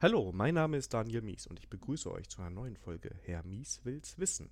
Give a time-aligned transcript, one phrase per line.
[0.00, 3.42] Hallo, mein Name ist Daniel Mies und ich begrüße euch zu einer neuen Folge Herr
[3.42, 4.48] Mies will's wissen.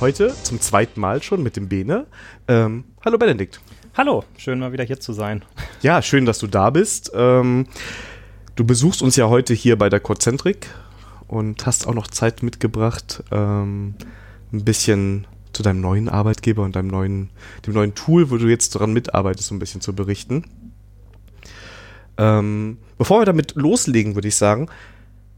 [0.00, 2.08] Heute zum zweiten Mal schon mit dem Bene.
[2.48, 3.60] Ähm, hallo Benedikt.
[3.96, 5.44] Hallo, schön mal wieder hier zu sein.
[5.82, 7.10] Ja, schön, dass du da bist.
[7.12, 7.66] Ähm,
[8.54, 10.68] du besuchst uns ja heute hier bei der Codecentrik
[11.26, 13.94] und hast auch noch Zeit mitgebracht, ähm,
[14.52, 17.30] ein bisschen zu deinem neuen Arbeitgeber und deinem neuen,
[17.66, 20.44] dem neuen Tool, wo du jetzt daran mitarbeitest, ein bisschen zu berichten.
[22.16, 24.68] Ähm, bevor wir damit loslegen, würde ich sagen,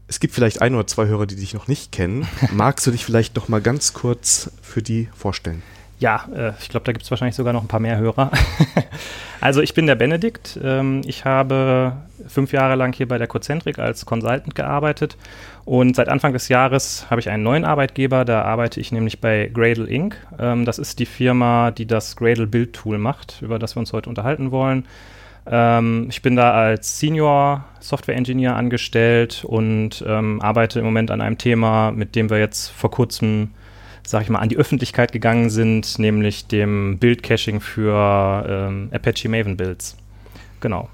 [0.07, 2.27] es gibt vielleicht ein oder zwei Hörer, die dich noch nicht kennen.
[2.53, 5.63] Magst du dich vielleicht noch mal ganz kurz für die vorstellen?
[5.99, 8.31] Ja, äh, ich glaube, da gibt es wahrscheinlich sogar noch ein paar mehr Hörer.
[9.41, 10.59] also ich bin der Benedikt.
[10.61, 11.93] Ähm, ich habe
[12.27, 15.15] fünf Jahre lang hier bei der Cozentrik als Consultant gearbeitet
[15.63, 18.25] und seit Anfang des Jahres habe ich einen neuen Arbeitgeber.
[18.25, 20.15] Da arbeite ich nämlich bei Gradle Inc.
[20.37, 23.93] Ähm, das ist die Firma, die das Gradle Build Tool macht, über das wir uns
[23.93, 24.85] heute unterhalten wollen.
[25.47, 31.21] Ähm, ich bin da als Senior Software Engineer angestellt und ähm, arbeite im Moment an
[31.21, 33.51] einem Thema, mit dem wir jetzt vor kurzem
[34.05, 39.57] sag ich mal, an die Öffentlichkeit gegangen sind, nämlich dem Build-Caching für ähm, Apache Maven
[39.57, 39.97] Builds.
[40.59, 40.89] Genau.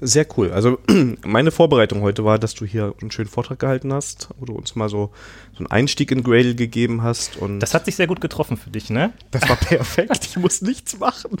[0.00, 0.50] Sehr cool.
[0.52, 0.78] Also
[1.24, 4.74] meine Vorbereitung heute war, dass du hier einen schönen Vortrag gehalten hast, wo du uns
[4.74, 5.12] mal so,
[5.52, 7.36] so einen Einstieg in Gradle gegeben hast.
[7.36, 9.12] Und das hat sich sehr gut getroffen für dich, ne?
[9.30, 10.24] Das war perfekt.
[10.24, 11.38] ich muss nichts machen.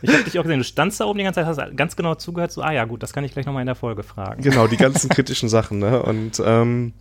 [0.00, 2.14] ich habe dich auch gesehen, du standst da oben die ganze Zeit, hast ganz genau
[2.14, 4.42] zugehört, so, ah ja, gut, das kann ich gleich nochmal in der Folge fragen.
[4.42, 6.02] Genau, die ganzen kritischen Sachen, ne?
[6.02, 6.94] Und ähm,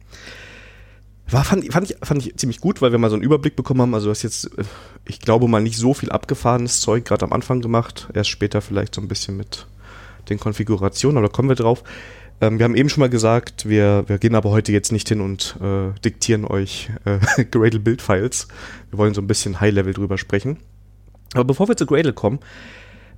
[1.29, 3.81] war, fand, fand, ich, fand ich ziemlich gut, weil wir mal so einen Überblick bekommen
[3.81, 3.93] haben.
[3.93, 4.63] Also du hast jetzt, äh,
[5.05, 8.09] ich glaube mal, nicht so viel abgefahrenes Zeug gerade am Anfang gemacht.
[8.13, 9.67] Erst später vielleicht so ein bisschen mit
[10.30, 11.83] den Konfigurationen, aber da kommen wir drauf.
[12.41, 15.21] Ähm, wir haben eben schon mal gesagt, wir, wir gehen aber heute jetzt nicht hin
[15.21, 18.48] und äh, diktieren euch äh, Gradle Build Files.
[18.89, 20.58] Wir wollen so ein bisschen High-Level drüber sprechen.
[21.33, 22.39] Aber bevor wir zu Gradle kommen,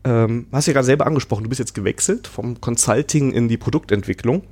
[0.03, 3.57] ähm, hast du ja gerade selber angesprochen, du bist jetzt gewechselt vom Consulting in die
[3.57, 4.43] Produktentwicklung.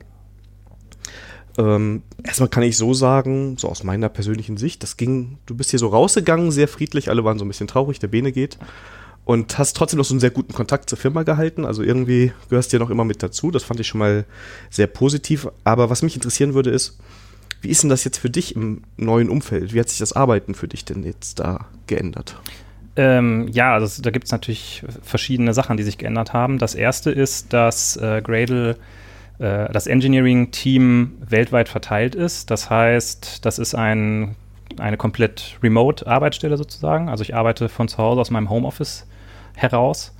[1.57, 5.69] Ähm, erstmal kann ich so sagen, so aus meiner persönlichen Sicht, das ging, du bist
[5.69, 8.57] hier so rausgegangen, sehr friedlich, alle waren so ein bisschen traurig, der Bene geht.
[9.25, 11.63] Und hast trotzdem noch so einen sehr guten Kontakt zur Firma gehalten.
[11.63, 13.51] Also irgendwie gehörst du ja noch immer mit dazu.
[13.51, 14.25] Das fand ich schon mal
[14.69, 15.47] sehr positiv.
[15.63, 16.99] Aber was mich interessieren würde, ist,
[17.61, 19.73] wie ist denn das jetzt für dich im neuen Umfeld?
[19.73, 22.35] Wie hat sich das Arbeiten für dich denn jetzt da geändert?
[22.97, 26.59] Ähm, ja, also da gibt es natürlich verschiedene Sachen, die sich geändert haben.
[26.59, 28.77] Das erste ist, dass äh, Gradle
[29.43, 32.49] äh, das Engineering-Team weltweit verteilt ist.
[32.49, 34.35] Das heißt, das ist ein,
[34.79, 37.09] eine komplett Remote-Arbeitsstelle sozusagen.
[37.09, 39.05] Also ich arbeite von zu Hause aus meinem Homeoffice
[39.55, 40.15] heraus.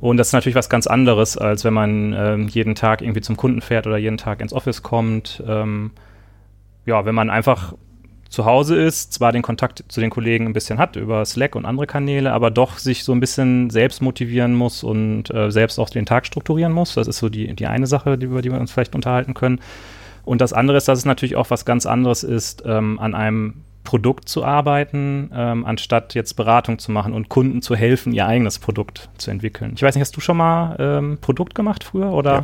[0.00, 3.36] Und das ist natürlich was ganz anderes, als wenn man ähm, jeden Tag irgendwie zum
[3.36, 5.42] Kunden fährt oder jeden Tag ins Office kommt.
[5.46, 5.90] Ähm,
[6.86, 7.74] ja, wenn man einfach
[8.32, 11.66] zu Hause ist, zwar den Kontakt zu den Kollegen ein bisschen hat über Slack und
[11.66, 15.90] andere Kanäle, aber doch sich so ein bisschen selbst motivieren muss und äh, selbst auch
[15.90, 16.94] den Tag strukturieren muss.
[16.94, 19.60] Das ist so die, die eine Sache, über die wir uns vielleicht unterhalten können.
[20.24, 23.64] Und das andere ist, dass es natürlich auch was ganz anderes ist, ähm, an einem
[23.84, 28.58] Produkt zu arbeiten, ähm, anstatt jetzt Beratung zu machen und Kunden zu helfen, ihr eigenes
[28.58, 29.72] Produkt zu entwickeln.
[29.74, 32.32] Ich weiß nicht, hast du schon mal ähm, Produkt gemacht früher oder?
[32.32, 32.42] Ja.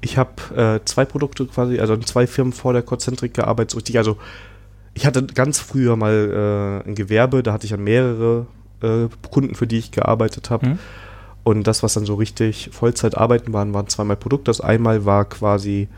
[0.00, 3.76] Ich habe äh, zwei Produkte quasi, also in zwei Firmen vor der Concentric gearbeitet, so
[3.76, 4.16] richtig, also
[4.94, 8.46] ich hatte ganz früher mal äh, ein Gewerbe, da hatte ich an mehrere
[8.82, 10.66] äh, Kunden, für die ich gearbeitet habe.
[10.66, 10.78] Mhm.
[11.42, 14.50] Und das, was dann so richtig Vollzeit arbeiten waren, waren zweimal Produkte.
[14.50, 15.88] Das einmal war quasi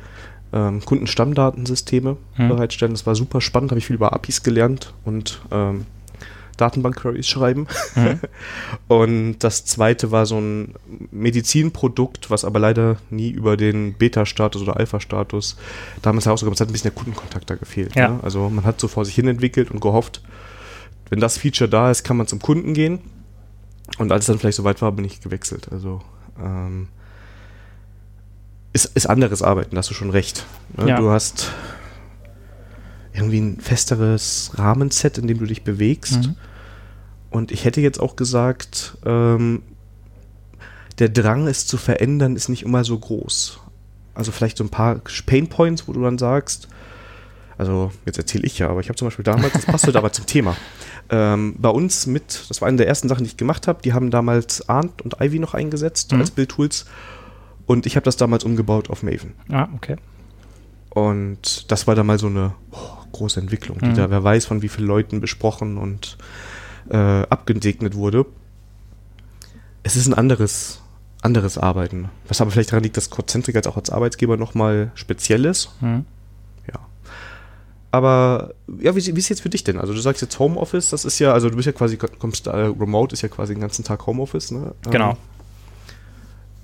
[0.53, 2.49] ähm, Kundenstammdatensysteme mhm.
[2.49, 2.95] bereitstellen.
[2.95, 5.87] Das war super spannend, habe ich viel über APIs gelernt und ähm,
[6.57, 7.67] Datenbank-Queries schreiben.
[7.95, 8.21] Mhm.
[8.89, 10.75] und das zweite war so ein
[11.11, 15.57] Medizinprodukt, was aber leider nie über den Beta-Status oder Alpha-Status
[16.03, 16.61] damals herausgekommen ist.
[16.61, 17.95] Es hat ein bisschen der Kundenkontakt da gefehlt.
[17.95, 18.09] Ja.
[18.09, 18.21] Ne?
[18.23, 20.23] Also man hat so vor sich hin entwickelt und gehofft,
[21.11, 23.01] wenn das Feature da ist, kann man zum Kunden gehen.
[23.99, 25.69] Und als es dann vielleicht soweit war, bin ich gewechselt.
[25.71, 26.01] Also
[26.43, 26.89] ähm,
[28.73, 30.47] ist, ist anderes Arbeiten, da hast du schon recht.
[30.77, 30.89] Ne?
[30.89, 30.97] Ja.
[30.97, 31.53] Du hast
[33.15, 36.29] irgendwie ein festeres Rahmenset, in dem du dich bewegst.
[36.29, 36.37] Mhm.
[37.31, 39.63] Und ich hätte jetzt auch gesagt, ähm,
[40.99, 43.59] der Drang, es zu verändern, ist nicht immer so groß.
[44.15, 46.69] Also vielleicht so ein paar Pain Points, wo du dann sagst,
[47.57, 50.13] also jetzt erzähle ich ja, aber ich habe zum Beispiel damals, das passt heute aber
[50.13, 50.57] zum Thema,
[51.11, 53.93] ähm, bei uns mit, das war eine der ersten Sachen, die ich gemacht habe, die
[53.93, 56.21] haben damals Arndt und Ivy noch eingesetzt mhm.
[56.21, 56.87] als Bildtools
[57.67, 59.35] und ich habe das damals umgebaut auf Maven.
[59.49, 59.97] Ah, okay.
[60.91, 63.95] Und das war dann mal so eine oh, große Entwicklung, die mhm.
[63.95, 66.17] da, wer weiß, von wie vielen Leuten besprochen und
[66.91, 68.27] äh, abgesegnet wurde.
[69.83, 70.81] es ist ein anderes,
[71.23, 72.09] anderes Arbeiten.
[72.29, 75.71] Was aber vielleicht daran liegt, dass Codecentric als auch als Arbeitgeber nochmal speziell ist.
[75.81, 76.05] Mhm.
[76.69, 76.81] Ja.
[77.91, 79.79] Aber ja, wie, wie ist jetzt für dich denn?
[79.79, 82.51] Also du sagst jetzt Homeoffice, das ist ja, also du bist ja quasi, kommst äh,
[82.51, 84.75] remote, ist ja quasi den ganzen Tag Homeoffice, ne?
[84.91, 85.11] Genau.
[85.11, 85.17] Ähm,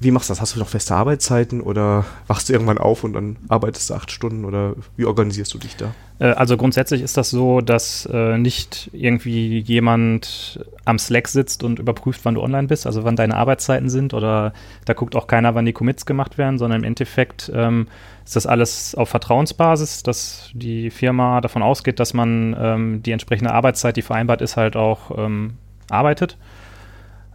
[0.00, 0.40] wie machst du das?
[0.40, 4.12] Hast du noch feste Arbeitszeiten oder wachst du irgendwann auf und dann arbeitest du acht
[4.12, 5.92] Stunden oder wie organisierst du dich da?
[6.20, 11.80] Äh, also grundsätzlich ist das so, dass äh, nicht irgendwie jemand am Slack sitzt und
[11.80, 14.52] überprüft, wann du online bist, also wann deine Arbeitszeiten sind oder
[14.84, 17.88] da guckt auch keiner, wann die Commits gemacht werden, sondern im Endeffekt ähm,
[18.24, 23.52] ist das alles auf Vertrauensbasis, dass die Firma davon ausgeht, dass man ähm, die entsprechende
[23.52, 25.54] Arbeitszeit, die vereinbart ist, halt auch ähm,
[25.90, 26.36] arbeitet.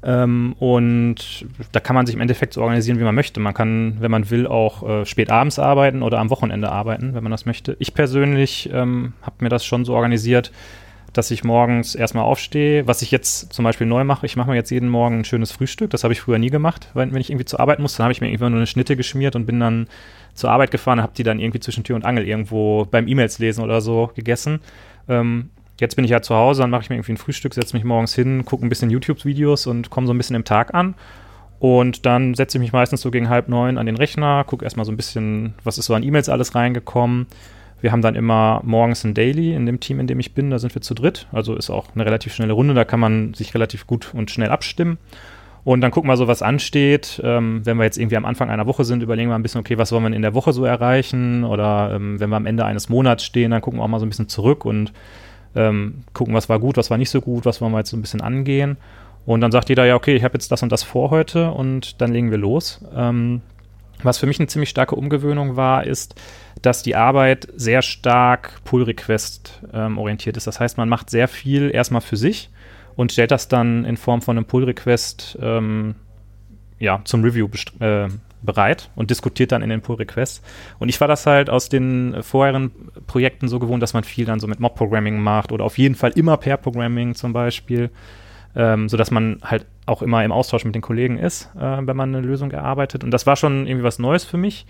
[0.04, 3.40] Ähm, und da kann man sich im Endeffekt so organisieren, wie man möchte.
[3.40, 7.24] Man kann, wenn man will, auch äh, spät abends arbeiten oder am Wochenende arbeiten, wenn
[7.24, 7.76] man das möchte.
[7.80, 10.52] Ich persönlich ähm, habe mir das schon so organisiert,
[11.14, 12.88] dass ich morgens erstmal aufstehe.
[12.88, 15.52] Was ich jetzt zum Beispiel neu mache, ich mache mir jetzt jeden Morgen ein schönes
[15.52, 15.92] Frühstück.
[15.92, 16.90] Das habe ich früher nie gemacht.
[16.94, 18.98] Wenn, wenn ich irgendwie zur Arbeit muss, dann habe ich mir irgendwann nur eine Schnitte
[18.98, 19.88] geschmiert und bin dann
[20.34, 23.40] zur Arbeit gefahren und habe die dann irgendwie zwischen Tür und Angel irgendwo beim E-Mails
[23.40, 24.60] lesen oder so gegessen.
[25.08, 27.76] Ähm, Jetzt bin ich ja zu Hause, dann mache ich mir irgendwie ein Frühstück, setze
[27.76, 30.96] mich morgens hin, gucke ein bisschen YouTube-Videos und komme so ein bisschen im Tag an.
[31.60, 34.86] Und dann setze ich mich meistens so gegen halb neun an den Rechner, gucke erstmal
[34.86, 37.28] so ein bisschen, was ist so an E-Mails alles reingekommen.
[37.80, 40.50] Wir haben dann immer morgens ein Daily in dem Team, in dem ich bin.
[40.50, 41.28] Da sind wir zu dritt.
[41.34, 42.74] Also ist auch eine relativ schnelle Runde.
[42.74, 44.98] Da kann man sich relativ gut und schnell abstimmen.
[45.66, 47.22] Und dann gucken wir so, was ansteht.
[47.24, 49.78] Ähm, wenn wir jetzt irgendwie am Anfang einer Woche sind, überlegen wir ein bisschen, okay,
[49.78, 51.44] was wollen wir in der Woche so erreichen?
[51.44, 54.06] Oder ähm, wenn wir am Ende eines Monats stehen, dann gucken wir auch mal so
[54.06, 54.94] ein bisschen zurück und
[55.56, 57.98] ähm, gucken, was war gut, was war nicht so gut, was wollen wir jetzt so
[57.98, 58.78] ein bisschen angehen.
[59.26, 62.02] Und dann sagt jeder, ja, okay, ich habe jetzt das und das vor heute und
[62.02, 62.84] dann legen wir los.
[62.96, 63.42] Ähm,
[64.02, 66.16] was für mich eine ziemlich starke Umgewöhnung war, ist,
[66.62, 70.48] dass die Arbeit sehr stark Pull-Request ähm, orientiert ist.
[70.48, 72.50] Das heißt, man macht sehr viel erstmal für sich
[72.96, 75.96] und stellt das dann in Form von einem Pull-Request ähm,
[76.80, 77.48] ja, zum Review
[77.80, 78.10] äh,
[78.44, 80.42] bereit und diskutiert dann in den Pull Requests.
[80.80, 82.72] Und ich war das halt aus den vorherigen
[83.08, 86.12] Projekten so gewohnt, dass man viel dann so mit Mob-Programming macht oder auf jeden Fall
[86.12, 87.90] immer Pair-Programming zum Beispiel,
[88.56, 92.16] ähm, sodass man halt auch immer im Austausch mit den Kollegen ist, äh, wenn man
[92.16, 93.04] eine Lösung erarbeitet.
[93.04, 94.66] Und das war schon irgendwie was Neues für mich.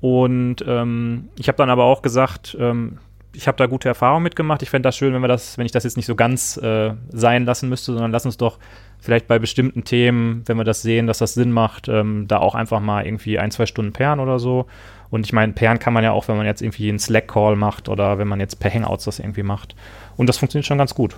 [0.00, 2.98] Und ähm, ich habe dann aber auch gesagt, ähm,
[3.34, 4.62] ich habe da gute Erfahrungen mitgemacht.
[4.62, 6.94] Ich fände das schön, wenn wir das, wenn ich das jetzt nicht so ganz äh,
[7.10, 8.58] sein lassen müsste, sondern lass uns doch
[9.00, 12.54] vielleicht bei bestimmten Themen, wenn wir das sehen, dass das Sinn macht, ähm, da auch
[12.54, 14.66] einfach mal irgendwie ein, zwei Stunden pairen oder so.
[15.10, 17.88] Und ich meine, pairen kann man ja auch, wenn man jetzt irgendwie einen Slack-Call macht
[17.88, 19.74] oder wenn man jetzt per Hangouts das irgendwie macht.
[20.16, 21.16] Und das funktioniert schon ganz gut.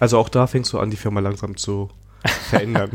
[0.00, 1.90] Also auch da fängst du an, die Firma langsam zu
[2.50, 2.90] verändern.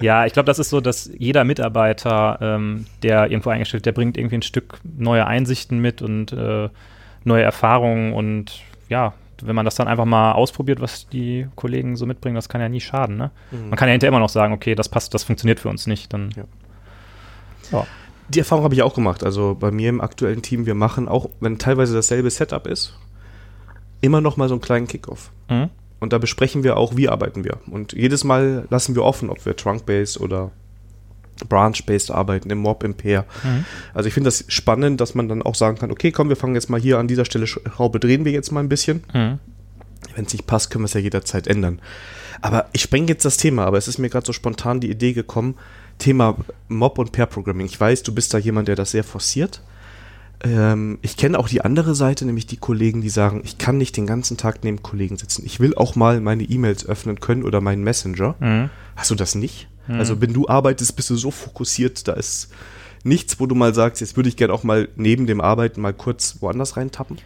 [0.00, 4.16] ja, ich glaube, das ist so, dass jeder Mitarbeiter, ähm, der irgendwo eingestellt, der bringt
[4.16, 6.68] irgendwie ein Stück neue Einsichten mit und äh,
[7.24, 12.06] neue Erfahrungen und ja, wenn man das dann einfach mal ausprobiert, was die Kollegen so
[12.06, 13.16] mitbringen, das kann ja nie schaden.
[13.16, 13.30] Ne?
[13.50, 13.70] Mhm.
[13.70, 16.12] Man kann ja hinterher immer noch sagen, okay, das passt, das funktioniert für uns nicht.
[16.12, 16.44] Dann, ja.
[17.72, 17.86] Ja.
[18.28, 19.22] Die Erfahrung habe ich auch gemacht.
[19.22, 22.98] Also bei mir im aktuellen Team, wir machen auch, wenn teilweise dasselbe Setup ist,
[24.00, 25.30] immer noch mal so einen kleinen Kickoff.
[25.48, 25.70] Mhm.
[25.98, 27.58] Und da besprechen wir auch, wie arbeiten wir.
[27.70, 30.50] Und jedes Mal lassen wir offen, ob wir Trunk-Based oder
[31.48, 33.24] Branch-based arbeiten, im Mob, im Pair.
[33.42, 33.64] Mhm.
[33.94, 36.54] Also ich finde das spannend, dass man dann auch sagen kann, okay, komm, wir fangen
[36.54, 39.04] jetzt mal hier an dieser Stelle Schraube, drehen wir jetzt mal ein bisschen.
[39.12, 39.38] Mhm.
[40.14, 41.80] Wenn es nicht passt, können wir es ja jederzeit ändern.
[42.40, 45.12] Aber ich spreng jetzt das Thema, aber es ist mir gerade so spontan die Idee
[45.12, 45.56] gekommen,
[45.98, 46.36] Thema
[46.68, 47.66] Mob und Pair-Programming.
[47.66, 49.62] Ich weiß, du bist da jemand, der das sehr forciert.
[50.44, 53.96] Ähm, ich kenne auch die andere Seite, nämlich die Kollegen, die sagen, ich kann nicht
[53.96, 55.44] den ganzen Tag neben Kollegen sitzen.
[55.46, 58.34] Ich will auch mal meine E-Mails öffnen können oder meinen Messenger.
[58.38, 58.70] Mhm.
[58.94, 59.68] Hast du das nicht?
[59.88, 59.98] Mhm.
[59.98, 62.48] Also wenn du arbeitest, bist du so fokussiert, da ist
[63.04, 65.94] nichts, wo du mal sagst, jetzt würde ich gerne auch mal neben dem Arbeiten mal
[65.94, 67.18] kurz woanders reintappen.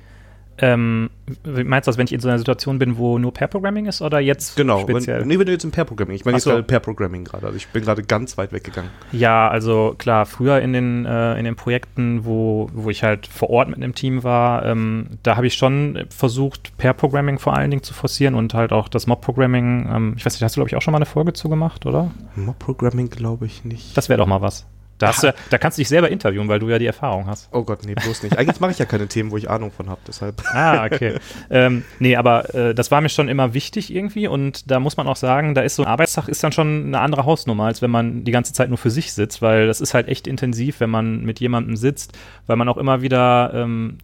[0.62, 1.11] Ähm,
[1.45, 4.21] meinst du das, wenn ich in so einer Situation bin, wo nur Pair-Programming ist oder
[4.21, 5.21] jetzt genau, speziell?
[5.21, 6.62] Wenn, nee, wenn du jetzt im Pair-Programming, ich meine so.
[6.62, 8.90] Pair-Programming gerade, also ich bin gerade ganz weit weggegangen.
[9.12, 13.50] Ja, also klar, früher in den, äh, in den Projekten, wo, wo ich halt vor
[13.50, 17.83] Ort mit einem Team war, ähm, da habe ich schon versucht, Pair-Programming vor allen Dingen
[17.83, 20.76] zu forcieren und halt auch das Mob-Programming, ähm, ich weiß nicht, hast du glaube ich
[20.76, 22.11] auch schon mal eine Folge zu gemacht, oder?
[22.37, 23.97] Mob-Programming glaube ich nicht.
[23.97, 24.67] Das wäre doch mal was.
[25.00, 27.49] Da, du, da, kannst du dich selber interviewen, weil du ja die Erfahrung hast.
[27.52, 28.38] Oh Gott, nee, bloß nicht.
[28.38, 30.42] Eigentlich mache ich ja keine Themen, wo ich Ahnung von habe, deshalb.
[30.52, 31.14] Ah, okay.
[31.49, 35.07] ähm, nee, aber äh, das war mir schon immer wichtig irgendwie und da muss man
[35.07, 37.90] auch sagen, da ist so ein Arbeitstag ist dann schon eine andere Hausnummer, als wenn
[37.90, 40.90] man die ganze Zeit nur für sich sitzt, weil das ist halt echt intensiv, wenn
[40.90, 42.12] man mit jemandem sitzt,
[42.47, 43.99] weil man auch immer wieder ähm,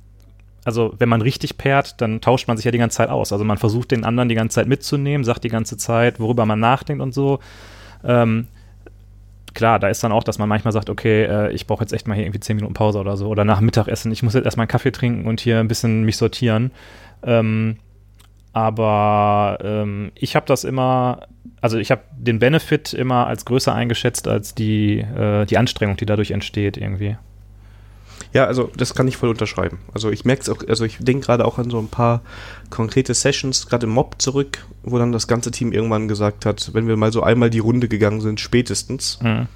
[0.64, 3.32] also wenn man richtig pairt, dann tauscht man sich ja die ganze Zeit aus.
[3.32, 6.58] Also man versucht den anderen die ganze Zeit mitzunehmen, sagt die ganze Zeit, worüber man
[6.58, 7.38] nachdenkt und so.
[8.02, 8.48] Ähm,
[9.56, 12.06] klar, da ist dann auch, dass man manchmal sagt, okay, äh, ich brauche jetzt echt
[12.06, 13.26] mal hier irgendwie zehn Minuten Pause oder so.
[13.28, 16.16] Oder nach Mittagessen, ich muss jetzt erstmal einen Kaffee trinken und hier ein bisschen mich
[16.16, 16.70] sortieren.
[17.24, 17.78] Ähm,
[18.52, 21.26] aber ähm, ich habe das immer,
[21.60, 26.06] also ich habe den Benefit immer als größer eingeschätzt als die, äh, die Anstrengung, die
[26.06, 27.16] dadurch entsteht irgendwie.
[28.36, 29.78] Ja, also das kann ich voll unterschreiben.
[29.94, 32.20] Also ich merke es auch, also ich denke gerade auch an so ein paar
[32.68, 36.86] konkrete Sessions, gerade im Mob zurück, wo dann das ganze Team irgendwann gesagt hat, wenn
[36.86, 39.46] wir mal so einmal die Runde gegangen sind, spätestens, mhm.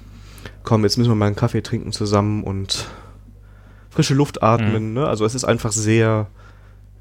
[0.63, 2.87] komm, jetzt müssen wir mal einen Kaffee trinken zusammen und
[3.91, 4.87] frische Luft atmen.
[4.87, 4.93] Mhm.
[4.95, 5.07] Ne?
[5.07, 6.25] Also es ist einfach sehr,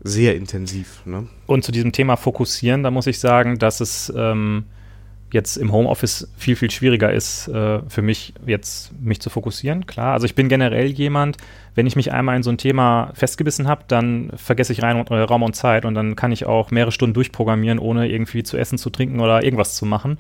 [0.02, 1.00] sehr intensiv.
[1.06, 1.28] Ne?
[1.46, 4.64] Und zu diesem Thema fokussieren, da muss ich sagen, dass es ähm,
[5.32, 9.87] jetzt im Homeoffice viel, viel schwieriger ist äh, für mich jetzt mich zu fokussieren.
[9.87, 11.37] Klar, also ich bin generell jemand,
[11.75, 15.10] wenn ich mich einmal in so ein Thema festgebissen habe, dann vergesse ich rein und,
[15.10, 18.56] äh, Raum und Zeit und dann kann ich auch mehrere Stunden durchprogrammieren, ohne irgendwie zu
[18.56, 20.18] essen, zu trinken oder irgendwas zu machen.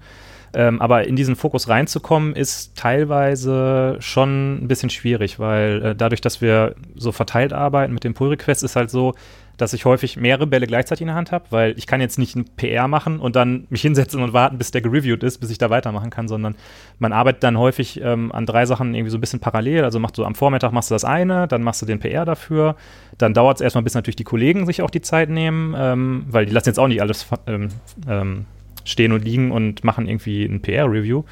[0.52, 6.20] Ähm, aber in diesen Fokus reinzukommen, ist teilweise schon ein bisschen schwierig, weil äh, dadurch,
[6.20, 9.14] dass wir so verteilt arbeiten mit dem Pull-Request, ist halt so,
[9.60, 12.36] dass ich häufig mehrere Bälle gleichzeitig in der Hand habe, weil ich kann jetzt nicht
[12.36, 15.58] ein PR machen und dann mich hinsetzen und warten, bis der gereviewt ist, bis ich
[15.58, 16.54] da weitermachen kann, sondern
[16.98, 19.84] man arbeitet dann häufig ähm, an drei Sachen irgendwie so ein bisschen parallel.
[19.84, 22.76] Also machst du am Vormittag machst du das eine, dann machst du den PR dafür,
[23.18, 26.46] dann dauert es erstmal, bis natürlich die Kollegen sich auch die Zeit nehmen, ähm, weil
[26.46, 27.68] die lassen jetzt auch nicht alles ähm,
[28.08, 28.46] ähm
[28.84, 31.24] stehen und liegen und machen irgendwie ein PR-Review.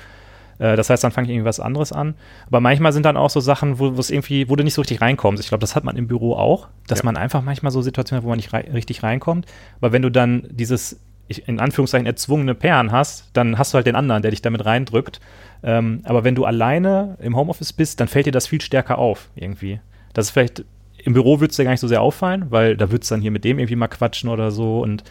[0.58, 2.14] Äh, das heißt, dann fange ich irgendwie was anderes an.
[2.46, 5.00] Aber manchmal sind dann auch so Sachen, wo es irgendwie, wo du nicht so richtig
[5.00, 5.42] reinkommst.
[5.42, 7.04] Ich glaube, das hat man im Büro auch, dass ja.
[7.04, 9.46] man einfach manchmal so Situationen hat, wo man nicht rei richtig reinkommt.
[9.80, 13.96] Aber wenn du dann dieses in Anführungszeichen erzwungene Pairen hast, dann hast du halt den
[13.96, 15.20] anderen, der dich damit reindrückt.
[15.62, 19.28] Ähm, aber wenn du alleine im Homeoffice bist, dann fällt dir das viel stärker auf
[19.36, 19.80] irgendwie.
[20.14, 20.64] Das ist vielleicht
[21.04, 23.22] im Büro würde es dir gar nicht so sehr auffallen, weil da würdest du dann
[23.22, 25.04] hier mit dem irgendwie mal quatschen oder so und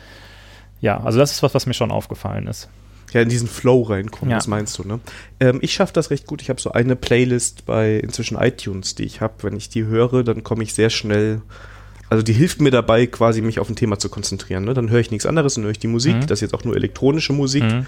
[0.81, 2.69] ja, also das ist was, was mir schon aufgefallen ist.
[3.13, 4.37] Ja, in diesen Flow reinkommen, ja.
[4.37, 4.99] das meinst du, ne?
[5.39, 6.41] Ähm, ich schaffe das recht gut.
[6.41, 9.35] Ich habe so eine Playlist bei inzwischen iTunes, die ich habe.
[9.43, 11.41] Wenn ich die höre, dann komme ich sehr schnell.
[12.09, 14.65] Also die hilft mir dabei, quasi mich auf ein Thema zu konzentrieren.
[14.65, 14.73] Ne?
[14.73, 16.15] Dann höre ich nichts anderes, dann höre ich die Musik.
[16.15, 16.27] Mhm.
[16.27, 17.85] Das ist jetzt auch nur elektronische Musik, mhm.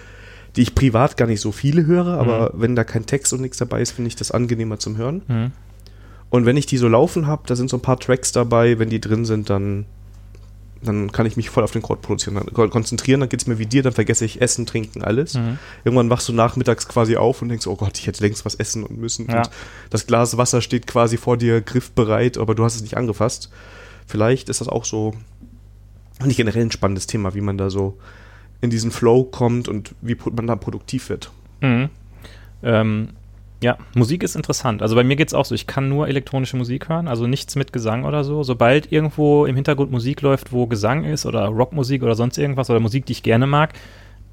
[0.56, 2.62] die ich privat gar nicht so viele höre, aber mhm.
[2.62, 5.22] wenn da kein Text und nichts dabei ist, finde ich das angenehmer zum Hören.
[5.28, 5.52] Mhm.
[6.30, 8.90] Und wenn ich die so laufen habe, da sind so ein paar Tracks dabei, wenn
[8.90, 9.86] die drin sind, dann
[10.82, 13.66] dann kann ich mich voll auf den Code produzieren, konzentrieren, dann geht es mir wie
[13.66, 15.34] dir, dann vergesse ich Essen, Trinken, alles.
[15.34, 15.58] Mhm.
[15.84, 18.84] Irgendwann wachst du nachmittags quasi auf und denkst, oh Gott, ich hätte längst was essen
[18.84, 19.28] und müssen.
[19.30, 19.40] Ja.
[19.40, 19.50] Und
[19.90, 23.50] das Glas Wasser steht quasi vor dir griffbereit, aber du hast es nicht angefasst.
[24.08, 25.14] Vielleicht ist das auch so,
[26.24, 27.98] nicht generell ein spannendes Thema, wie man da so
[28.62, 31.32] in diesen Flow kommt und wie man da produktiv wird.
[31.62, 31.90] Mhm.
[32.64, 33.10] Ähm,
[33.62, 34.82] ja, Musik ist interessant.
[34.82, 37.56] Also bei mir geht es auch so, ich kann nur elektronische Musik hören, also nichts
[37.56, 38.44] mit Gesang oder so.
[38.44, 42.80] Sobald irgendwo im Hintergrund Musik läuft, wo Gesang ist oder Rockmusik oder sonst irgendwas oder
[42.80, 43.74] Musik, die ich gerne mag,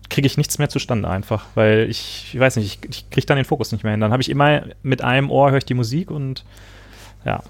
[0.08, 3.36] kriege ich nichts mehr zustande einfach, weil ich, ich weiß nicht, ich, ich kriege dann
[3.36, 4.00] den Fokus nicht mehr hin.
[4.00, 6.44] Dann habe ich immer mit einem Ohr höre ich die Musik und
[7.24, 7.42] ja.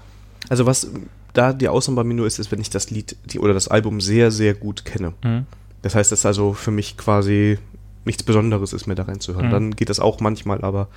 [0.49, 0.89] Also was
[1.33, 3.67] da die Ausnahme bei mir nur ist, ist, wenn ich das Lied die, oder das
[3.67, 5.13] Album sehr, sehr gut kenne.
[5.23, 5.45] Mhm.
[5.83, 7.59] Das heißt, das ist also für mich quasi
[8.05, 9.47] nichts Besonderes ist, mir da reinzuhören.
[9.47, 9.51] Mhm.
[9.51, 10.87] Dann geht das auch manchmal, aber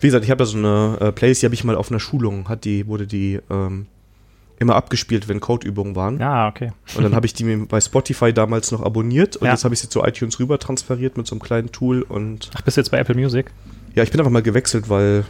[0.00, 2.00] wie gesagt, ich habe da so eine äh, Playlist, die habe ich mal auf einer
[2.00, 3.86] Schulung, hat die, wurde die ähm,
[4.58, 6.20] immer abgespielt, wenn Codeübungen waren.
[6.20, 6.72] Ah, okay.
[6.96, 9.52] Und dann habe ich die mir bei Spotify damals noch abonniert und ja.
[9.52, 12.50] jetzt habe ich sie zu iTunes rüber transferiert mit so einem kleinen Tool und.
[12.56, 13.52] Ach, bist du jetzt bei Apple Music?
[13.94, 15.24] Ja, ich bin einfach mal gewechselt, weil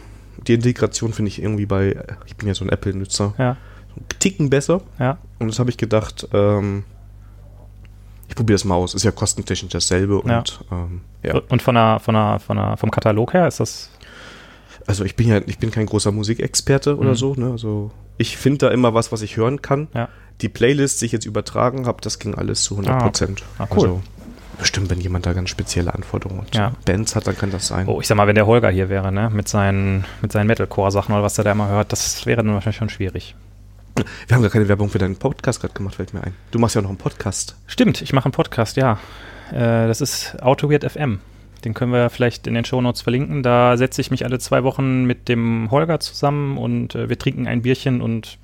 [0.47, 1.95] die Integration finde ich irgendwie bei,
[2.25, 3.57] ich bin ja so ein Apple-Nutzer, ja.
[3.95, 4.81] so Ticken besser.
[4.97, 5.17] Ja.
[5.37, 6.83] Und das habe ich gedacht, ähm,
[8.27, 8.93] ich probiere das mal aus.
[8.93, 10.43] Ist ja kostentechnisch dasselbe und ja.
[10.71, 11.41] Ähm, ja.
[11.49, 13.89] Und von der, von der, von der, vom Katalog her ist das
[14.89, 17.15] also ich bin ja, ich bin kein großer Musikexperte oder mhm.
[17.15, 17.51] so, ne?
[17.51, 19.87] Also ich finde da immer was, was ich hören kann.
[19.93, 20.09] Ja.
[20.41, 23.43] Die Playlist, die ich jetzt übertragen habe, das ging alles zu 100 Prozent.
[23.59, 23.71] Ah, okay.
[23.71, 23.83] ah, cool.
[23.83, 24.01] Also,
[24.57, 26.71] bestimmt, wenn jemand da ganz spezielle Anforderungen und ja.
[26.85, 27.87] Bands hat, dann kann das sein.
[27.87, 31.13] Oh, ich sag mal, wenn der Holger hier wäre, ne, mit seinen, mit seinen Metalcore-Sachen
[31.13, 33.35] oder was er da immer hört, das wäre dann wahrscheinlich schon schwierig.
[34.27, 36.33] Wir haben gar keine Werbung für deinen Podcast gerade gemacht, fällt mir ein.
[36.49, 37.55] Du machst ja noch einen Podcast.
[37.67, 38.97] Stimmt, ich mache einen Podcast, ja.
[39.51, 41.19] Äh, das ist AutoWeird FM.
[41.65, 43.43] Den können wir vielleicht in den Shownotes verlinken.
[43.43, 47.47] Da setze ich mich alle zwei Wochen mit dem Holger zusammen und äh, wir trinken
[47.47, 48.37] ein Bierchen und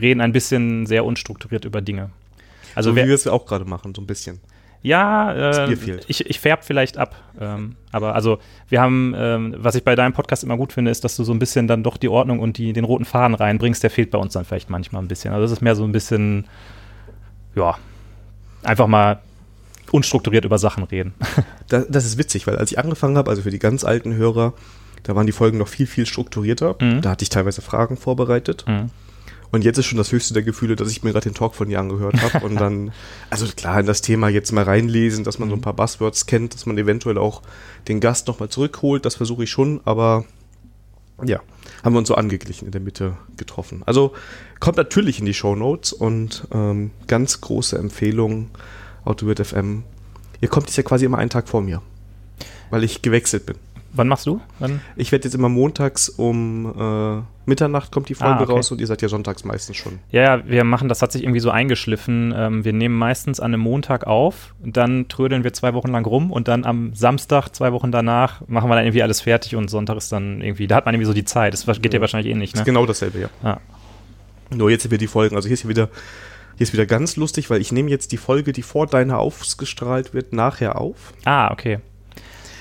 [0.00, 2.10] reden ein bisschen sehr unstrukturiert über Dinge.
[2.74, 4.40] Also so wie wir es auch gerade machen, so ein bisschen.
[4.82, 5.32] Ja,
[5.66, 5.72] äh,
[6.08, 7.14] ich, ich färb vielleicht ab.
[7.40, 8.38] Ähm, aber also
[8.68, 11.32] wir haben, ähm, was ich bei deinem Podcast immer gut finde, ist, dass du so
[11.32, 13.82] ein bisschen dann doch die Ordnung und die, den roten Faden reinbringst.
[13.82, 15.32] Der fehlt bei uns dann vielleicht manchmal ein bisschen.
[15.32, 16.46] Also das ist mehr so ein bisschen,
[17.54, 17.78] ja,
[18.64, 19.20] einfach mal
[19.92, 21.14] unstrukturiert über Sachen reden.
[21.68, 24.52] Das, das ist witzig, weil als ich angefangen habe, also für die ganz alten Hörer,
[25.04, 26.76] da waren die Folgen noch viel, viel strukturierter.
[26.82, 27.00] Mhm.
[27.00, 28.64] Da hatte ich teilweise Fragen vorbereitet.
[28.68, 28.90] Mhm.
[29.52, 31.68] Und jetzt ist schon das höchste der Gefühle, dass ich mir gerade den Talk von
[31.68, 32.92] dir angehört habe und dann,
[33.30, 35.62] also klar, in das Thema jetzt mal reinlesen, dass man so ein mhm.
[35.62, 37.42] paar Buzzwords kennt, dass man eventuell auch
[37.88, 40.24] den Gast nochmal zurückholt, das versuche ich schon, aber
[41.22, 41.40] ja,
[41.84, 43.82] haben wir uns so angeglichen in der Mitte getroffen.
[43.86, 44.12] Also
[44.58, 48.50] kommt natürlich in die Show Notes und ähm, ganz große Empfehlung
[49.04, 49.84] Autobit FM.
[50.40, 51.80] Ihr kommt jetzt ja quasi immer einen Tag vor mir,
[52.70, 53.56] weil ich gewechselt bin.
[53.94, 54.40] Wann machst du?
[54.58, 54.80] Wann?
[54.96, 58.52] Ich werde jetzt immer montags um äh, Mitternacht kommt die Folge Ah, okay.
[58.52, 59.98] raus und ihr seid ja sonntags meistens schon.
[60.10, 62.32] Ja, ja, wir machen, das hat sich irgendwie so eingeschliffen.
[62.34, 66.30] Ähm, wir nehmen meistens an einem Montag auf, dann trödeln wir zwei Wochen lang rum
[66.30, 69.98] und dann am Samstag, zwei Wochen danach, machen wir dann irgendwie alles fertig und Sonntag
[69.98, 71.52] ist dann irgendwie, da hat man irgendwie so die Zeit.
[71.52, 72.00] Das geht dir Ja.
[72.00, 72.64] wahrscheinlich ähnlich, Ist ne?
[72.64, 73.28] genau dasselbe, ja.
[73.44, 73.60] Ja.
[74.54, 75.36] Nur jetzt sind wir die Folgen.
[75.36, 75.90] Also hier ist hier wieder,
[76.56, 80.14] hier ist wieder ganz lustig, weil ich nehme jetzt die Folge, die vor deiner ausgestrahlt
[80.14, 81.14] wird, nachher auf.
[81.24, 81.78] Ah, okay.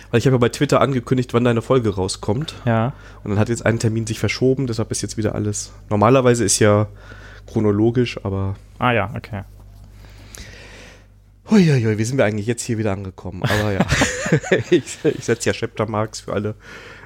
[0.10, 2.56] Weil ich habe ja bei Twitter angekündigt, wann deine Folge rauskommt.
[2.66, 2.94] Ja.
[3.24, 5.72] Und dann hat jetzt ein Termin sich verschoben, deshalb ist jetzt wieder alles.
[5.90, 6.88] Normalerweise ist ja
[7.48, 8.56] chronologisch, aber.
[8.78, 9.44] Ah ja, okay.
[11.50, 13.44] Huiuiui, wie sind wir eigentlich jetzt hier wieder angekommen?
[13.44, 13.86] Aber ja.
[14.70, 16.56] ich ich setze ja Chaptermarks für alle.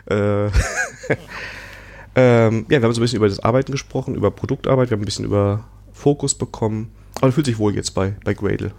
[0.09, 0.45] Äh,
[2.15, 5.01] ähm, ja, wir haben so ein bisschen über das Arbeiten gesprochen, über Produktarbeit, wir haben
[5.01, 5.65] ein bisschen über
[5.95, 6.91] Fokus bekommen.
[7.21, 8.71] Aber fühlt sich wohl jetzt bei, bei Gradle.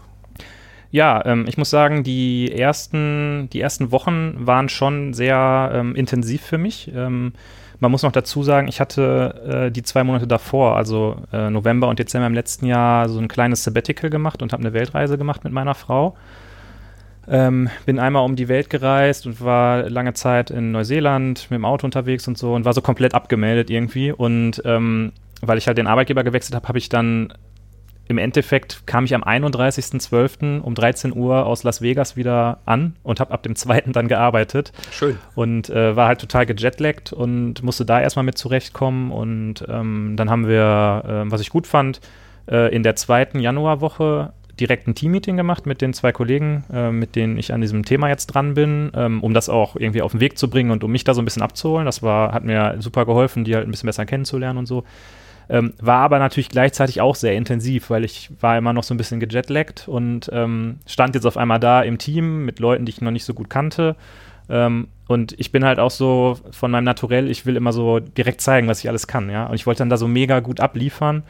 [0.90, 6.42] Ja, ähm, ich muss sagen, die ersten, die ersten Wochen waren schon sehr ähm, intensiv
[6.42, 6.92] für mich.
[6.94, 7.32] Ähm,
[7.80, 11.88] man muss noch dazu sagen, ich hatte äh, die zwei Monate davor, also äh, November
[11.88, 15.42] und Dezember im letzten Jahr, so ein kleines Sabbatical gemacht und habe eine Weltreise gemacht
[15.44, 16.16] mit meiner Frau.
[17.28, 21.64] Ähm, bin einmal um die Welt gereist und war lange Zeit in Neuseeland mit dem
[21.64, 24.12] Auto unterwegs und so und war so komplett abgemeldet irgendwie.
[24.12, 25.12] Und ähm,
[25.42, 27.32] weil ich halt den Arbeitgeber gewechselt habe, habe ich dann
[28.08, 30.60] im Endeffekt kam ich am 31.12.
[30.60, 33.80] um 13 Uhr aus Las Vegas wieder an und habe ab dem 2.
[33.86, 35.18] dann gearbeitet Schön.
[35.34, 39.10] und äh, war halt total gejetlaggt und musste da erstmal mit zurechtkommen.
[39.10, 42.00] Und ähm, dann haben wir, äh, was ich gut fand,
[42.48, 47.16] äh, in der zweiten Januarwoche direkt ein Teammeeting gemacht mit den zwei Kollegen, äh, mit
[47.16, 50.20] denen ich an diesem Thema jetzt dran bin, ähm, um das auch irgendwie auf den
[50.20, 51.86] Weg zu bringen und um mich da so ein bisschen abzuholen.
[51.86, 54.84] Das war, hat mir super geholfen, die halt ein bisschen besser kennenzulernen und so.
[55.48, 58.96] Ähm, war aber natürlich gleichzeitig auch sehr intensiv, weil ich war immer noch so ein
[58.96, 63.00] bisschen gejetlaggt und ähm, stand jetzt auf einmal da im Team mit Leuten, die ich
[63.00, 63.94] noch nicht so gut kannte.
[64.48, 68.40] Ähm, und ich bin halt auch so von meinem Naturell, ich will immer so direkt
[68.40, 69.46] zeigen, was ich alles kann, ja.
[69.46, 71.22] Und ich wollte dann da so mega gut abliefern.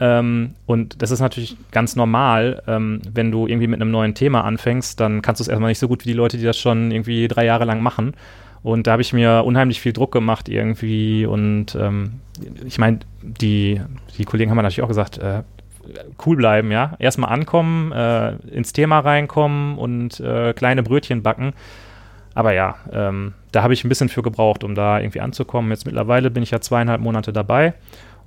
[0.00, 4.42] Ähm, und das ist natürlich ganz normal, ähm, wenn du irgendwie mit einem neuen Thema
[4.42, 6.90] anfängst, dann kannst du es erstmal nicht so gut wie die Leute, die das schon
[6.90, 8.14] irgendwie drei Jahre lang machen.
[8.62, 11.26] Und da habe ich mir unheimlich viel Druck gemacht irgendwie.
[11.26, 12.20] Und ähm,
[12.64, 13.80] ich meine, die,
[14.16, 15.42] die Kollegen haben natürlich auch gesagt, äh,
[16.24, 16.94] cool bleiben, ja.
[16.98, 21.54] Erstmal ankommen, äh, ins Thema reinkommen und äh, kleine Brötchen backen.
[22.34, 25.70] Aber ja, ähm, da habe ich ein bisschen für gebraucht, um da irgendwie anzukommen.
[25.70, 27.74] Jetzt mittlerweile bin ich ja zweieinhalb Monate dabei.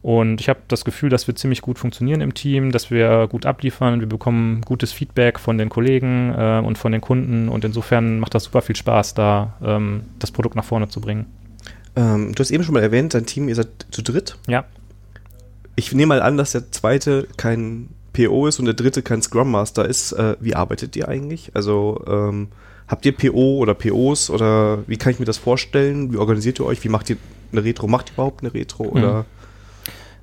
[0.06, 3.48] Und ich habe das Gefühl, dass wir ziemlich gut funktionieren im Team, dass wir gut
[3.48, 4.02] abliefern.
[4.02, 7.50] Wir bekommen gutes Feedback von den Kollegen äh, und von den Kunden.
[7.50, 11.26] Und insofern macht das super viel Spaß, da ähm, das Produkt nach vorne zu bringen.
[11.96, 14.38] Ähm, du hast eben schon mal erwähnt, dein Team, ihr seid zu dritt.
[14.46, 14.65] Ja.
[15.76, 19.50] Ich nehme mal an, dass der zweite kein PO ist und der dritte kein Scrum
[19.50, 20.12] Master ist.
[20.12, 21.50] Äh, wie arbeitet ihr eigentlich?
[21.56, 22.50] Also ähm,
[22.88, 26.13] habt ihr PO oder POs oder wie kann ich mir das vorstellen?
[26.13, 26.84] Wie organisiert ihr euch?
[26.84, 27.18] Wie macht ihr
[27.52, 27.88] eine Retro?
[27.88, 28.84] Macht ihr überhaupt eine Retro?
[28.84, 29.26] Oder?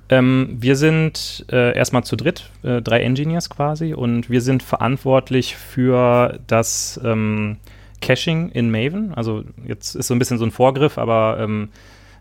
[0.09, 5.55] Ähm, wir sind äh, erstmal zu dritt, äh, drei Engineers quasi, und wir sind verantwortlich
[5.55, 7.57] für das ähm,
[8.01, 9.13] Caching in Maven.
[9.13, 11.69] Also jetzt ist so ein bisschen so ein Vorgriff, aber ähm,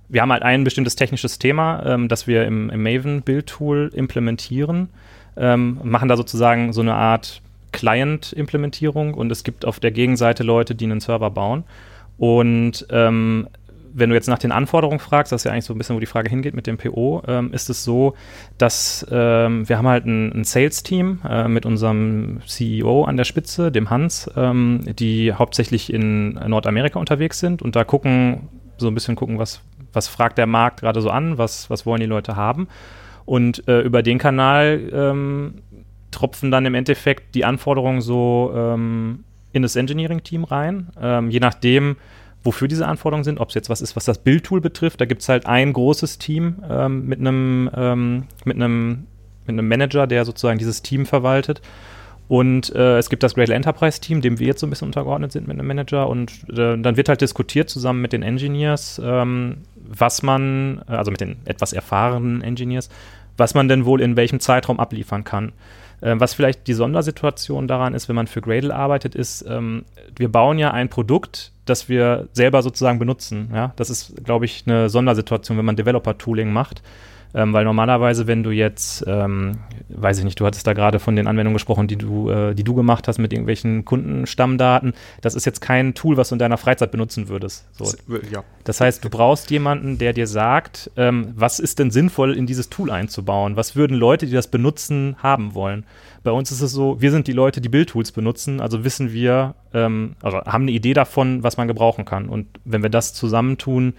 [0.08, 4.90] wir haben halt ein bestimmtes technisches Thema, ähm, das wir im, im Maven-Build-Tool implementieren,
[5.36, 7.40] ähm, machen da sozusagen so eine Art
[7.72, 11.64] Client-Implementierung und es gibt auf der Gegenseite Leute, die einen Server bauen.
[12.18, 13.48] Und ähm,
[13.94, 16.00] wenn du jetzt nach den Anforderungen fragst, das ist ja eigentlich so ein bisschen, wo
[16.00, 18.14] die Frage hingeht mit dem PO, ähm, ist es so,
[18.58, 23.70] dass ähm, wir haben halt ein, ein Sales-Team äh, mit unserem CEO an der Spitze,
[23.70, 29.16] dem Hans, ähm, die hauptsächlich in Nordamerika unterwegs sind und da gucken, so ein bisschen
[29.16, 32.68] gucken, was, was fragt der Markt gerade so an, was, was wollen die Leute haben.
[33.24, 35.54] Und äh, über den Kanal ähm,
[36.10, 41.96] tropfen dann im Endeffekt die Anforderungen so ähm, in das Engineering-Team rein, ähm, je nachdem,
[42.44, 45.00] wofür diese Anforderungen sind, ob es jetzt was ist, was das Bildtool betrifft.
[45.00, 49.06] Da gibt es halt ein großes Team ähm, mit einem ähm, mit einem
[49.46, 51.62] mit einem Manager, der sozusagen dieses Team verwaltet.
[52.28, 55.32] Und äh, es gibt das Gradle Enterprise Team, dem wir jetzt so ein bisschen untergeordnet
[55.32, 56.08] sind mit einem Manager.
[56.08, 61.10] Und äh, dann wird halt diskutiert zusammen mit den Engineers, ähm, was man, äh, also
[61.10, 62.88] mit den etwas erfahrenen Engineers,
[63.36, 65.52] was man denn wohl in welchem Zeitraum abliefern kann.
[66.02, 69.84] Äh, was vielleicht die Sondersituation daran ist, wenn man für Gradle arbeitet, ist, ähm,
[70.14, 73.50] wir bauen ja ein Produkt, das wir selber sozusagen benutzen.
[73.54, 73.72] Ja?
[73.76, 76.82] Das ist, glaube ich, eine Sondersituation, wenn man Developer-Tooling macht.
[77.34, 81.16] Ähm, weil normalerweise, wenn du jetzt, ähm, weiß ich nicht, du hattest da gerade von
[81.16, 84.92] den Anwendungen gesprochen, die du, äh, die du gemacht hast mit irgendwelchen Kundenstammdaten,
[85.22, 87.66] das ist jetzt kein Tool, was du in deiner Freizeit benutzen würdest.
[87.72, 87.86] So.
[88.30, 88.44] Ja.
[88.64, 92.68] Das heißt, du brauchst jemanden, der dir sagt, ähm, was ist denn sinnvoll in dieses
[92.68, 93.56] Tool einzubauen?
[93.56, 95.84] Was würden Leute, die das benutzen, haben wollen?
[96.22, 99.54] Bei uns ist es so, wir sind die Leute, die Bildtools benutzen, also wissen wir,
[99.72, 102.28] ähm, also haben eine Idee davon, was man gebrauchen kann.
[102.28, 103.94] Und wenn wir das zusammentun,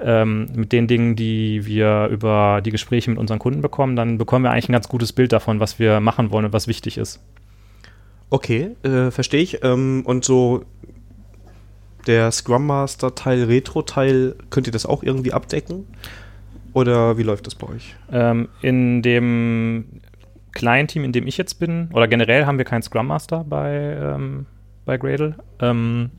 [0.00, 4.44] ähm, mit den Dingen, die wir über die Gespräche mit unseren Kunden bekommen, dann bekommen
[4.44, 7.20] wir eigentlich ein ganz gutes Bild davon, was wir machen wollen und was wichtig ist.
[8.30, 9.62] Okay, äh, verstehe ich.
[9.64, 10.64] Ähm, und so
[12.06, 15.86] der Scrum Master Teil, Retro Teil, könnt ihr das auch irgendwie abdecken?
[16.72, 17.94] Oder wie läuft das bei euch?
[18.12, 20.02] Ähm, in dem
[20.52, 23.96] kleinen Team, in dem ich jetzt bin, oder generell haben wir keinen Scrum Master bei,
[24.00, 24.46] ähm,
[24.84, 25.36] bei Gradle.
[25.60, 26.10] Ähm,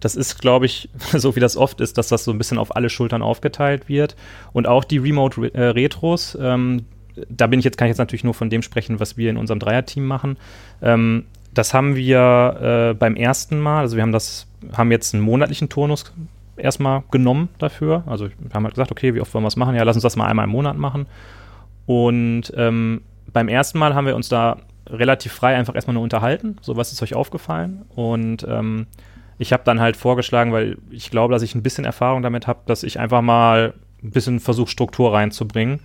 [0.00, 2.74] das ist, glaube ich, so wie das oft ist, dass das so ein bisschen auf
[2.74, 4.16] alle Schultern aufgeteilt wird.
[4.52, 6.84] Und auch die Remote-Retros, äh, ähm,
[7.28, 9.36] da bin ich jetzt, kann ich jetzt natürlich nur von dem sprechen, was wir in
[9.36, 10.36] unserem Dreier-Team machen.
[10.82, 15.22] Ähm, das haben wir äh, beim ersten Mal, also wir haben das, haben jetzt einen
[15.22, 16.12] monatlichen Turnus
[16.56, 18.02] erstmal genommen dafür.
[18.06, 19.74] Also wir haben halt gesagt, okay, wie oft wollen wir es machen?
[19.74, 21.06] Ja, lass uns das mal einmal im Monat machen.
[21.86, 26.56] Und ähm, beim ersten Mal haben wir uns da relativ frei einfach erstmal nur unterhalten.
[26.60, 27.84] So, was ist euch aufgefallen?
[27.94, 28.86] Und ähm,
[29.38, 32.60] ich habe dann halt vorgeschlagen, weil ich glaube, dass ich ein bisschen Erfahrung damit habe,
[32.66, 35.80] dass ich einfach mal ein bisschen versuche, Struktur reinzubringen.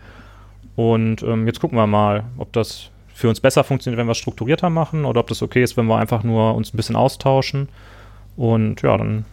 [0.75, 4.17] Und ähm, jetzt gucken wir mal, ob das für uns besser funktioniert, wenn wir es
[4.17, 7.69] strukturierter machen oder ob das okay ist, wenn wir einfach nur uns ein bisschen austauschen.
[8.37, 9.25] Und ja, dann,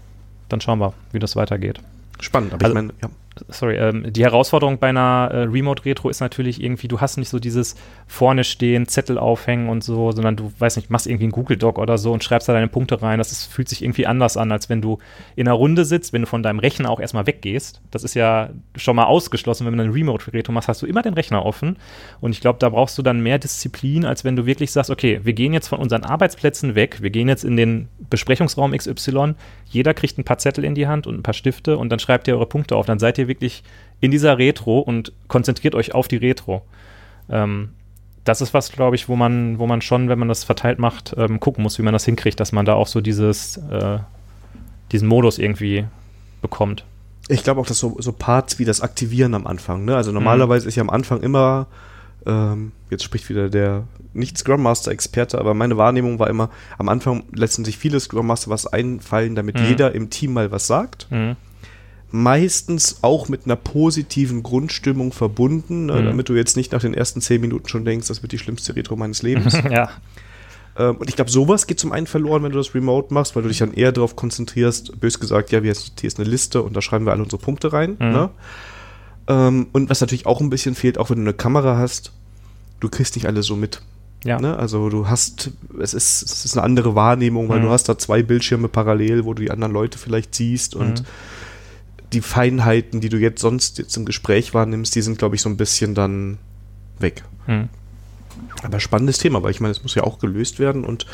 [0.48, 1.81] dann schauen wir, wie das weitergeht.
[2.20, 3.09] Spannend, aber also, ich meine, ja
[3.48, 7.38] sorry, ähm, die Herausforderung bei einer äh, Remote-Retro ist natürlich irgendwie, du hast nicht so
[7.38, 11.79] dieses vorne stehen, Zettel aufhängen und so, sondern du, weiß nicht, machst irgendwie einen Google-Doc
[11.79, 13.18] oder so und schreibst da deine Punkte rein.
[13.18, 14.98] Das ist, fühlt sich irgendwie anders an, als wenn du
[15.37, 17.81] in einer Runde sitzt, wenn du von deinem Rechner auch erstmal weggehst.
[17.90, 21.14] Das ist ja schon mal ausgeschlossen, wenn du eine Remote-Retro machst, hast du immer den
[21.14, 21.77] Rechner offen.
[22.20, 25.20] Und ich glaube, da brauchst du dann mehr Disziplin, als wenn du wirklich sagst, okay,
[25.22, 29.35] wir gehen jetzt von unseren Arbeitsplätzen weg, wir gehen jetzt in den Besprechungsraum XY,
[29.70, 32.26] jeder kriegt ein paar Zettel in die Hand und ein paar Stifte und dann schreibt
[32.28, 32.87] ihr eure Punkte auf.
[32.87, 33.62] Dann seid ihr wirklich
[34.00, 36.62] in dieser Retro und konzentriert euch auf die Retro.
[37.28, 37.70] Ähm,
[38.24, 41.14] das ist was, glaube ich, wo man, wo man schon, wenn man das verteilt macht,
[41.16, 43.98] ähm, gucken muss, wie man das hinkriegt, dass man da auch so dieses, äh,
[44.92, 45.87] diesen Modus irgendwie
[46.42, 46.85] bekommt.
[47.28, 49.96] Ich glaube auch, dass so, so Parts wie das Aktivieren am Anfang, ne?
[49.96, 50.68] Also normalerweise mhm.
[50.68, 51.66] ist ja am Anfang immer,
[52.26, 56.88] ähm, jetzt spricht wieder der nicht Scrum Master Experte, aber meine Wahrnehmung war immer, am
[56.88, 59.66] Anfang lassen sich viele Scrum Master was einfallen, damit mhm.
[59.66, 61.09] jeder im Team mal was sagt.
[61.11, 61.37] Mhm
[62.11, 66.07] meistens auch mit einer positiven Grundstimmung verbunden, ne, mhm.
[66.07, 68.74] damit du jetzt nicht nach den ersten zehn Minuten schon denkst, das wird die schlimmste
[68.76, 69.54] Retro meines Lebens.
[69.70, 69.90] ja.
[70.78, 73.42] Ähm, und ich glaube, sowas geht zum einen verloren, wenn du das remote machst, weil
[73.42, 76.81] du dich dann eher darauf konzentrierst, bös gesagt, ja, hier ist eine Liste und da
[76.81, 77.96] schreiben wir alle unsere Punkte rein.
[77.98, 78.11] Mhm.
[78.11, 78.31] Ne?
[79.29, 82.12] Ähm, und was natürlich auch ein bisschen fehlt, auch wenn du eine Kamera hast,
[82.81, 83.83] du kriegst nicht alles so mit.
[84.25, 84.41] Ja.
[84.41, 84.57] Ne?
[84.57, 87.64] Also du hast, es ist, es ist eine andere Wahrnehmung, weil mhm.
[87.64, 91.07] du hast da zwei Bildschirme parallel, wo du die anderen Leute vielleicht siehst und mhm
[92.12, 95.49] die Feinheiten, die du jetzt sonst jetzt im Gespräch wahrnimmst, die sind, glaube ich, so
[95.49, 96.38] ein bisschen dann
[96.99, 97.23] weg.
[97.47, 97.69] Hm.
[98.62, 101.07] Aber spannendes Thema, weil ich meine, es muss ja auch gelöst werden und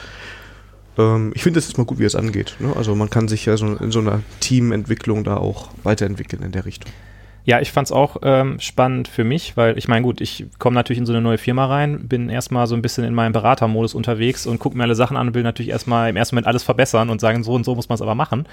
[0.99, 2.57] ähm, ich finde es jetzt mal gut, wie es angeht.
[2.61, 2.75] Ne?
[2.77, 6.65] Also man kann sich ja so in so einer Teamentwicklung da auch weiterentwickeln in der
[6.65, 6.93] Richtung.
[7.45, 10.75] Ja, ich fand es auch ähm, spannend für mich, weil ich meine, gut, ich komme
[10.75, 13.95] natürlich in so eine neue Firma rein, bin erstmal so ein bisschen in meinem Beratermodus
[13.95, 16.63] unterwegs und gucke mir alle Sachen an und will natürlich erstmal im ersten Moment alles
[16.63, 18.47] verbessern und sagen, so und so muss man es aber machen.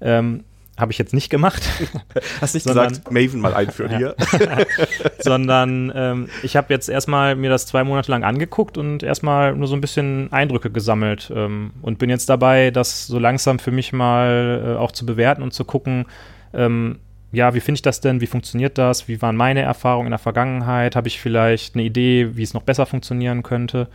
[0.00, 0.42] Ähm,
[0.76, 1.62] habe ich jetzt nicht gemacht.
[2.40, 4.16] Hast nicht sondern, gesagt, Maven mal einführen hier.
[5.20, 9.68] sondern ähm, ich habe jetzt erstmal mir das zwei Monate lang angeguckt und erstmal nur
[9.68, 13.92] so ein bisschen Eindrücke gesammelt ähm, und bin jetzt dabei, das so langsam für mich
[13.92, 16.06] mal äh, auch zu bewerten und zu gucken,
[16.52, 16.98] ähm,
[17.34, 18.20] ja, wie finde ich das denn?
[18.20, 19.08] Wie funktioniert das?
[19.08, 20.96] Wie waren meine Erfahrungen in der Vergangenheit?
[20.96, 23.88] Habe ich vielleicht eine Idee, wie es noch besser funktionieren könnte?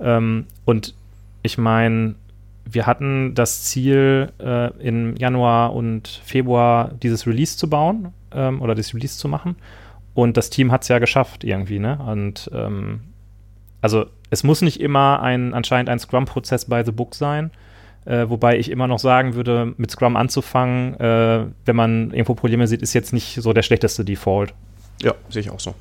[0.00, 0.94] Ähm, und
[1.42, 2.14] ich meine,
[2.64, 8.74] wir hatten das Ziel, äh, im Januar und Februar dieses Release zu bauen ähm, oder
[8.74, 9.56] das Release zu machen.
[10.14, 11.98] Und das Team hat es ja geschafft irgendwie, ne?
[12.06, 13.00] Und ähm,
[13.80, 17.50] also es muss nicht immer ein anscheinend ein Scrum-Prozess by the book sein.
[18.06, 22.66] Äh, wobei ich immer noch sagen würde, mit Scrum anzufangen, äh, wenn man irgendwo Probleme
[22.66, 24.54] sieht, ist jetzt nicht so der schlechteste Default.
[25.02, 25.74] Ja, sehe ich auch so.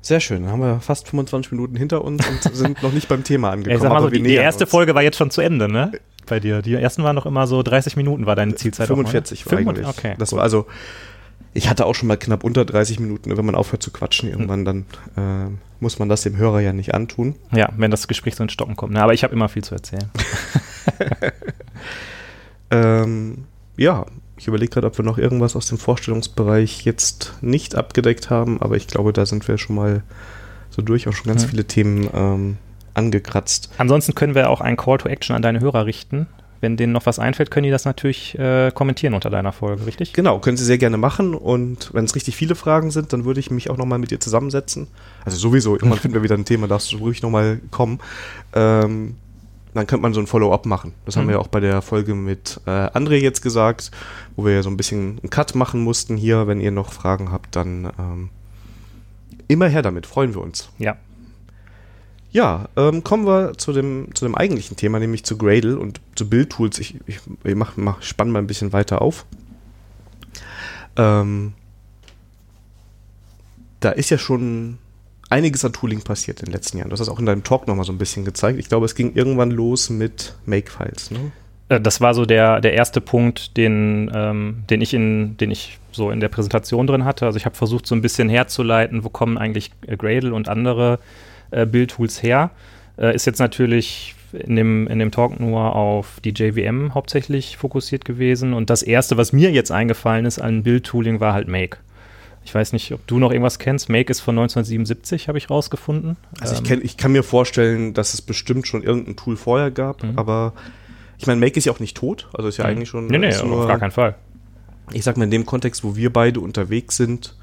[0.00, 0.42] Sehr schön.
[0.42, 3.76] Dann haben wir fast 25 Minuten hinter uns und sind noch nicht beim Thema angekommen.
[3.76, 4.70] Ich sag mal so, die, die, erste uns.
[4.70, 5.92] Folge war jetzt schon zu Ende, ne?
[6.26, 6.62] Bei dir.
[6.62, 8.88] Die ersten waren noch immer so 30 Minuten, war deine Zielzeit.
[8.88, 9.86] 45 auch, war eigentlich.
[9.86, 10.14] Okay.
[10.18, 10.66] Das war also,
[11.54, 14.64] ich hatte auch schon mal knapp unter 30 Minuten, wenn man aufhört zu quatschen, irgendwann,
[14.64, 14.86] dann
[15.16, 17.34] äh, muss man das dem Hörer ja nicht antun.
[17.52, 18.94] Ja, wenn das Gespräch so in Stocken kommt.
[18.94, 19.02] Ne?
[19.02, 20.10] Aber ich habe immer viel zu erzählen.
[22.70, 23.44] ähm,
[23.76, 24.06] ja,
[24.38, 28.76] Ich überlege gerade, ob wir noch irgendwas aus dem Vorstellungsbereich jetzt nicht abgedeckt haben, aber
[28.76, 30.02] ich glaube, da sind wir schon mal
[30.70, 31.48] so durchaus schon ganz mhm.
[31.50, 32.56] viele Themen ähm,
[32.94, 33.70] angekratzt.
[33.78, 36.26] Ansonsten können wir auch einen Call to Action an deine Hörer richten.
[36.62, 40.12] Wenn denen noch was einfällt, können die das natürlich äh, kommentieren unter deiner Folge, richtig?
[40.12, 41.34] Genau, können sie sehr gerne machen.
[41.34, 44.20] Und wenn es richtig viele Fragen sind, dann würde ich mich auch nochmal mit dir
[44.20, 44.86] zusammensetzen.
[45.24, 47.98] Also sowieso, irgendwann finden wir wieder ein Thema, darfst du ruhig nochmal kommen.
[48.54, 49.16] Ähm,
[49.74, 50.94] dann könnte man so ein Follow-up machen.
[51.04, 51.20] Das mhm.
[51.20, 53.90] haben wir ja auch bei der Folge mit äh, André jetzt gesagt,
[54.36, 56.46] wo wir ja so ein bisschen einen Cut machen mussten hier.
[56.46, 58.30] Wenn ihr noch Fragen habt, dann ähm,
[59.48, 60.70] immer her damit, freuen wir uns.
[60.78, 60.96] Ja,
[62.32, 66.28] ja, ähm, kommen wir zu dem, zu dem eigentlichen Thema, nämlich zu Gradle und zu
[66.28, 66.78] Build-Tools.
[66.78, 69.26] Ich, ich, ich mach, mach, spann mal ein bisschen weiter auf.
[70.96, 71.52] Ähm,
[73.80, 74.78] da ist ja schon
[75.28, 76.88] einiges an Tooling passiert in den letzten Jahren.
[76.88, 78.58] Du hast das auch in deinem Talk nochmal so ein bisschen gezeigt.
[78.58, 81.32] Ich glaube, es ging irgendwann los mit Makefiles, ne?
[81.68, 85.78] Äh, das war so der, der erste Punkt, den, ähm, den, ich in, den ich
[85.90, 87.26] so in der Präsentation drin hatte.
[87.26, 91.31] Also ich habe versucht, so ein bisschen herzuleiten, wo kommen eigentlich Gradle und andere äh,
[91.66, 92.50] Build-Tools her.
[92.98, 98.04] Äh, ist jetzt natürlich in dem, in dem Talk nur auf die JVM hauptsächlich fokussiert
[98.04, 98.54] gewesen.
[98.54, 101.78] Und das erste, was mir jetzt eingefallen ist an Build-Tooling, war halt Make.
[102.44, 103.88] Ich weiß nicht, ob du noch irgendwas kennst.
[103.88, 106.16] Make ist von 1977, habe ich rausgefunden.
[106.40, 110.02] Also ich, kenn, ich kann mir vorstellen, dass es bestimmt schon irgendein Tool vorher gab,
[110.02, 110.18] mhm.
[110.18, 110.52] aber
[111.18, 112.28] ich meine, Make ist ja auch nicht tot.
[112.32, 112.70] Also ist ja mhm.
[112.70, 113.06] eigentlich schon.
[113.06, 114.16] Nee, nee, nur, auf gar keinen Fall.
[114.92, 117.36] Ich sag mal, in dem Kontext, wo wir beide unterwegs sind,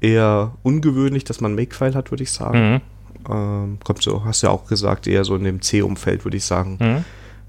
[0.00, 2.74] eher ungewöhnlich, dass man Makefile hat, würde ich sagen.
[2.74, 2.80] Mhm
[3.28, 6.44] ähm, kommt so, hast du ja auch gesagt, eher so in dem C-Umfeld, würde ich
[6.44, 7.04] sagen, mhm.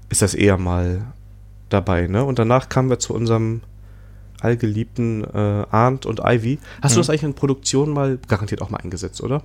[0.08, 1.02] ist das eher mal
[1.68, 2.06] dabei.
[2.06, 2.24] Ne?
[2.24, 3.62] Und danach kamen wir zu unserem
[4.40, 6.58] allgeliebten äh, Arndt und Ivy.
[6.82, 6.94] Hast mhm.
[6.94, 9.42] du das eigentlich in Produktion mal garantiert auch mal eingesetzt, oder?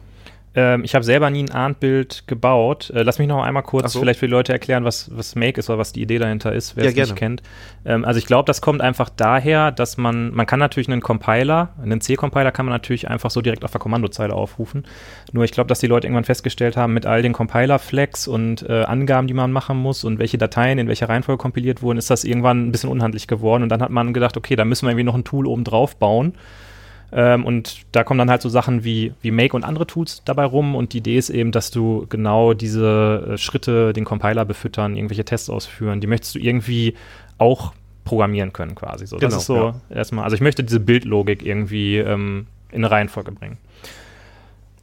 [0.56, 2.90] Ähm, ich habe selber nie ein Arndt-Bild gebaut.
[2.90, 4.00] Äh, lass mich noch einmal kurz so.
[4.00, 6.76] vielleicht für die Leute erklären, was, was Make ist oder was die Idee dahinter ist,
[6.76, 7.12] wer ja, es gerne.
[7.12, 7.44] nicht kennt.
[7.86, 11.70] Ähm, also ich glaube, das kommt einfach daher, dass man, man kann natürlich einen Compiler,
[11.82, 14.86] einen C-Compiler kann man natürlich einfach so direkt auf der Kommandozeile aufrufen.
[15.32, 18.84] Nur ich glaube, dass die Leute irgendwann festgestellt haben, mit all den Compiler-Flags und äh,
[18.84, 22.24] Angaben, die man machen muss und welche Dateien in welcher Reihenfolge kompiliert wurden, ist das
[22.24, 23.64] irgendwann ein bisschen unhandlich geworden.
[23.64, 25.98] Und dann hat man gedacht, okay, da müssen wir irgendwie noch ein Tool oben drauf
[25.98, 26.34] bauen
[27.12, 30.44] ähm, und da kommen dann halt so Sachen wie, wie Make und andere Tools dabei
[30.44, 30.76] rum.
[30.76, 35.26] Und die Idee ist eben, dass du genau diese äh, Schritte, den Compiler befüttern, irgendwelche
[35.26, 36.96] Tests ausführen, die möchtest du irgendwie
[37.38, 39.06] auch programmieren können quasi.
[39.06, 39.76] So, genau, das ist so ja.
[39.90, 43.58] erstmal, also ich möchte diese Bildlogik irgendwie ähm, in eine Reihenfolge bringen.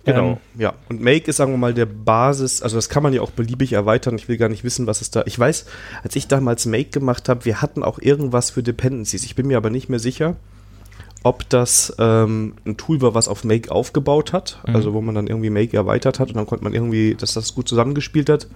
[0.05, 0.75] Genau, ähm, ja.
[0.91, 3.73] Und Make ist, sagen wir mal, der Basis, also das kann man ja auch beliebig
[3.73, 4.17] erweitern.
[4.17, 5.23] Ich will gar nicht wissen, was es da.
[5.25, 5.65] Ich weiß,
[6.03, 9.25] als ich damals Make gemacht habe, wir hatten auch irgendwas für Dependencies.
[9.25, 10.37] Ich bin mir aber nicht mehr sicher
[11.25, 14.77] ob das ähm, ein Tool war, was auf Make aufgebaut hat, mhm.
[14.77, 17.55] also wo man dann irgendwie Make erweitert hat und dann konnte man irgendwie, dass das
[17.55, 18.47] gut zusammengespielt hat,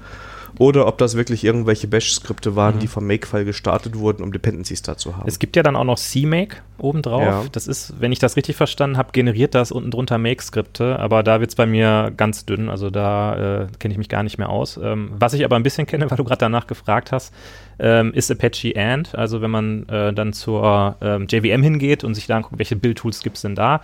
[0.58, 2.80] oder ob das wirklich irgendwelche Bash-Skripte waren, mhm.
[2.80, 5.28] die vom Make-File gestartet wurden, um Dependencies da zu haben.
[5.28, 7.22] Es gibt ja dann auch noch CMake obendrauf.
[7.22, 7.44] Ja.
[7.52, 11.40] Das ist, wenn ich das richtig verstanden habe, generiert das unten drunter Make-Skripte, aber da
[11.40, 14.48] wird es bei mir ganz dünn, also da äh, kenne ich mich gar nicht mehr
[14.48, 14.78] aus.
[14.82, 17.32] Ähm, was ich aber ein bisschen kenne, weil du gerade danach gefragt hast,
[17.78, 19.14] ähm, ist Apache And.
[19.14, 23.22] Also wenn man äh, dann zur ähm, JVM hingeht und sich da anguckt, welche Build-Tools
[23.22, 23.80] gibt es denn da,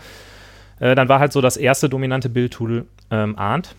[0.80, 3.74] äh, dann war halt so das erste dominante Build-Tool ähm, Arndt.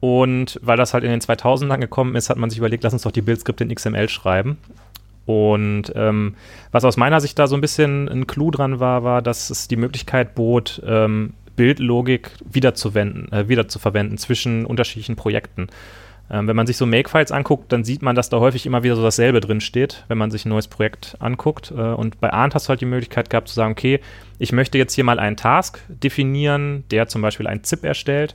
[0.00, 3.02] Und weil das halt in den 2000ern gekommen ist, hat man sich überlegt, lass uns
[3.02, 4.58] doch die Bildskript in XML schreiben.
[5.24, 6.36] Und ähm,
[6.70, 9.66] was aus meiner Sicht da so ein bisschen ein Clou dran war, war, dass es
[9.66, 15.68] die Möglichkeit bot, ähm, Bildlogik wiederzuwenden, äh, wiederzuverwenden zwischen unterschiedlichen Projekten.
[16.30, 18.96] Ähm, wenn man sich so Makefiles anguckt, dann sieht man, dass da häufig immer wieder
[18.96, 21.70] so dasselbe drin steht, wenn man sich ein neues Projekt anguckt.
[21.70, 24.00] Äh, und bei Arndt hast du halt die Möglichkeit gehabt zu sagen, okay,
[24.38, 28.34] ich möchte jetzt hier mal einen Task definieren, der zum Beispiel ein ZIP erstellt.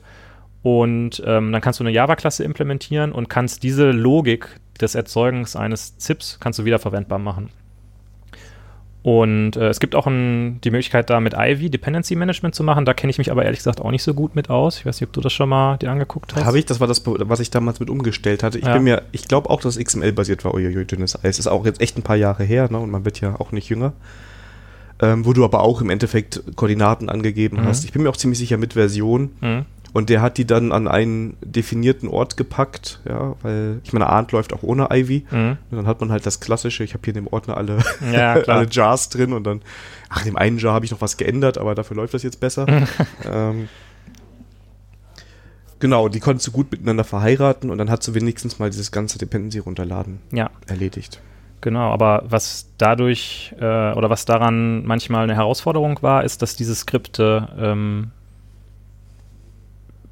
[0.63, 5.97] Und ähm, dann kannst du eine Java-Klasse implementieren und kannst diese Logik des Erzeugens eines
[5.97, 7.49] ZIPs kannst du wiederverwendbar machen.
[9.03, 12.85] Und äh, es gibt auch ein, die Möglichkeit, da mit Ivy Dependency Management zu machen.
[12.85, 14.77] Da kenne ich mich aber ehrlich gesagt auch nicht so gut mit aus.
[14.77, 16.45] Ich weiß nicht, ob du das schon mal dir angeguckt hast.
[16.45, 18.59] Habe ich, das war das, was ich damals mit umgestellt hatte.
[18.59, 18.73] Ich ja.
[18.73, 21.39] bin mir, ich glaube auch, dass XML-basiert war, uiuiui, dünnes Eis.
[21.39, 22.77] Ist auch jetzt echt ein paar Jahre her, ne?
[22.77, 23.93] Und man wird ja auch nicht jünger.
[25.01, 27.65] Ähm, wo du aber auch im Endeffekt Koordinaten angegeben mhm.
[27.65, 27.85] hast.
[27.85, 29.31] Ich bin mir auch ziemlich sicher mit Version.
[29.41, 29.65] Mhm.
[29.93, 34.31] Und der hat die dann an einen definierten Ort gepackt, ja, weil ich meine, Arndt
[34.31, 35.25] läuft auch ohne Ivy.
[35.29, 35.57] Mhm.
[35.69, 37.79] Und dann hat man halt das Klassische, ich habe hier in dem Ordner alle,
[38.11, 39.61] ja, alle Jars drin und dann,
[40.09, 42.39] ach, in dem einen Jar habe ich noch was geändert, aber dafür läuft das jetzt
[42.39, 42.65] besser.
[43.25, 43.67] ähm,
[45.79, 49.19] genau, die konntest du gut miteinander verheiraten und dann hast du wenigstens mal dieses ganze
[49.19, 50.49] Dependency runterladen ja.
[50.67, 51.21] erledigt.
[51.59, 56.73] Genau, aber was dadurch äh, oder was daran manchmal eine Herausforderung war, ist, dass diese
[56.73, 58.11] Skripte ähm,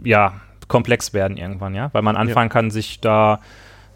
[0.03, 0.33] ja,
[0.67, 2.53] komplex werden irgendwann, ja, weil man anfangen ja.
[2.53, 3.39] kann, sich da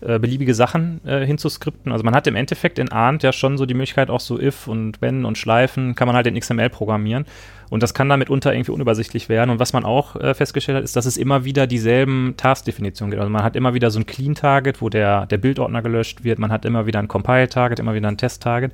[0.01, 1.91] äh, beliebige Sachen äh, hinzuskripten.
[1.91, 4.67] Also man hat im Endeffekt in Arndt ja schon so die Möglichkeit, auch so if
[4.67, 7.25] und wenn und Schleifen kann man halt in XML programmieren.
[7.69, 9.49] Und das kann dann mitunter irgendwie unübersichtlich werden.
[9.49, 13.21] Und was man auch äh, festgestellt hat, ist, dass es immer wieder dieselben Task-Definitionen gibt.
[13.21, 16.37] Also man hat immer wieder so ein Clean-Target, wo der, der Bildordner gelöscht wird.
[16.37, 18.73] Man hat immer wieder ein Compile-Target, immer wieder ein Test-Target.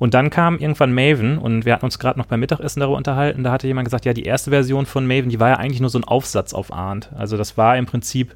[0.00, 3.44] Und dann kam irgendwann Maven und wir hatten uns gerade noch beim Mittagessen darüber unterhalten.
[3.44, 5.90] Da hatte jemand gesagt, ja, die erste Version von Maven, die war ja eigentlich nur
[5.90, 7.10] so ein Aufsatz auf Arndt.
[7.14, 8.34] Also das war im Prinzip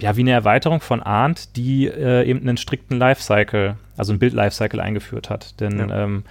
[0.00, 4.78] ja wie eine Erweiterung von Arndt, die äh, eben einen strikten Lifecycle, also ein Bild-Lifecycle
[4.78, 5.58] eingeführt hat.
[5.58, 6.04] Denn ja.
[6.04, 6.22] ähm,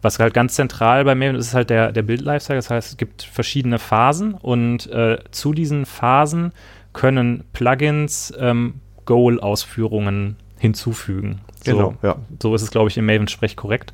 [0.00, 2.54] was halt ganz zentral bei Maven ist, ist halt der, der Bild-Lifecycle.
[2.56, 6.52] Das heißt, es gibt verschiedene Phasen und äh, zu diesen Phasen
[6.92, 8.74] können Plugins ähm,
[9.06, 11.40] Goal-Ausführungen hinzufügen.
[11.64, 12.16] Genau, so, ja.
[12.42, 13.92] So ist es, glaube ich, im Maven-Sprech korrekt.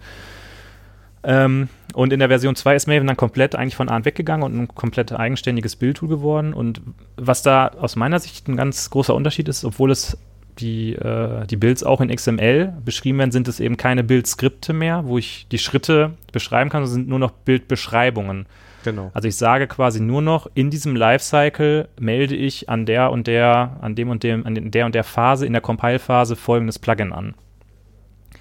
[1.23, 4.59] Ähm, und in der Version 2 ist Maven dann komplett eigentlich von Arndt weggegangen und
[4.59, 6.55] ein komplett eigenständiges Bildtool geworden.
[6.55, 6.81] Und
[7.17, 10.17] was da aus meiner Sicht ein ganz großer Unterschied ist, obwohl es
[10.59, 15.07] die, äh, die Builds auch in XML beschrieben werden, sind es eben keine Bildskripte mehr,
[15.07, 18.47] wo ich die Schritte beschreiben kann, sondern sind nur noch Bildbeschreibungen.
[18.85, 19.11] Genau.
[19.13, 23.77] Also ich sage quasi nur noch, in diesem Lifecycle melde ich an der und der,
[23.81, 27.35] an dem und dem, an der und der Phase, in der Compile-Phase folgendes Plugin an.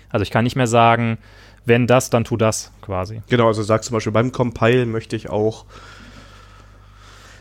[0.10, 1.17] Also ich kann nicht mehr sagen,
[1.65, 3.22] wenn das, dann tu das quasi.
[3.30, 5.65] Genau, also sagst zum Beispiel beim Compile möchte ich auch,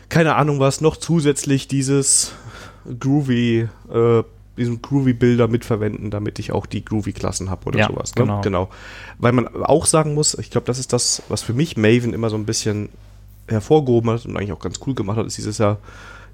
[0.09, 2.33] keine Ahnung was, noch zusätzlich dieses
[2.99, 4.23] Groovy, äh,
[4.57, 8.13] diesen Groovy-Bilder mitverwenden, damit ich auch die Groovy-Klassen habe oder ja, sowas.
[8.15, 8.23] Ne?
[8.23, 8.41] Genau.
[8.41, 8.69] genau.
[9.17, 12.29] Weil man auch sagen muss, ich glaube, das ist das, was für mich Maven immer
[12.29, 12.89] so ein bisschen
[13.47, 15.77] hervorgehoben hat und eigentlich auch ganz cool gemacht hat, ist dieses ja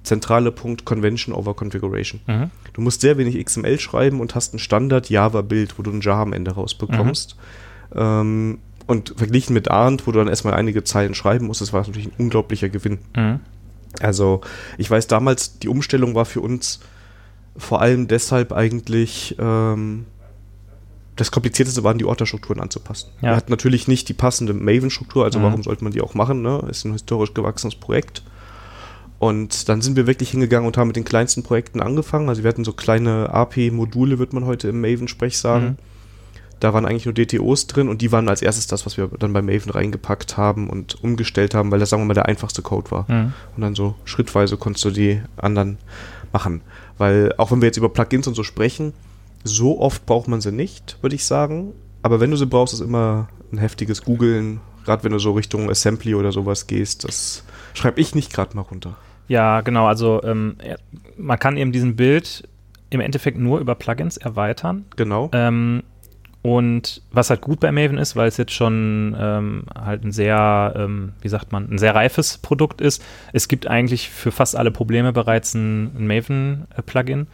[0.06, 2.22] zentrale Punkt Convention over Configuration.
[2.28, 2.52] Mhm.
[2.74, 6.34] Du musst sehr wenig XML schreiben und hast ein Standard-Java-Bild, wo du ein Jar am
[6.34, 7.36] Ende rausbekommst.
[7.94, 8.00] Mhm.
[8.00, 11.82] Ähm, und verglichen mit Arndt, wo du dann erstmal einige Zeilen schreiben musst, das war
[11.82, 13.00] natürlich ein unglaublicher Gewinn.
[13.16, 13.40] Mhm.
[14.00, 14.42] Also,
[14.78, 16.82] ich weiß damals, die Umstellung war für uns
[17.58, 20.06] vor allem deshalb eigentlich ähm,
[21.16, 23.10] das Komplizierteste waren, die Orderstrukturen anzupassen.
[23.22, 23.30] Ja.
[23.30, 25.44] Wir hatten natürlich nicht die passende Maven-Struktur, also mhm.
[25.44, 26.42] warum sollte man die auch machen?
[26.42, 26.66] Ne?
[26.70, 28.24] Ist ein historisch gewachsenes Projekt.
[29.20, 32.30] Und dann sind wir wirklich hingegangen und haben mit den kleinsten Projekten angefangen.
[32.30, 35.66] Also wir hatten so kleine AP-Module, wird man heute im Maven-Sprech sagen.
[35.66, 35.78] Mhm.
[36.60, 39.34] Da waren eigentlich nur DTOs drin und die waren als erstes das, was wir dann
[39.34, 42.92] bei Maven reingepackt haben und umgestellt haben, weil das, sagen wir mal, der einfachste Code
[42.92, 43.06] war.
[43.10, 43.34] Mhm.
[43.56, 45.78] Und dann so schrittweise konntest du die anderen
[46.32, 46.62] machen.
[46.98, 48.94] Weil auch wenn wir jetzt über Plugins und so sprechen,
[49.44, 51.74] so oft braucht man sie nicht, würde ich sagen.
[52.02, 54.60] Aber wenn du sie brauchst, ist immer ein heftiges Googeln.
[54.86, 57.44] Gerade wenn du so Richtung Assembly oder sowas gehst, das
[57.76, 58.96] schreibe ich nicht gerade mal runter.
[59.28, 59.88] Ja, genau.
[59.88, 60.58] Also ähm,
[61.18, 62.48] man kann eben diesen Bild
[62.90, 64.86] im Endeffekt nur über Plugins erweitern.
[64.96, 65.30] Genau.
[65.34, 65.84] Ähm,
[66.46, 70.76] und was halt gut bei Maven ist, weil es jetzt schon ähm, halt ein sehr,
[70.78, 74.70] ähm, wie sagt man, ein sehr reifes Produkt ist, es gibt eigentlich für fast alle
[74.70, 77.26] Probleme bereits ein, ein Maven-Plugin.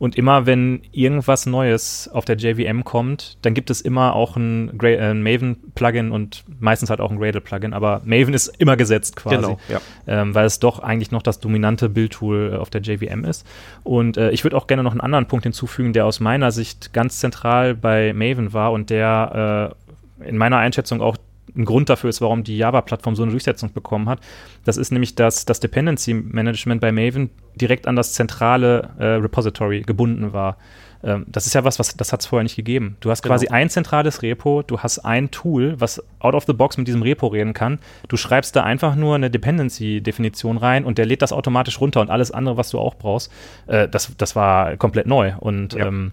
[0.00, 4.80] Und immer wenn irgendwas Neues auf der JVM kommt, dann gibt es immer auch ein,
[4.82, 7.74] äh, ein Maven-Plugin und meistens halt auch ein Gradle-Plugin.
[7.74, 9.78] Aber Maven ist immer gesetzt quasi, genau, ja.
[10.06, 13.46] ähm, weil es doch eigentlich noch das dominante Bildtool äh, auf der JVM ist.
[13.84, 16.94] Und äh, ich würde auch gerne noch einen anderen Punkt hinzufügen, der aus meiner Sicht
[16.94, 19.74] ganz zentral bei Maven war und der
[20.18, 21.18] äh, in meiner Einschätzung auch
[21.56, 24.20] ein Grund dafür ist, warum die Java-Plattform so eine Durchsetzung bekommen hat.
[24.64, 29.82] Das ist nämlich, dass das Dependency Management bei Maven direkt an das zentrale äh, Repository
[29.82, 30.56] gebunden war.
[31.02, 32.96] Ähm, das ist ja was, was das hat es vorher nicht gegeben.
[33.00, 33.34] Du hast genau.
[33.34, 37.02] quasi ein zentrales Repo, du hast ein Tool, was out of the box mit diesem
[37.02, 37.78] Repo reden kann.
[38.08, 42.10] Du schreibst da einfach nur eine Dependency-Definition rein und der lädt das automatisch runter und
[42.10, 43.32] alles andere, was du auch brauchst,
[43.66, 45.32] äh, das, das war komplett neu.
[45.38, 45.86] Und ja.
[45.86, 46.12] ähm,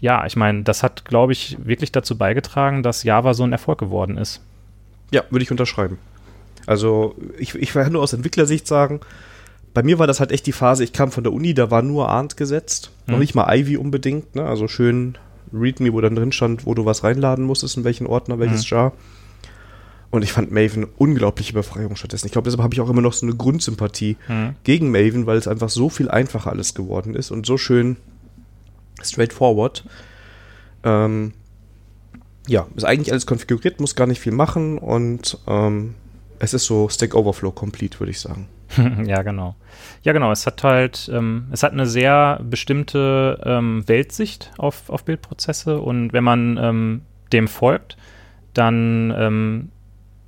[0.00, 3.78] ja, ich meine, das hat, glaube ich, wirklich dazu beigetragen, dass Java so ein Erfolg
[3.78, 4.42] geworden ist.
[5.12, 5.98] Ja, würde ich unterschreiben.
[6.66, 9.00] Also ich, ich kann nur aus Entwicklersicht sagen,
[9.74, 11.82] bei mir war das halt echt die Phase, ich kam von der Uni, da war
[11.82, 13.12] nur Arndt gesetzt, mhm.
[13.12, 14.44] noch nicht mal Ivy unbedingt, ne?
[14.44, 15.16] also schön
[15.52, 18.76] README, wo dann drin stand, wo du was reinladen musstest, in welchen Ordner, welches mhm.
[18.76, 18.92] Jar.
[20.10, 22.26] Und ich fand Maven unglaubliche Befreiung stattdessen.
[22.26, 24.54] Ich glaube, deshalb habe ich auch immer noch so eine Grundsympathie mhm.
[24.62, 27.96] gegen Maven, weil es einfach so viel einfacher alles geworden ist und so schön
[29.02, 29.84] straightforward.
[30.84, 31.32] Ähm,
[32.46, 35.94] ja, ist eigentlich alles konfiguriert, muss gar nicht viel machen und ähm,
[36.38, 38.48] es ist so Stack Overflow complete, würde ich sagen.
[39.06, 39.54] ja, genau.
[40.02, 40.32] Ja, genau.
[40.32, 46.12] Es hat halt, ähm, es hat eine sehr bestimmte ähm, Weltsicht auf, auf Bildprozesse und
[46.12, 47.02] wenn man ähm,
[47.32, 47.96] dem folgt,
[48.54, 49.70] dann ähm,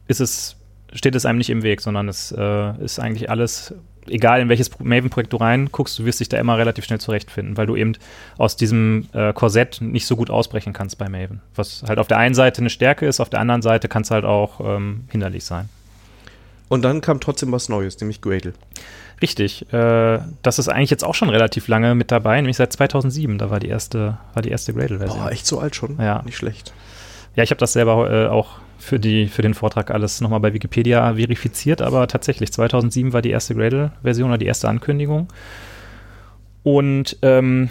[0.07, 0.57] ist es,
[0.93, 3.75] steht es einem nicht im Weg, sondern es äh, ist eigentlich alles
[4.09, 7.67] egal in welches Maven-Projekt du reinguckst, du wirst dich da immer relativ schnell zurechtfinden, weil
[7.67, 7.93] du eben
[8.39, 11.41] aus diesem äh, Korsett nicht so gut ausbrechen kannst bei Maven.
[11.55, 14.11] Was halt auf der einen Seite eine Stärke ist, auf der anderen Seite kann es
[14.11, 15.69] halt auch ähm, hinderlich sein.
[16.69, 18.55] Und dann kam trotzdem was Neues, nämlich Gradle.
[19.23, 19.73] Richtig.
[19.73, 23.39] Äh, das ist eigentlich jetzt auch schon relativ lange mit dabei, nämlich seit 2007.
[23.39, 25.21] Da war die erste, war die erste Gradle-Version.
[25.21, 25.99] Boah, echt so alt schon?
[25.99, 26.23] Ja.
[26.23, 26.73] Nicht schlecht.
[27.37, 30.53] Ja, ich habe das selber äh, auch für, die, für den Vortrag alles nochmal bei
[30.53, 35.29] Wikipedia verifiziert, aber tatsächlich, 2007 war die erste Gradle-Version oder die erste Ankündigung.
[36.63, 37.71] Und ähm,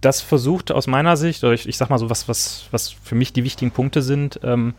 [0.00, 3.14] das versucht aus meiner Sicht, oder ich, ich sag mal so, was, was, was für
[3.14, 4.74] mich die wichtigen Punkte sind, ähm,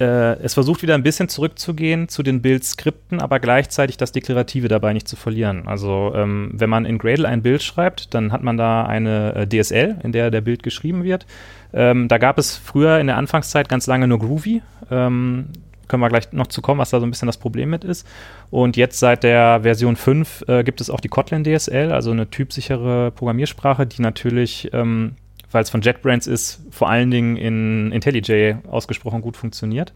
[0.00, 4.92] äh, es versucht wieder ein bisschen zurückzugehen zu den Bildskripten, aber gleichzeitig das Deklarative dabei
[4.92, 5.68] nicht zu verlieren.
[5.68, 9.46] Also ähm, wenn man in Gradle ein Bild schreibt, dann hat man da eine äh,
[9.46, 11.26] DSL, in der der Bild geschrieben wird.
[11.72, 14.62] Ähm, da gab es früher in der Anfangszeit ganz lange nur Groovy.
[14.90, 15.46] Ähm,
[15.86, 18.06] können wir gleich noch zu kommen, was da so ein bisschen das Problem mit ist.
[18.50, 22.30] Und jetzt seit der Version 5 äh, gibt es auch die Kotlin DSL, also eine
[22.30, 25.16] typsichere Programmiersprache, die natürlich ähm,
[25.50, 29.92] weil es von JetBrains ist, vor allen Dingen in IntelliJ ausgesprochen gut funktioniert.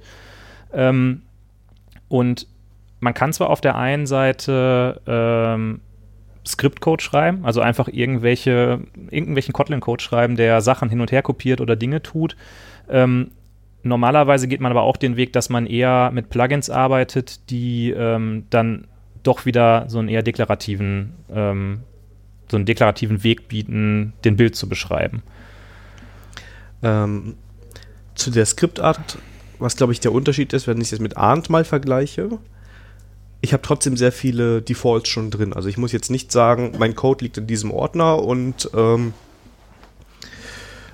[0.72, 1.22] Ähm,
[2.09, 2.46] und
[3.00, 5.80] man kann zwar auf der einen Seite ähm,
[6.46, 8.80] Skriptcode schreiben, also einfach irgendwelche,
[9.11, 12.36] irgendwelchen Kotlin-Code schreiben, der Sachen hin und her kopiert oder Dinge tut.
[12.88, 13.30] Ähm,
[13.82, 18.44] normalerweise geht man aber auch den Weg, dass man eher mit Plugins arbeitet, die ähm,
[18.50, 18.86] dann
[19.22, 21.80] doch wieder so einen eher deklarativen, ähm,
[22.50, 25.22] so einen deklarativen Weg bieten, den Bild zu beschreiben.
[26.85, 27.35] Ähm,
[28.14, 29.18] zu der Skriptart,
[29.59, 32.39] was glaube ich der Unterschied ist, wenn ich es mit Arndt mal vergleiche.
[33.41, 35.53] Ich habe trotzdem sehr viele Defaults schon drin.
[35.53, 39.12] Also ich muss jetzt nicht sagen, mein Code liegt in diesem Ordner und ähm,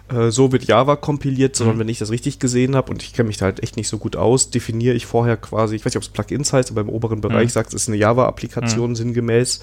[0.08, 1.80] äh, so wird Java kompiliert, sondern mhm.
[1.80, 3.98] wenn ich das richtig gesehen habe und ich kenne mich da halt echt nicht so
[3.98, 6.88] gut aus, definiere ich vorher quasi, ich weiß nicht, ob es Plugins heißt, aber im
[6.88, 7.50] oberen Bereich mhm.
[7.50, 8.96] sagt es, ist eine Java-Applikation mhm.
[8.96, 9.60] sinngemäß.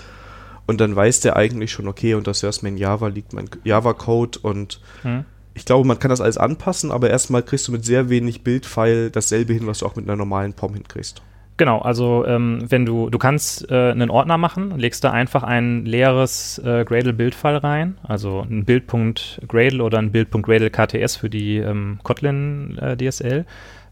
[0.65, 4.81] Und dann weiß der eigentlich schon, okay, unter Source Main Java liegt mein Java-Code und
[5.03, 5.23] mhm
[5.57, 9.09] ich glaube, man kann das alles anpassen, aber erstmal kriegst du mit sehr wenig Bildfile
[9.09, 11.23] dasselbe hin, was du auch mit einer normalen POM hinkriegst.
[11.57, 15.85] Genau, also ähm, wenn du, du kannst äh, einen Ordner machen, legst da einfach ein
[15.85, 22.77] leeres äh, Gradle-Bildfile rein, also ein Bild.gradle oder ein Bild.gradle KTS für die ähm, Kotlin
[22.77, 23.47] äh, DSL,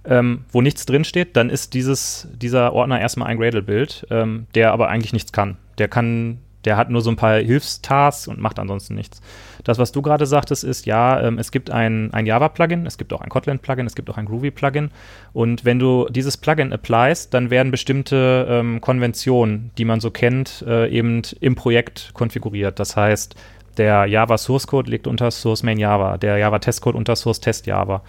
[0.05, 4.89] ähm, wo nichts drinsteht, dann ist dieses, dieser Ordner erstmal ein Gradle-Bild, ähm, der aber
[4.89, 5.57] eigentlich nichts kann.
[5.79, 9.21] Der kann der hat nur so ein paar Hilfstasks und macht ansonsten nichts.
[9.63, 13.13] Das, was du gerade sagtest, ist, ja, ähm, es gibt ein, ein Java-Plugin, es gibt
[13.13, 14.91] auch ein Kotlin-Plugin, es gibt auch ein Groovy-Plugin.
[15.33, 20.63] Und wenn du dieses Plugin applyst, dann werden bestimmte ähm, Konventionen, die man so kennt,
[20.67, 22.79] äh, eben im Projekt konfiguriert.
[22.79, 23.35] Das heißt,
[23.77, 27.39] der Java Source Code liegt unter Source Main Java, der Java Test Code unter Source
[27.39, 28.01] Test Java.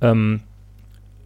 [0.00, 0.40] Ähm,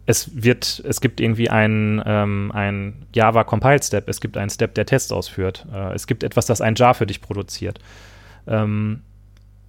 [0.09, 4.73] es wird, es gibt irgendwie einen, ähm, ein Java Compile Step, es gibt einen Step,
[4.73, 5.67] der Tests ausführt.
[5.71, 7.77] Äh, es gibt etwas, das ein Jar für dich produziert.
[8.47, 9.01] Ähm,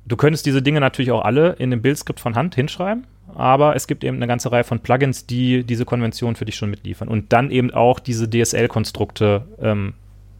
[0.06, 3.86] du könntest diese Dinge natürlich auch alle in dem Bildskript von Hand hinschreiben, aber es
[3.86, 7.34] gibt eben eine ganze Reihe von Plugins, die diese Konvention für dich schon mitliefern und
[7.34, 9.92] dann eben auch diese DSL-Konstrukte ähm,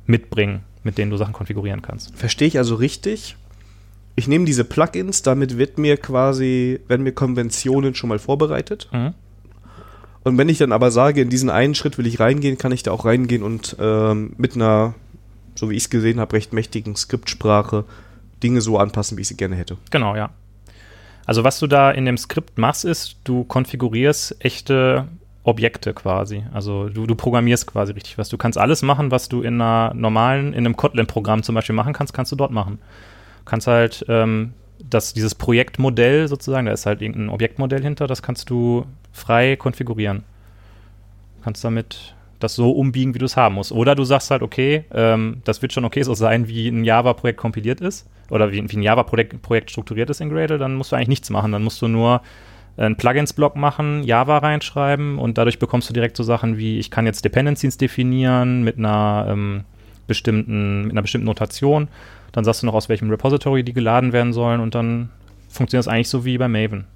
[0.07, 2.17] mitbringen, mit denen du Sachen konfigurieren kannst.
[2.17, 3.37] Verstehe ich also richtig?
[4.17, 8.89] Ich nehme diese Plugins, damit wird mir quasi, werden mir Konventionen schon mal vorbereitet.
[8.93, 9.13] Mhm
[10.25, 12.83] und wenn ich dann aber sage, in diesen einen Schritt will ich reingehen, kann ich
[12.83, 14.95] da auch reingehen und ähm, mit einer,
[15.55, 17.85] so wie ich es gesehen habe, recht mächtigen Skriptsprache
[18.43, 19.77] Dinge so anpassen, wie ich sie gerne hätte.
[19.91, 20.31] Genau, ja.
[21.27, 25.07] Also was du da in dem Skript machst, ist, du konfigurierst echte
[25.43, 26.45] Objekte quasi.
[26.53, 28.29] Also du, du programmierst quasi richtig was.
[28.29, 31.93] Du kannst alles machen, was du in einer normalen, in einem Kotlin-Programm zum Beispiel machen
[31.93, 32.79] kannst, kannst du dort machen.
[33.39, 34.53] Du kannst halt ähm,
[34.89, 40.25] das, dieses Projektmodell sozusagen, da ist halt irgendein Objektmodell hinter, das kannst du frei konfigurieren.
[41.39, 43.71] Du kannst damit das so umbiegen, wie du es haben musst.
[43.71, 47.39] Oder du sagst halt, okay, ähm, das wird schon okay so sein, wie ein Java-Projekt
[47.39, 50.97] kompiliert ist oder wie, wie ein Java-Projekt Projekt strukturiert ist in Gradle, dann musst du
[50.97, 51.53] eigentlich nichts machen.
[51.53, 52.23] Dann musst du nur
[52.77, 57.05] einen Plugins-Block machen, Java reinschreiben und dadurch bekommst du direkt so Sachen wie, ich kann
[57.05, 59.65] jetzt Dependencies definieren mit einer ähm,
[60.07, 61.89] bestimmten, mit einer bestimmten Notation
[62.33, 65.11] dann sagst du noch, aus welchem Repository die geladen werden sollen und dann
[65.49, 66.87] funktioniert das eigentlich so wie bei Maven.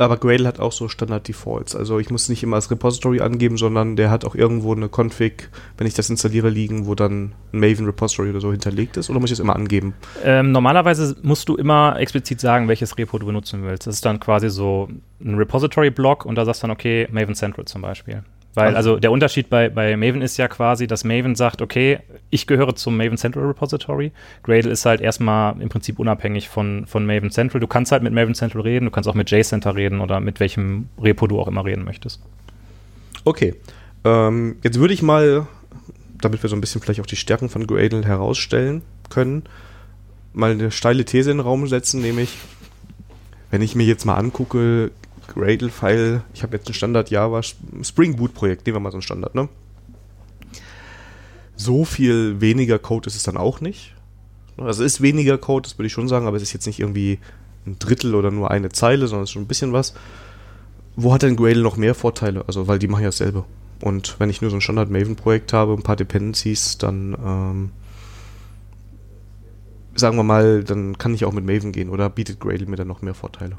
[0.00, 1.76] Aber Gradle hat auch so Standard-Defaults.
[1.76, 5.50] Also ich muss nicht immer das Repository angeben, sondern der hat auch irgendwo eine Config,
[5.76, 9.10] wenn ich das installiere, liegen, wo dann ein Maven Repository oder so hinterlegt ist.
[9.10, 9.92] Oder muss ich das immer angeben?
[10.24, 13.86] Ähm, normalerweise musst du immer explizit sagen, welches Repo du benutzen willst.
[13.86, 14.88] Das ist dann quasi so
[15.22, 18.22] ein Repository-Block und da sagst du dann, okay, Maven Central zum Beispiel.
[18.54, 22.48] Weil, also der Unterschied bei, bei Maven ist ja quasi, dass Maven sagt, okay, ich
[22.48, 24.10] gehöre zum Maven Central Repository.
[24.42, 27.60] Gradle ist halt erstmal im Prinzip unabhängig von, von Maven Central.
[27.60, 30.40] Du kannst halt mit Maven Central reden, du kannst auch mit JCenter reden oder mit
[30.40, 32.20] welchem Repo du auch immer reden möchtest.
[33.24, 33.54] Okay.
[34.04, 35.46] Ähm, jetzt würde ich mal,
[36.20, 39.44] damit wir so ein bisschen vielleicht auch die Stärken von Gradle herausstellen können,
[40.32, 42.36] mal eine steile These in den Raum setzen, nämlich,
[43.50, 44.90] wenn ich mir jetzt mal angucke,
[45.30, 49.02] Gradle-File, ich habe jetzt ein Standard Java Spring Boot Projekt, nehmen wir mal so ein
[49.02, 49.48] Standard, ne?
[51.60, 53.94] so viel weniger Code ist es dann auch nicht.
[54.56, 56.80] Also es ist weniger Code, das würde ich schon sagen, aber es ist jetzt nicht
[56.80, 57.18] irgendwie
[57.66, 59.94] ein Drittel oder nur eine Zeile, sondern es ist schon ein bisschen was.
[60.96, 62.44] Wo hat denn Gradle noch mehr Vorteile?
[62.46, 63.44] Also, weil die machen ja dasselbe.
[63.82, 67.70] Und wenn ich nur so ein Standard-Maven-Projekt habe, ein paar Dependencies, dann ähm,
[69.94, 72.88] sagen wir mal, dann kann ich auch mit Maven gehen oder bietet Gradle mir dann
[72.88, 73.56] noch mehr Vorteile?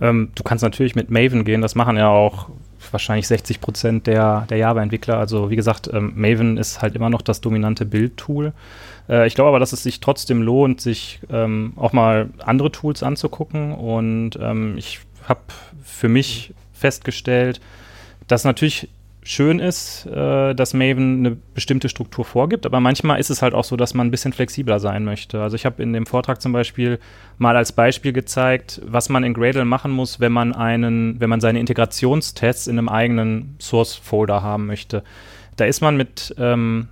[0.00, 2.48] Ähm, du kannst natürlich mit Maven gehen, das machen ja auch
[2.90, 5.18] wahrscheinlich 60 Prozent der, der Java-Entwickler.
[5.18, 8.52] Also wie gesagt, ähm, Maven ist halt immer noch das dominante Bildtool.
[9.08, 13.02] Äh, ich glaube aber, dass es sich trotzdem lohnt, sich ähm, auch mal andere Tools
[13.02, 13.72] anzugucken.
[13.72, 15.40] Und ähm, ich habe
[15.82, 17.60] für mich festgestellt,
[18.26, 18.88] dass natürlich
[19.28, 23.64] schön ist, äh, dass Maven eine bestimmte Struktur vorgibt, aber manchmal ist es halt auch
[23.64, 25.42] so, dass man ein bisschen flexibler sein möchte.
[25.42, 26.98] Also ich habe in dem Vortrag zum Beispiel
[27.36, 31.40] mal als Beispiel gezeigt, was man in Gradle machen muss, wenn man einen, wenn man
[31.40, 35.04] seine Integrationstests in einem eigenen Source-Folder haben möchte.
[35.56, 36.88] Da ist man mit ähm,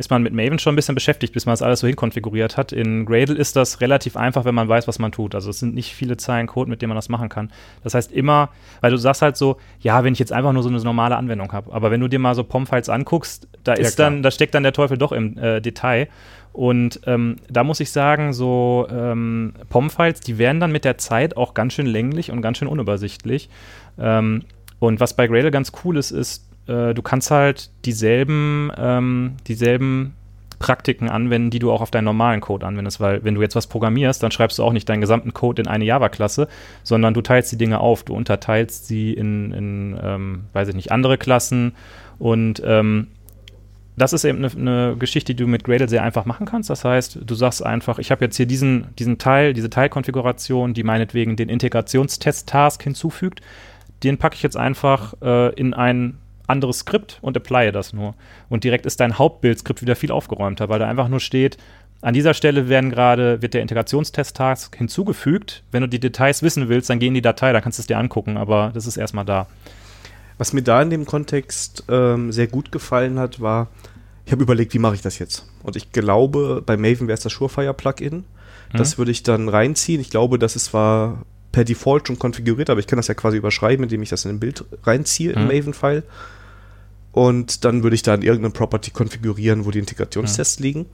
[0.00, 2.72] ist man mit Maven schon ein bisschen beschäftigt, bis man das alles so hinkonfiguriert hat.
[2.72, 5.34] In Gradle ist das relativ einfach, wenn man weiß, was man tut.
[5.34, 7.52] Also es sind nicht viele Zeilen Code, mit denen man das machen kann.
[7.84, 8.48] Das heißt immer,
[8.80, 11.52] weil du sagst halt so, ja, wenn ich jetzt einfach nur so eine normale Anwendung
[11.52, 14.54] habe, aber wenn du dir mal so POM-Files anguckst, da ist ja, dann, da steckt
[14.54, 16.08] dann der Teufel doch im äh, Detail.
[16.54, 21.36] Und ähm, da muss ich sagen, so ähm, POM-Files, die werden dann mit der Zeit
[21.36, 23.50] auch ganz schön länglich und ganz schön unübersichtlich.
[23.98, 24.44] Ähm,
[24.78, 30.14] und was bei Gradle ganz cool ist, ist, äh, du kannst halt dieselben, ähm, dieselben
[30.60, 33.66] Praktiken anwenden, die du auch auf deinen normalen Code anwendest, weil wenn du jetzt was
[33.66, 36.48] programmierst, dann schreibst du auch nicht deinen gesamten Code in eine Java-Klasse,
[36.82, 40.92] sondern du teilst die Dinge auf, du unterteilst sie in, in ähm, weiß ich nicht,
[40.92, 41.72] andere Klassen
[42.18, 43.08] und ähm,
[43.96, 46.70] das ist eben eine, eine, Geschichte, die du mit Gradle sehr einfach machen kannst.
[46.70, 50.84] Das heißt, du sagst einfach, ich habe jetzt hier diesen, diesen Teil, diese Teilkonfiguration, die
[50.84, 53.40] meinetwegen den Integrationstest-Task hinzufügt.
[54.02, 56.18] Den packe ich jetzt einfach äh, in ein
[56.50, 58.14] anderes Skript und applye das nur.
[58.48, 61.56] Und direkt ist dein Hauptbildskript wieder viel aufgeräumter, weil da einfach nur steht,
[62.02, 65.62] an dieser Stelle werden gerade, wird der Integrationstest-Task hinzugefügt.
[65.70, 67.86] Wenn du die Details wissen willst, dann geh in die Datei, dann kannst du es
[67.86, 69.46] dir angucken, aber das ist erstmal da.
[70.38, 73.68] Was mir da in dem Kontext ähm, sehr gut gefallen hat, war,
[74.24, 75.46] ich habe überlegt, wie mache ich das jetzt?
[75.62, 78.24] Und ich glaube, bei Maven wäre es das Surefire-Plugin.
[78.72, 78.98] Das mhm.
[78.98, 80.00] würde ich dann reinziehen.
[80.00, 83.36] Ich glaube, das ist zwar per Default schon konfiguriert, aber ich kann das ja quasi
[83.36, 85.42] überschreiben, indem ich das in ein Bild reinziehe mhm.
[85.42, 86.04] im Maven-File.
[87.12, 90.64] Und dann würde ich da in irgendeine Property konfigurieren, wo die Integrationstests ja.
[90.64, 90.86] liegen.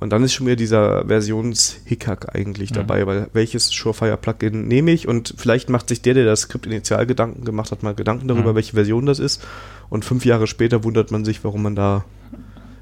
[0.00, 2.76] Und dann ist schon wieder dieser Versionshickhack eigentlich ja.
[2.76, 7.06] dabei, weil welches Surefire-Plugin nehme ich und vielleicht macht sich der, der das Skript initial
[7.06, 8.54] Gedanken gemacht hat, mal Gedanken darüber, ja.
[8.56, 9.46] welche Version das ist.
[9.88, 12.04] Und fünf Jahre später wundert man sich, warum man da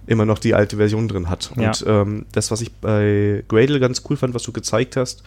[0.06, 1.52] immer noch die alte Version drin hat.
[1.54, 5.22] Und ähm, das, was ich bei Gradle ganz cool fand, was du gezeigt hast,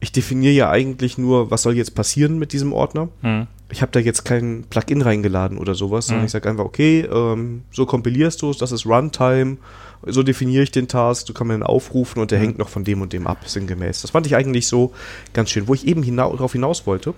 [0.00, 3.08] ich definiere ja eigentlich nur, was soll jetzt passieren mit diesem Ordner.
[3.22, 3.46] Mhm.
[3.70, 6.26] Ich habe da jetzt kein Plugin reingeladen oder sowas, sondern mhm.
[6.26, 9.58] ich sage einfach, okay, ähm, so kompilierst du es, das ist Runtime,
[10.06, 12.44] so definiere ich den Task, du kannst ihn aufrufen und der mhm.
[12.44, 14.02] hängt noch von dem und dem ab, sinngemäß.
[14.02, 14.92] Das fand ich eigentlich so
[15.32, 15.68] ganz schön.
[15.68, 17.14] Wo ich eben hina darauf hinaus wollte,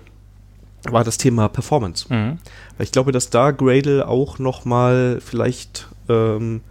[0.89, 2.11] war das Thema Performance.
[2.11, 2.39] Mhm.
[2.77, 6.61] Weil ich glaube, dass da Gradle auch noch mal vielleicht ähm,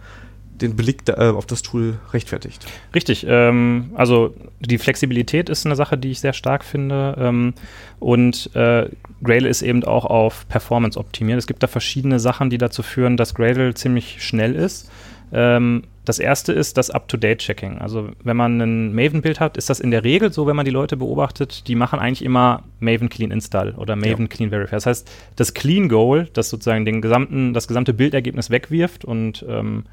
[0.61, 2.65] den Blick da, äh, auf das Tool rechtfertigt.
[2.93, 3.25] Richtig.
[3.27, 7.15] Ähm, also die Flexibilität ist eine Sache, die ich sehr stark finde.
[7.19, 7.53] Ähm,
[7.99, 8.89] und äh,
[9.23, 11.37] Gradle ist eben auch auf Performance optimiert.
[11.37, 14.89] Es gibt da verschiedene Sachen, die dazu führen, dass Gradle ziemlich schnell ist.
[15.33, 17.77] Ähm, das erste ist das Up-to-Date-Checking.
[17.77, 20.71] Also wenn man ein Maven-Bild hat, ist das in der Regel so, wenn man die
[20.71, 24.27] Leute beobachtet, die machen eigentlich immer Maven Clean Install oder Maven ja.
[24.27, 24.75] Clean Verify.
[24.75, 29.83] Das heißt, das Clean Goal, das sozusagen den gesamten, das gesamte Bildergebnis wegwirft und ähm,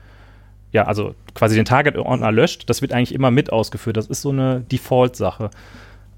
[0.73, 3.97] ja, also quasi den Target-Ordner löscht, das wird eigentlich immer mit ausgeführt.
[3.97, 5.51] Das ist so eine Default-Sache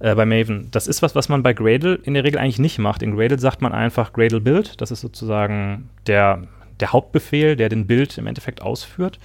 [0.01, 0.69] äh, bei Maven.
[0.71, 3.03] Das ist was, was man bei Gradle in der Regel eigentlich nicht macht.
[3.03, 4.81] In Gradle sagt man einfach Gradle Build.
[4.81, 6.43] Das ist sozusagen der,
[6.81, 9.21] der Hauptbefehl, der den Build im Endeffekt ausführt.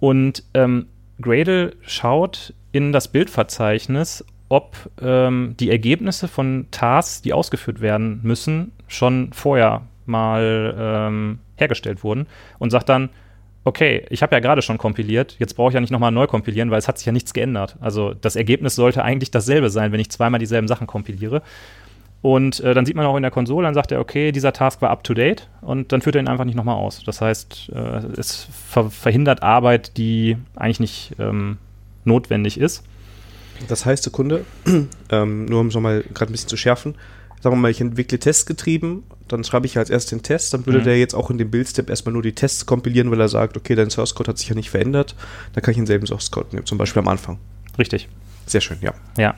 [0.00, 0.86] Und ähm,
[1.20, 8.72] Gradle schaut in das Bildverzeichnis, ob ähm, die Ergebnisse von Tasks, die ausgeführt werden müssen,
[8.86, 12.26] schon vorher mal ähm, hergestellt wurden
[12.58, 13.10] und sagt dann,
[13.66, 16.70] okay, ich habe ja gerade schon kompiliert, jetzt brauche ich ja nicht nochmal neu kompilieren,
[16.70, 17.76] weil es hat sich ja nichts geändert.
[17.80, 21.42] Also das Ergebnis sollte eigentlich dasselbe sein, wenn ich zweimal dieselben Sachen kompiliere.
[22.22, 24.80] Und äh, dann sieht man auch in der Konsole, dann sagt er, okay, dieser Task
[24.82, 27.02] war up to date und dann führt er ihn einfach nicht nochmal aus.
[27.04, 27.78] Das heißt, äh,
[28.16, 31.58] es ver verhindert Arbeit, die eigentlich nicht ähm,
[32.04, 32.84] notwendig ist.
[33.66, 34.44] Das heißt, Sekunde,
[35.10, 36.94] ähm, nur um es nochmal gerade ein bisschen zu schärfen,
[37.40, 40.66] sagen wir mal, ich entwickle Tests getrieben, dann schreibe ich als erst den Test, dann
[40.66, 40.84] würde mhm.
[40.84, 43.74] der jetzt auch in dem Build-Step erstmal nur die Tests kompilieren, weil er sagt, okay,
[43.74, 45.14] dein Source Code hat sich ja nicht verändert,
[45.52, 47.38] dann kann ich denselben Source Code nehmen, zum Beispiel am Anfang.
[47.78, 48.08] Richtig.
[48.46, 48.94] Sehr schön, ja.
[49.18, 49.34] Ja.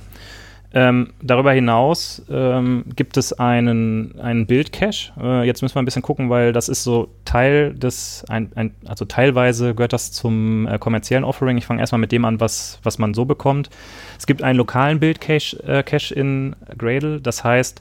[0.74, 5.12] Ähm, darüber hinaus ähm, gibt es einen, einen Build-Cache.
[5.18, 8.74] Äh, jetzt müssen wir ein bisschen gucken, weil das ist so Teil des, ein, ein,
[8.84, 11.57] also teilweise gehört das zum äh, kommerziellen Offering.
[11.57, 13.70] Ich fange erstmal mit dem an, was, was man so bekommt.
[14.18, 17.22] Es gibt einen lokalen Build-Cache äh, Cache in Gradle.
[17.22, 17.80] Das heißt,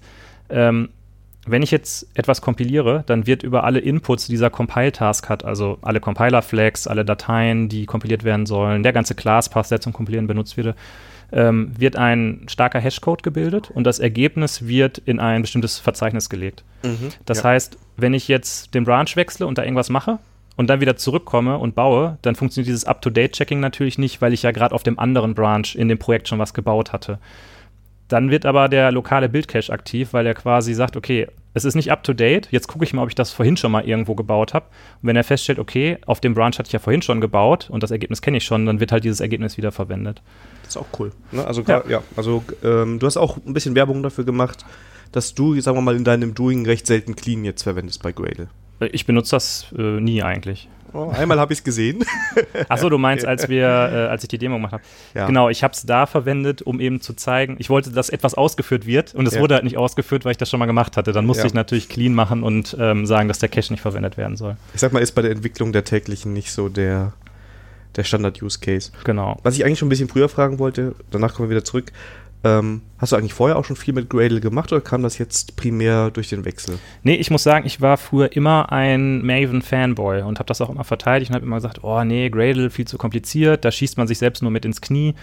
[0.50, 0.88] ähm,
[1.48, 5.78] wenn ich jetzt etwas kompiliere, dann wird über alle Inputs, die dieser Compile-Task hat, also
[5.82, 10.58] alle Compiler-Flags, alle Dateien, die kompiliert werden sollen, der ganze Class-Pass, der zum Kompilieren benutzt
[10.58, 10.76] wird,
[11.32, 16.64] ähm, wird ein starker Hashcode gebildet und das Ergebnis wird in ein bestimmtes Verzeichnis gelegt.
[16.84, 17.46] Mhm, das ja.
[17.46, 20.20] heißt, wenn ich jetzt den Branch wechsle und da irgendwas mache
[20.56, 24.52] und dann wieder zurückkomme und baue, dann funktioniert dieses Up-to-Date-Checking natürlich nicht, weil ich ja
[24.52, 27.20] gerade auf dem anderen Branch in dem Projekt schon was gebaut hatte.
[28.08, 31.92] Dann wird aber der lokale Bildcache aktiv, weil er quasi sagt, okay, es ist nicht
[31.92, 32.48] up to date.
[32.52, 34.66] Jetzt gucke ich mal, ob ich das vorhin schon mal irgendwo gebaut habe.
[35.02, 37.84] Und wenn er feststellt, okay, auf dem Branch hatte ich ja vorhin schon gebaut und
[37.84, 40.22] das Ergebnis kenne ich schon, dann wird halt dieses Ergebnis wieder verwendet.
[40.64, 41.12] Das ist auch cool.
[41.32, 41.46] Ne?
[41.46, 41.84] Also, ja.
[41.88, 44.66] ja also ähm, du hast auch ein bisschen Werbung dafür gemacht,
[45.12, 48.50] dass du, sagen wir mal, in deinem Doing recht selten Clean jetzt verwendest bei Gradle.
[48.80, 50.70] Ich benutze das äh, nie eigentlich.
[50.94, 52.04] Oh, einmal habe ich es gesehen.
[52.70, 54.84] Achso, du meinst, als wir, äh, als ich die Demo gemacht habe.
[55.14, 55.28] Ja.
[55.28, 58.86] Genau, ich habe es da verwendet, um eben zu zeigen, ich wollte, dass etwas ausgeführt
[58.86, 59.42] wird und es ja.
[59.42, 61.12] wurde halt nicht ausgeführt, weil ich das schon mal gemacht hatte.
[61.12, 61.48] Dann musste ja.
[61.48, 64.58] ich natürlich clean machen und ähm, sagen, dass der Cache nicht verwendet werden soll.
[64.74, 67.14] Ich sag mal, ist bei der Entwicklung der täglichen nicht so der,
[67.96, 68.92] der Standard-Use-Case.
[69.04, 69.38] Genau.
[69.44, 71.92] Was ich eigentlich schon ein bisschen früher fragen wollte, danach kommen wir wieder zurück.
[72.44, 75.56] Ähm, hast du eigentlich vorher auch schon viel mit Gradle gemacht oder kam das jetzt
[75.56, 76.78] primär durch den Wechsel?
[77.04, 80.84] Nee, ich muss sagen, ich war früher immer ein Maven-Fanboy und habe das auch immer
[80.84, 84.20] verteidigt und habe immer gesagt, oh nee, Gradle viel zu kompliziert, da schießt man sich
[84.20, 85.16] selbst nur mit ins Knie.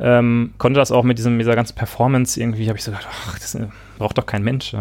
[0.00, 3.38] Ähm, konnte das auch mit diesem, dieser ganzen Performance irgendwie, habe ich so gedacht, ach,
[3.38, 3.66] das äh,
[3.98, 4.74] braucht doch kein Mensch.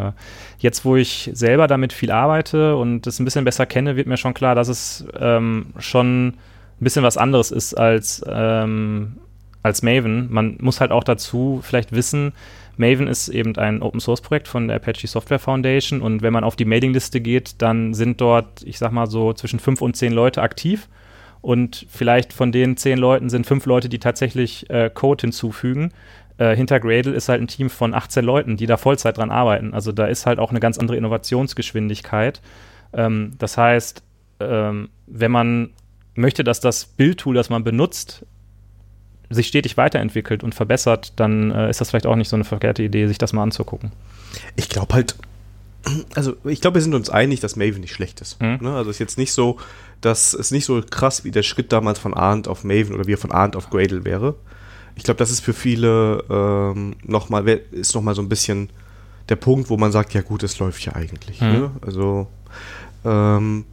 [0.60, 4.18] Jetzt, wo ich selber damit viel arbeite und das ein bisschen besser kenne, wird mir
[4.18, 6.36] schon klar, dass es ähm, schon ein
[6.80, 9.18] bisschen was anderes ist als ähm,
[9.64, 10.28] als Maven.
[10.32, 12.34] Man muss halt auch dazu vielleicht wissen,
[12.78, 16.44] Maven ist eben ein Open Source Projekt von der Apache Software Foundation und wenn man
[16.44, 20.14] auf die Mailingliste geht, dann sind dort, ich sag mal so, zwischen fünf und zehn
[20.14, 20.88] Leute aktiv
[21.42, 25.92] und vielleicht von den zehn Leuten sind fünf Leute, die tatsächlich äh, Code hinzufügen.
[26.38, 29.74] Äh, hinter Gradle ist halt ein Team von 18 Leuten, die da Vollzeit dran arbeiten.
[29.74, 32.42] Also da ist halt auch eine ganz andere Innovationsgeschwindigkeit.
[32.94, 34.04] Ähm, das heißt,
[34.40, 35.72] ähm, wenn man
[36.14, 38.26] möchte, dass das Bildtool, das man benutzt,
[39.30, 42.84] sich stetig weiterentwickelt und verbessert, dann äh, ist das vielleicht auch nicht so eine verkehrte
[42.84, 43.92] Idee, sich das mal anzugucken.
[44.56, 45.16] Ich glaube halt,
[46.16, 48.42] also ich glaube, wir sind uns einig, dass Maven nicht schlecht ist.
[48.42, 48.60] Mhm.
[48.62, 48.74] Ne?
[48.74, 49.58] Also ist jetzt nicht so,
[50.02, 53.14] dass es nicht so krass wie der Schritt damals von Arndt auf Maven oder wie
[53.14, 54.36] er von Arndt auf Gradle wäre.
[54.96, 58.70] Ich glaube, das ist für viele ähm, nochmal, ist nochmal so ein bisschen
[59.30, 61.42] der Punkt, wo man sagt, ja gut, es läuft ja eigentlich.
[61.42, 61.48] Mhm.
[61.48, 61.72] Ne?
[61.82, 62.28] Also
[63.06, 63.66] ähm,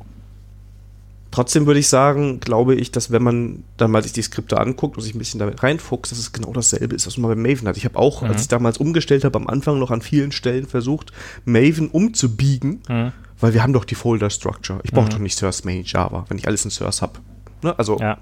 [1.35, 4.97] Trotzdem würde ich sagen, glaube ich, dass wenn man dann mal sich die Skripte anguckt
[4.97, 7.66] und sich ein bisschen damit reinfuchst, dass es genau dasselbe ist, was man bei Maven
[7.66, 7.76] hat.
[7.76, 8.28] Ich habe auch, mhm.
[8.28, 11.11] als ich damals umgestellt habe, am Anfang noch an vielen Stellen versucht,
[11.45, 13.11] Maven umzubiegen, mhm.
[13.41, 14.78] weil wir haben doch die Folder-Structure.
[14.85, 15.11] Ich brauche mhm.
[15.11, 17.18] doch nicht Source Main Java, wenn ich alles in Source habe.
[17.62, 17.76] Ne?
[17.76, 18.18] Also, ja.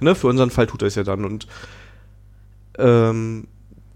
[0.00, 1.26] ne, für unseren Fall tut er es ja dann.
[1.26, 1.46] Und
[2.78, 3.46] ähm,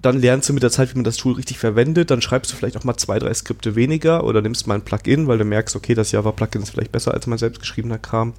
[0.02, 2.10] dann lernst du mit der Zeit, wie man das Tool richtig verwendet.
[2.10, 5.28] Dann schreibst du vielleicht auch mal zwei, drei Skripte weniger oder nimmst mal ein Plugin,
[5.28, 8.34] weil du merkst, okay, das Java-Plugin ist vielleicht besser als mein selbstgeschriebener Kram.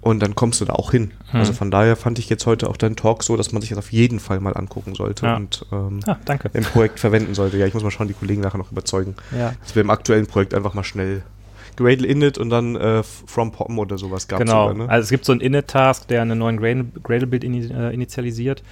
[0.00, 1.12] Und dann kommst du da auch hin.
[1.30, 1.40] Hm.
[1.40, 3.78] Also von daher fand ich jetzt heute auch deinen Talk so, dass man sich das
[3.78, 5.36] auf jeden Fall mal angucken sollte ja.
[5.36, 6.18] und ähm, ah,
[6.52, 7.56] im Projekt verwenden sollte.
[7.56, 9.54] Ja, ich muss mal schauen, die Kollegen nachher noch überzeugen, ja.
[9.62, 11.22] dass wir im aktuellen Projekt einfach mal schnell
[11.76, 14.92] Gradle Init und dann äh, From POM oder sowas gab Genau, sogar, ne?
[14.92, 18.62] also es gibt so einen Init-Task, der einen neuen Gradle-Build äh, initialisiert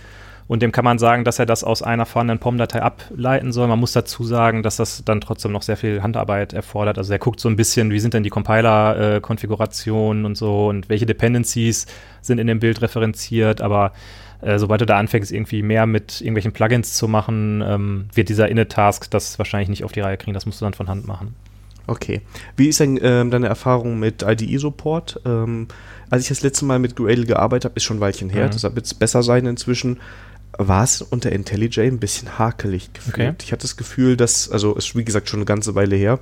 [0.52, 3.68] und dem kann man sagen, dass er das aus einer vorhandenen POM-Datei ableiten soll.
[3.68, 6.98] Man muss dazu sagen, dass das dann trotzdem noch sehr viel Handarbeit erfordert.
[6.98, 11.06] Also er guckt so ein bisschen, wie sind denn die Compiler-Konfigurationen und so und welche
[11.06, 11.86] Dependencies
[12.20, 13.92] sind in dem Bild referenziert, aber
[14.42, 18.50] äh, sobald du da anfängst, irgendwie mehr mit irgendwelchen Plugins zu machen, ähm, wird dieser
[18.50, 20.34] Init-Task das wahrscheinlich nicht auf die Reihe kriegen.
[20.34, 21.34] Das musst du dann von Hand machen.
[21.86, 22.20] Okay.
[22.56, 25.22] Wie ist denn ähm, deine Erfahrung mit IDE-Support?
[25.24, 25.68] Ähm,
[26.10, 28.50] als ich das letzte Mal mit Gradle gearbeitet habe, ist schon ein Weilchen her, mhm.
[28.50, 29.98] deshalb wird es besser sein inzwischen
[30.58, 33.14] war es unter IntelliJ ein bisschen hakelig gefühlt.
[33.14, 33.34] Okay.
[33.42, 36.18] Ich hatte das Gefühl, dass, also ist wie gesagt schon eine ganze Weile her.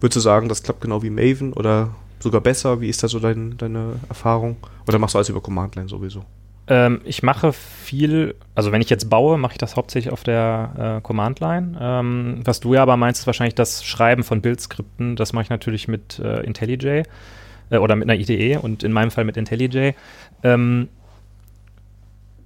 [0.00, 2.80] Würdest du sagen, das klappt genau wie Maven oder sogar besser?
[2.80, 4.56] Wie ist da so dein, deine Erfahrung?
[4.86, 6.24] Oder machst du alles über Command Line sowieso?
[6.68, 10.98] Ähm, ich mache viel, also wenn ich jetzt baue, mache ich das hauptsächlich auf der
[10.98, 11.76] äh, Command Line.
[11.80, 15.16] Ähm, was du ja aber meinst, ist wahrscheinlich das Schreiben von Bildskripten.
[15.16, 17.02] Das mache ich natürlich mit äh, IntelliJ
[17.70, 19.92] äh, oder mit einer IDE und in meinem Fall mit IntelliJ.
[20.44, 20.88] Ähm,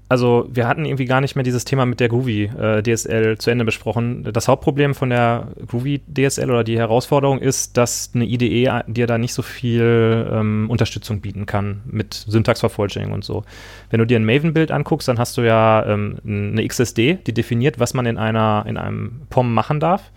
[0.09, 3.51] also wir hatten irgendwie gar nicht mehr dieses Thema mit der Groovy äh, DSL zu
[3.51, 4.25] Ende besprochen.
[4.33, 9.19] Das Hauptproblem von der Groovy DSL oder die Herausforderung ist, dass eine IDE dir da
[9.19, 13.45] nicht so viel ähm, Unterstützung bieten kann mit Syntaxvervollständigung und so.
[13.91, 17.81] Wenn du dir ein Maven-Bild anguckst, dann hast du ja ähm, eine XSD, die definiert,
[17.81, 20.13] was man in einer in einem POM machen darf.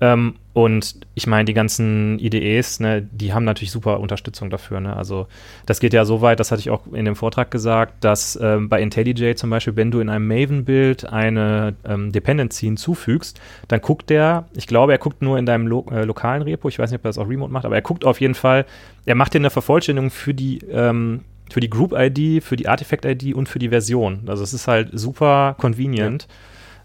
[0.00, 4.80] Ähm, und ich meine, die ganzen IDEs, ne, die haben natürlich super Unterstützung dafür.
[4.80, 4.96] Ne?
[4.96, 5.26] Also
[5.66, 8.68] das geht ja so weit, das hatte ich auch in dem Vortrag gesagt, dass ähm,
[8.68, 14.10] bei IntelliJ zum Beispiel, wenn du in einem Maven-Bild eine ähm, Dependency hinzufügst, dann guckt
[14.10, 17.00] der, ich glaube, er guckt nur in deinem lo äh, lokalen Repo, ich weiß nicht,
[17.00, 18.66] ob er das auch remote macht, aber er guckt auf jeden Fall,
[19.04, 21.20] er macht dir eine Vervollständigung für die ähm,
[21.50, 24.24] für die Group-ID, für die Artifact-ID und für die Version.
[24.26, 26.28] Also es ist halt super convenient.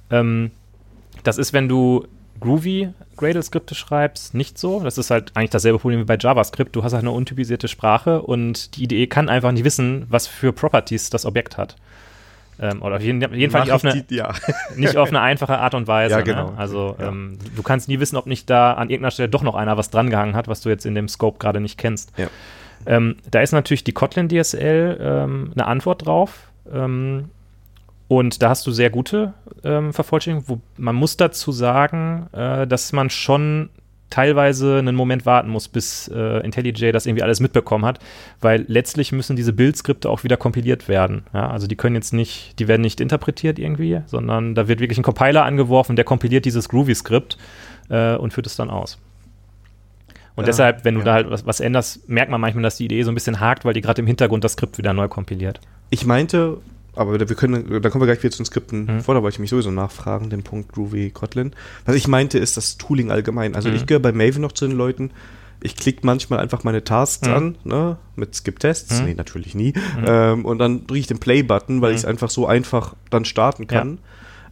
[0.09, 0.19] Ja.
[0.21, 0.51] Ähm,
[1.23, 2.05] das ist, wenn du
[2.43, 4.81] Groovy Gradle-Skripte schreibst, nicht so.
[4.81, 6.75] Das ist halt eigentlich dasselbe Problem wie bei JavaScript.
[6.75, 10.51] Du hast halt eine untypisierte Sprache und die IDE kann einfach nicht wissen, was für
[10.53, 11.75] Properties das Objekt hat.
[12.59, 14.33] Ähm, oder auf jeden, jeden Fall nicht auf, eine, die, ja.
[14.75, 16.15] nicht auf, eine, einfache Art und Weise.
[16.15, 16.51] Ja, genau.
[16.51, 16.57] Ne?
[16.57, 17.07] Also ja.
[17.07, 19.89] ähm, du kannst nie wissen, ob nicht da an irgendeiner Stelle doch noch einer was
[19.89, 22.11] drangehangen hat, was du jetzt in dem Scope gerade nicht kennst.
[22.17, 22.27] Ja.
[22.85, 26.51] Ähm, da ist natürlich die Kotlin DSL ähm, eine Antwort drauf.
[28.15, 29.33] Und da hast du sehr gute
[29.63, 30.61] ähm, Vervollständigungen.
[30.77, 33.69] Man muss dazu sagen, äh, dass man schon
[34.11, 37.97] teilweise einen Moment warten muss, bis äh, IntelliJ das irgendwie alles mitbekommen hat,
[38.39, 41.23] weil letztlich müssen diese Bildskripte auch wieder kompiliert werden.
[41.33, 41.49] Ja?
[41.49, 45.03] Also die können jetzt nicht, die werden nicht interpretiert irgendwie, sondern da wird wirklich ein
[45.03, 47.39] Compiler angeworfen, der kompiliert dieses Groovy-Skript
[47.89, 48.99] äh, und führt es dann aus.
[50.35, 51.05] Und ja, deshalb, wenn du ja.
[51.05, 53.65] da halt was, was, änderst, merkt man manchmal, dass die Idee so ein bisschen hakt,
[53.65, 55.59] weil die gerade im Hintergrund das Skript wieder neu kompiliert.
[55.89, 56.59] Ich meinte,
[56.95, 59.01] aber wir können, da kommen wir gleich wieder zu den Skripten mhm.
[59.01, 61.53] vor, da wollte ich mich sowieso nachfragen, den Punkt Groovy Kotlin.
[61.85, 63.55] Was ich meinte, ist das Tooling allgemein.
[63.55, 63.75] Also mhm.
[63.75, 65.11] ich gehöre bei Maven noch zu den Leuten,
[65.61, 67.33] ich klicke manchmal einfach meine Tasks mhm.
[67.33, 69.05] an, ne, mit Skip-Tests, mhm.
[69.05, 70.05] nee, natürlich nie, mhm.
[70.05, 71.95] ähm, und dann drücke ich den Play-Button, weil mhm.
[71.95, 73.99] ich es einfach so einfach dann starten kann.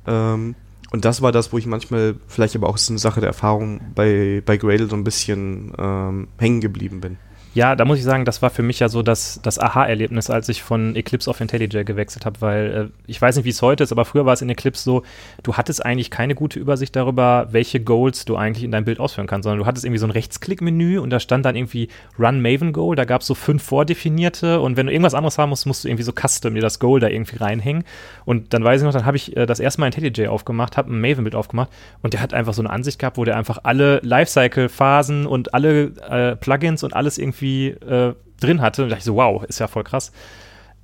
[0.07, 0.33] Ja.
[0.33, 0.55] Ähm,
[0.91, 3.79] und das war das, wo ich manchmal, vielleicht aber auch ist eine Sache der Erfahrung,
[3.95, 7.17] bei, bei Gradle so ein bisschen ähm, hängen geblieben bin.
[7.53, 10.47] Ja, da muss ich sagen, das war für mich ja so das, das Aha-Erlebnis, als
[10.47, 13.83] ich von Eclipse auf IntelliJ gewechselt habe, weil äh, ich weiß nicht, wie es heute
[13.83, 15.03] ist, aber früher war es in Eclipse so,
[15.43, 19.27] du hattest eigentlich keine gute Übersicht darüber, welche Goals du eigentlich in deinem Bild ausführen
[19.27, 22.71] kannst, sondern du hattest irgendwie so ein Rechtsklick-Menü und da stand dann irgendwie Run Maven
[22.71, 25.83] Goal, da gab es so fünf vordefinierte und wenn du irgendwas anderes haben musst, musst
[25.83, 27.83] du irgendwie so custom dir das Goal da irgendwie reinhängen.
[28.23, 30.93] Und dann weiß ich noch, dann habe ich äh, das erste Mal IntelliJ aufgemacht, habe
[30.93, 31.69] ein Maven-Bild aufgemacht
[32.01, 35.91] und der hat einfach so eine Ansicht gehabt, wo der einfach alle Lifecycle-Phasen und alle
[36.09, 38.83] äh, Plugins und alles irgendwie irgendwie äh, drin hatte.
[38.83, 40.11] Und da dachte ich so, wow, ist ja voll krass.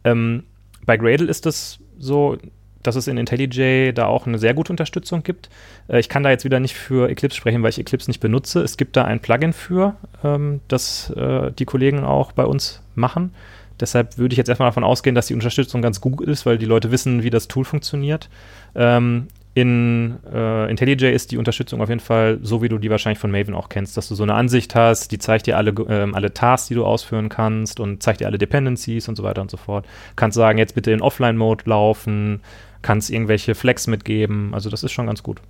[0.04, 0.44] Ähm,
[0.86, 2.38] bei Gradle ist es so,
[2.84, 5.50] dass es in IntelliJ da auch eine sehr gute Unterstützung gibt.
[5.88, 8.62] Äh, ich kann da jetzt wieder nicht für Eclipse sprechen, weil ich Eclipse nicht benutze.
[8.62, 13.34] Es gibt da ein Plugin für, ähm, das äh, die Kollegen auch bei uns machen.
[13.80, 16.66] Deshalb würde ich jetzt erstmal davon ausgehen, dass die Unterstützung ganz gut ist, weil die
[16.66, 18.28] Leute wissen, wie das Tool funktioniert.
[18.74, 19.28] Ähm,
[19.58, 23.32] in äh, IntelliJ ist die Unterstützung auf jeden Fall so, wie du die wahrscheinlich von
[23.32, 26.32] Maven auch kennst, dass du so eine Ansicht hast, die zeigt dir alle, ähm, alle
[26.32, 29.58] Tasks, die du ausführen kannst und zeigt dir alle Dependencies und so weiter und so
[29.58, 29.88] fort.
[30.16, 32.42] Kannst sagen, jetzt bitte in Offline-Mode laufen,
[32.84, 34.54] kannst irgendwelche Flex mitgeben.
[34.54, 35.42] Also das ist schon ganz gut.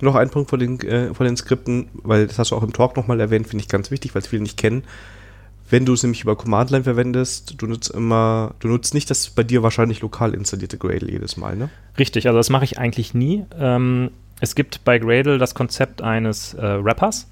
[0.00, 2.72] Noch ein Punkt von den, äh, von den Skripten, weil das hast du auch im
[2.72, 4.84] Talk nochmal erwähnt, finde ich ganz wichtig, weil es viele nicht kennen
[5.70, 9.30] wenn du es nämlich über Command Line verwendest, du nutzt immer, du nutzt nicht das
[9.30, 11.70] bei dir wahrscheinlich lokal installierte Gradle jedes Mal, ne?
[11.98, 13.44] Richtig, also das mache ich eigentlich nie.
[13.58, 14.10] Ähm,
[14.40, 17.28] es gibt bei Gradle das Konzept eines äh, Wrappers.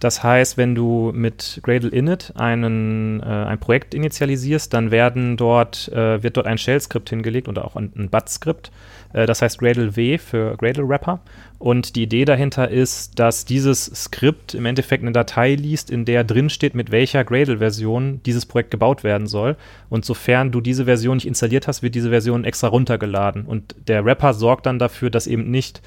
[0.00, 5.88] Das heißt, wenn du mit Gradle Init einen, äh, ein Projekt initialisierst, dann werden dort,
[5.88, 8.70] äh, wird dort ein Shell-Skript hingelegt oder auch ein, ein BUT-Skript.
[9.14, 11.20] Äh, das heißt Gradle W für Gradle Wrapper.
[11.58, 16.22] Und die Idee dahinter ist, dass dieses Skript im Endeffekt eine Datei liest, in der
[16.24, 19.56] drin steht, mit welcher Gradle-Version dieses Projekt gebaut werden soll.
[19.88, 23.46] Und sofern du diese Version nicht installiert hast, wird diese Version extra runtergeladen.
[23.46, 25.80] Und der Wrapper sorgt dann dafür, dass eben nicht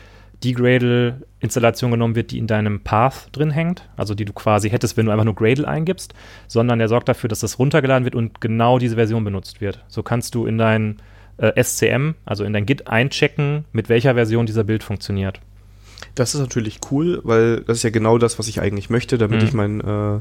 [0.43, 4.95] die Gradle-Installation genommen wird, die in deinem Path drin hängt, also die du quasi hättest,
[4.95, 6.13] wenn du einfach nur Gradle eingibst,
[6.47, 9.83] sondern er sorgt dafür, dass das runtergeladen wird und genau diese Version benutzt wird.
[9.87, 10.97] So kannst du in dein
[11.37, 15.41] äh, SCM, also in dein Git einchecken, mit welcher Version dieser Bild funktioniert.
[16.15, 19.41] Das ist natürlich cool, weil das ist ja genau das, was ich eigentlich möchte, damit
[19.41, 19.47] mhm.
[19.47, 20.19] ich mein äh,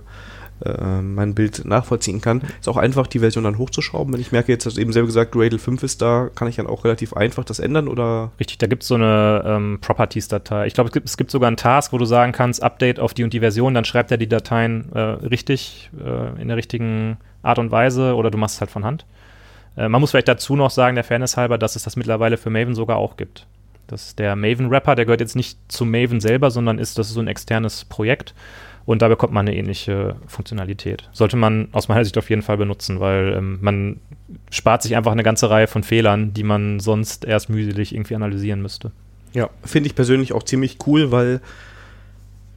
[0.64, 2.42] äh, mein Bild nachvollziehen kann.
[2.60, 4.12] Ist auch einfach, die Version dann hochzuschrauben.
[4.12, 6.56] Wenn ich merke, jetzt hast du eben selber gesagt, Gradle 5 ist da, kann ich
[6.56, 8.32] dann auch relativ einfach das ändern oder?
[8.40, 10.66] Richtig, da gibt es so eine ähm, Properties-Datei.
[10.66, 13.14] Ich glaube, es gibt, es gibt sogar einen Task, wo du sagen kannst, Update auf
[13.14, 17.18] die und die Version, dann schreibt er die Dateien äh, richtig, äh, in der richtigen
[17.42, 19.06] Art und Weise oder du machst es halt von Hand.
[19.76, 22.50] Äh, man muss vielleicht dazu noch sagen, der Fairness halber, dass es das mittlerweile für
[22.50, 23.46] Maven sogar auch gibt.
[23.86, 27.14] Das ist der Maven-Wrapper, der gehört jetzt nicht zu Maven selber, sondern ist, das ist
[27.14, 28.34] so ein externes Projekt.
[28.88, 31.10] Und da bekommt man eine ähnliche Funktionalität.
[31.12, 34.00] Sollte man aus meiner Sicht auf jeden Fall benutzen, weil ähm, man
[34.50, 38.62] spart sich einfach eine ganze Reihe von Fehlern, die man sonst erst mühselig irgendwie analysieren
[38.62, 38.92] müsste.
[39.34, 41.42] Ja, finde ich persönlich auch ziemlich cool, weil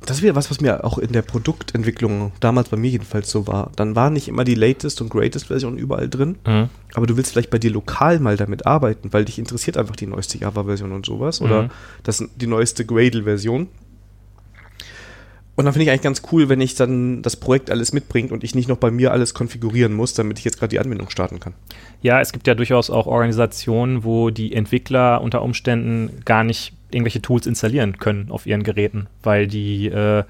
[0.05, 3.69] das wäre was, was mir auch in der Produktentwicklung damals bei mir jedenfalls so war.
[3.75, 6.69] Dann war nicht immer die latest und greatest Version überall drin, mhm.
[6.93, 10.07] aber du willst vielleicht bei dir lokal mal damit arbeiten, weil dich interessiert einfach die
[10.07, 11.45] neueste Java-Version und sowas mhm.
[11.45, 11.69] oder
[12.03, 13.67] das, die neueste Gradle-Version.
[15.56, 18.43] Und dann finde ich eigentlich ganz cool, wenn ich dann das Projekt alles mitbringt und
[18.43, 21.39] ich nicht noch bei mir alles konfigurieren muss, damit ich jetzt gerade die Anwendung starten
[21.39, 21.54] kann.
[22.02, 27.22] Ja, es gibt ja durchaus auch Organisationen, wo die Entwickler unter Umständen gar nicht irgendwelche
[27.22, 30.24] Tools installieren können auf ihren Geräten, weil die äh,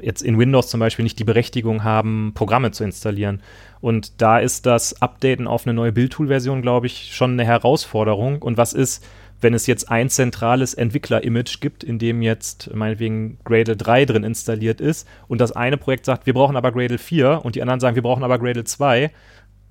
[0.00, 3.40] jetzt in Windows zum Beispiel nicht die Berechtigung haben, Programme zu installieren.
[3.80, 8.42] Und da ist das Updaten auf eine neue Build-Tool-Version, glaube ich, schon eine Herausforderung.
[8.42, 9.04] Und was ist,
[9.40, 14.80] wenn es jetzt ein zentrales Entwickler-Image gibt, in dem jetzt meinetwegen Gradle 3 drin installiert
[14.80, 17.94] ist und das eine Projekt sagt, wir brauchen aber Gradle 4 und die anderen sagen,
[17.94, 19.10] wir brauchen aber Gradle 2,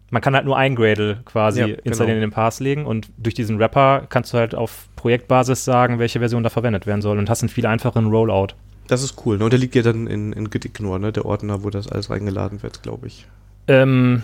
[0.10, 2.16] man kann halt nur ein Gradle quasi ja, installieren genau.
[2.16, 6.20] in den Pass legen und durch diesen Wrapper kannst du halt auf Projektbasis sagen, welche
[6.20, 8.56] Version da verwendet werden soll und hast einen viel einfacheren Rollout.
[8.88, 9.38] Das ist cool.
[9.38, 9.44] Ne?
[9.44, 11.12] Und der liegt ja dann in, in Gitignore, ne?
[11.12, 13.28] der Ordner, wo das alles reingeladen wird, glaube ich.
[13.68, 14.24] Ähm,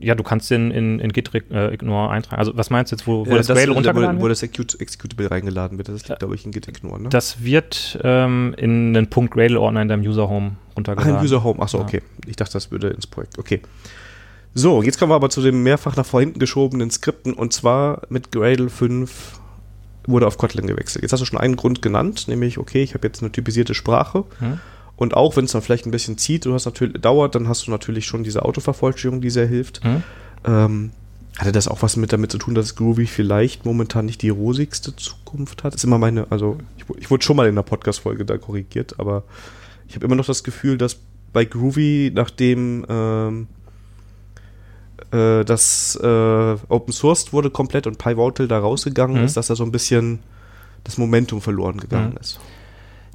[0.00, 2.38] ja, du kannst den in, in Git äh, Ignore eintragen.
[2.38, 4.42] Also was meinst du jetzt, wo, wo ja, das, das Gradle runtergeladen wo, wo das
[4.42, 5.88] Execute, Executable reingeladen wird?
[5.88, 7.08] Das liegt, glaube ich, in Git Ignore, ne?
[7.08, 11.16] Das wird ähm, in den Punkt Gradle-Ordner in deinem User-Home runtergeladen.
[11.16, 11.84] Ach, in User-Home, achso, ja.
[11.84, 12.02] okay.
[12.26, 13.38] Ich dachte, das würde ins Projekt.
[13.38, 13.60] Okay.
[14.54, 18.32] So, jetzt kommen wir aber zu den mehrfach nach vorhin geschobenen Skripten und zwar mit
[18.32, 19.40] Gradle 5
[20.06, 21.02] wurde auf Kotlin gewechselt.
[21.02, 24.24] Jetzt hast du schon einen Grund genannt, nämlich, okay, ich habe jetzt eine typisierte Sprache.
[24.38, 24.58] Hm.
[25.00, 27.66] Und auch wenn es dann vielleicht ein bisschen zieht, du hast natürlich dauert, dann hast
[27.66, 29.82] du natürlich schon diese Autovervollständigung, die sehr hilft.
[29.82, 30.02] Hm.
[30.44, 30.90] Ähm,
[31.38, 34.94] hatte das auch was mit damit zu tun, dass Groovy vielleicht momentan nicht die rosigste
[34.94, 35.72] Zukunft hat?
[35.72, 39.00] Das ist immer meine, also ich, ich wurde schon mal in der Podcast-Folge da korrigiert,
[39.00, 39.24] aber
[39.88, 40.98] ich habe immer noch das Gefühl, dass
[41.32, 43.46] bei Groovy, nachdem ähm,
[45.12, 49.24] äh, das äh, Open Sourced wurde komplett und Pivotal da rausgegangen mhm.
[49.24, 50.18] ist, dass da so ein bisschen
[50.84, 52.18] das Momentum verloren gegangen mhm.
[52.20, 52.38] ist.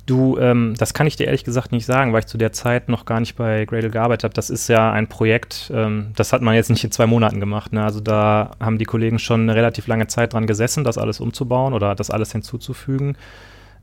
[0.06, 2.89] Du, ähm, das kann ich dir ehrlich gesagt nicht sagen, weil ich zu der Zeit
[2.89, 4.34] noch gar nicht bei Gradle gearbeitet habe.
[4.36, 7.74] Das ist ja ein Projekt, ähm, das hat man jetzt nicht in zwei Monaten gemacht.
[7.74, 7.84] Ne?
[7.84, 11.74] Also da haben die Kollegen schon eine relativ lange Zeit dran gesessen, das alles umzubauen
[11.74, 13.18] oder das alles hinzuzufügen.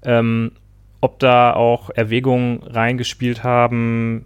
[0.04, 0.52] Ähm,
[1.00, 4.24] ob da auch Erwägungen reingespielt haben,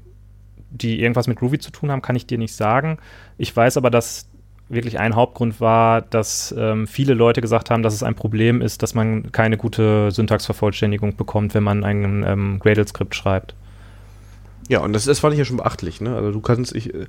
[0.70, 2.99] die irgendwas mit Groovy zu tun haben, kann ich dir nicht sagen.
[3.38, 4.28] Ich weiß aber, dass
[4.69, 8.83] wirklich ein Hauptgrund war, dass ähm, viele Leute gesagt haben, dass es ein Problem ist,
[8.83, 13.55] dass man keine gute Syntaxvervollständigung bekommt, wenn man ein ähm, Gradle-Skript schreibt.
[14.69, 16.01] Ja, und das, das fand ich ja schon beachtlich.
[16.01, 16.14] Ne?
[16.14, 17.07] Also du kannst, ich, äh,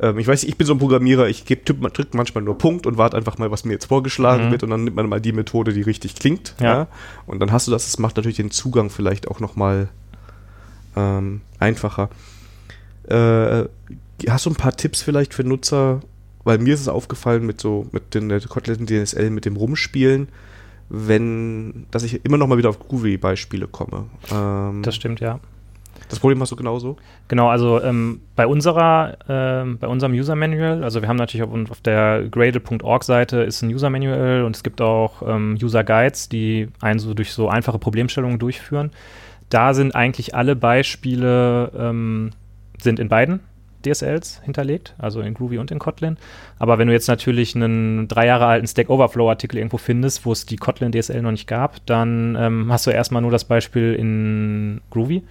[0.00, 3.16] ähm, ich weiß, ich bin so ein Programmierer, ich drücke manchmal nur Punkt und warte
[3.16, 4.50] einfach mal, was mir jetzt vorgeschlagen mhm.
[4.52, 6.54] wird und dann nimmt man mal die Methode, die richtig klingt.
[6.60, 6.74] Ja.
[6.74, 6.86] ja?
[7.26, 9.88] Und dann hast du das, das macht natürlich den Zugang vielleicht auch nochmal
[10.96, 12.08] ähm, einfacher.
[13.06, 13.64] Äh,
[14.28, 16.00] hast du ein paar Tipps vielleicht für Nutzer?
[16.44, 20.28] Weil mir ist es aufgefallen mit so, mit den Kotleten DSL, mit dem Rumspielen,
[20.88, 24.06] wenn, dass ich immer noch mal wieder auf Groovy-Beispiele komme.
[24.30, 25.40] Ähm, das stimmt, ja.
[26.08, 26.96] Das Problem hast du genauso?
[27.28, 31.70] Genau, also ähm, bei unserer, ähm, bei unserem User Manual, also wir haben natürlich auf,
[31.70, 36.68] auf der gradle.org-Seite ist ein User Manual und es gibt auch ähm, User Guides, die
[36.80, 38.90] einen so durch so einfache Problemstellungen durchführen.
[39.48, 42.30] Da sind eigentlich alle Beispiele ähm,
[42.78, 43.40] sind in beiden
[43.84, 46.16] DSLs hinterlegt, also in Groovy und in Kotlin.
[46.58, 50.46] Aber wenn du jetzt natürlich einen drei Jahre alten Stack Overflow-Artikel irgendwo findest, wo es
[50.46, 54.80] die Kotlin DSL noch nicht gab, dann ähm, hast du erstmal nur das Beispiel in
[54.90, 55.22] Groovy.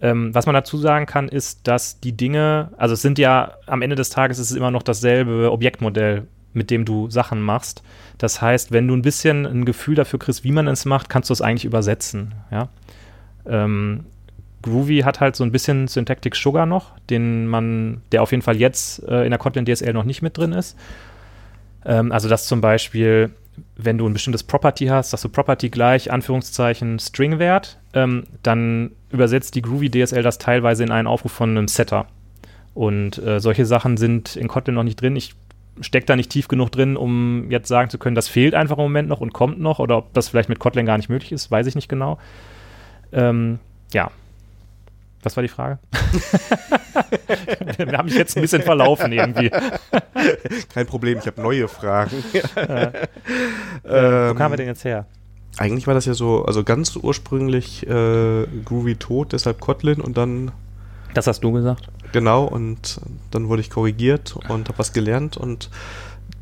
[0.00, 3.82] Ähm, was man dazu sagen kann, ist, dass die Dinge, also es sind ja am
[3.82, 7.82] Ende des Tages ist es immer noch dasselbe Objektmodell, mit dem du Sachen machst.
[8.16, 11.30] Das heißt, wenn du ein bisschen ein Gefühl dafür kriegst, wie man es macht, kannst
[11.30, 12.34] du es eigentlich übersetzen.
[12.50, 12.68] Ja.
[13.46, 14.04] Ähm,
[14.62, 18.56] Groovy hat halt so ein bisschen Syntactic Sugar noch, den man, der auf jeden Fall
[18.56, 20.76] jetzt äh, in der Kotlin DSL noch nicht mit drin ist.
[21.84, 23.30] Ähm, also dass zum Beispiel,
[23.76, 29.54] wenn du ein bestimmtes Property hast, dass du Property gleich Anführungszeichen Stringwert, ähm, dann übersetzt
[29.54, 32.06] die Groovy DSL das teilweise in einen Aufruf von einem Setter.
[32.74, 35.16] Und äh, solche Sachen sind in Kotlin noch nicht drin.
[35.16, 35.34] Ich
[35.80, 38.84] stecke da nicht tief genug drin, um jetzt sagen zu können, das fehlt einfach im
[38.84, 39.78] Moment noch und kommt noch.
[39.78, 42.18] Oder ob das vielleicht mit Kotlin gar nicht möglich ist, weiß ich nicht genau.
[43.12, 43.58] Ähm,
[43.92, 44.10] ja,
[45.22, 45.78] was war die Frage?
[47.78, 49.50] Wir haben mich jetzt ein bisschen verlaufen irgendwie.
[50.72, 52.24] Kein Problem, ich habe neue Fragen.
[52.56, 52.86] äh,
[53.84, 55.06] ähm, wo kamen wir denn jetzt her?
[55.58, 60.52] Eigentlich war das ja so, also ganz ursprünglich äh, Groovy tot, deshalb Kotlin und dann.
[61.14, 61.88] Das hast du gesagt?
[62.12, 63.00] Genau, und
[63.30, 65.70] dann wurde ich korrigiert und habe was gelernt und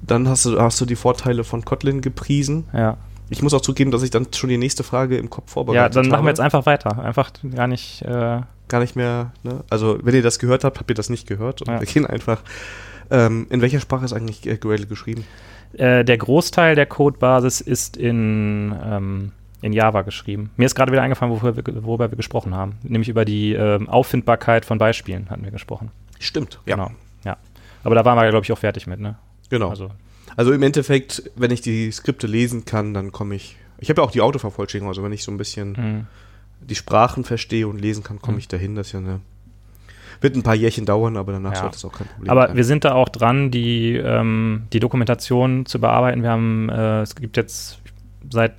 [0.03, 2.65] dann hast du, hast du die Vorteile von Kotlin gepriesen.
[2.73, 2.99] Ja.
[3.29, 5.95] Ich muss auch zugeben, dass ich dann schon die nächste Frage im Kopf vorbereitet habe.
[5.95, 6.99] Ja, dann machen wir jetzt einfach weiter.
[7.03, 8.03] Einfach gar nicht.
[8.03, 9.65] Äh gar nicht mehr, ne?
[9.71, 11.63] Also, wenn ihr das gehört habt, habt ihr das nicht gehört.
[11.63, 11.81] Und Ja.
[11.81, 12.43] wir gehen einfach.
[13.11, 15.25] Ähm, in welcher Sprache ist eigentlich äh, Gradle geschrieben?
[15.75, 20.51] Äh, der Großteil der Codebasis ist in, ähm, in Java geschrieben.
[20.57, 22.79] Mir ist gerade wieder eingefallen, worüber wir, worüber wir gesprochen haben.
[22.83, 25.91] Nämlich über die ähm, Auffindbarkeit von Beispielen hatten wir gesprochen.
[26.19, 26.91] Stimmt, Genau.
[27.25, 27.37] Ja.
[27.85, 29.17] Aber da waren wir, glaube ich, auch fertig mit, ne?
[29.51, 29.69] Genau.
[29.71, 29.91] Also,
[30.37, 33.57] Also, im Endeffekt, wenn ich die Skripte lesen kann, dann komme ich.
[33.79, 36.05] Ich habe ja auch die Autovervollständigung, also wenn ich so ein bisschen mh.
[36.61, 38.39] Die Sprachen verstehe und lesen kann, komme Mhm.
[38.41, 38.75] ich dahin.
[38.75, 39.21] Das ist ja eine.
[40.23, 41.61] Wird ein paar Jährchen dauern, aber danach Ja.
[41.61, 42.57] sollte es auch kein Problem Aber sein.
[42.57, 46.23] wir sind da auch dran, die, ähm, die Dokumentation zu bearbeiten.
[46.23, 47.81] Wir haben, äh, es gibt jetzt
[48.31, 48.55] seit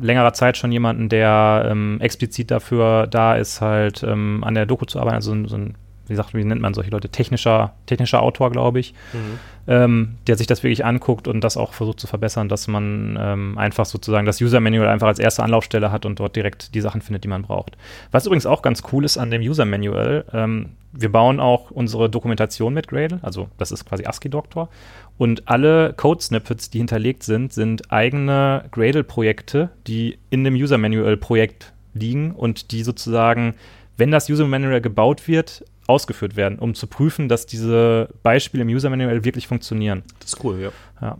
[0.00, 4.84] längerer Zeit schon jemanden, der ähm, explizit dafür da ist, halt ähm, an der Doku
[4.86, 5.16] zu arbeiten.
[5.16, 5.74] Also so ein,
[6.08, 7.08] wie sagt, wie nennt man solche Leute?
[7.08, 8.94] Technischer, technischer Autor, glaube ich.
[9.12, 9.38] Mhm.
[9.68, 13.58] ähm, der sich das wirklich anguckt und das auch versucht zu verbessern, dass man ähm,
[13.58, 17.00] einfach sozusagen das User Manual einfach als erste Anlaufstelle hat und dort direkt die Sachen
[17.00, 17.76] findet, die man braucht.
[18.10, 22.10] Was übrigens auch ganz cool ist an dem User Manual, ähm, wir bauen auch unsere
[22.10, 24.68] Dokumentation mit Gradle, also das ist quasi ASCII-Doktor.
[25.16, 32.32] Und alle Code-Snippets, die hinterlegt sind, sind eigene Gradle-Projekte, die in dem User Manual-Projekt liegen
[32.32, 33.54] und die sozusagen,
[33.96, 38.68] wenn das User Manual gebaut wird, ausgeführt werden, um zu prüfen, dass diese Beispiele im
[38.68, 40.02] User Manual wirklich funktionieren.
[40.20, 40.70] Das ist cool, ja.
[41.00, 41.16] Ja.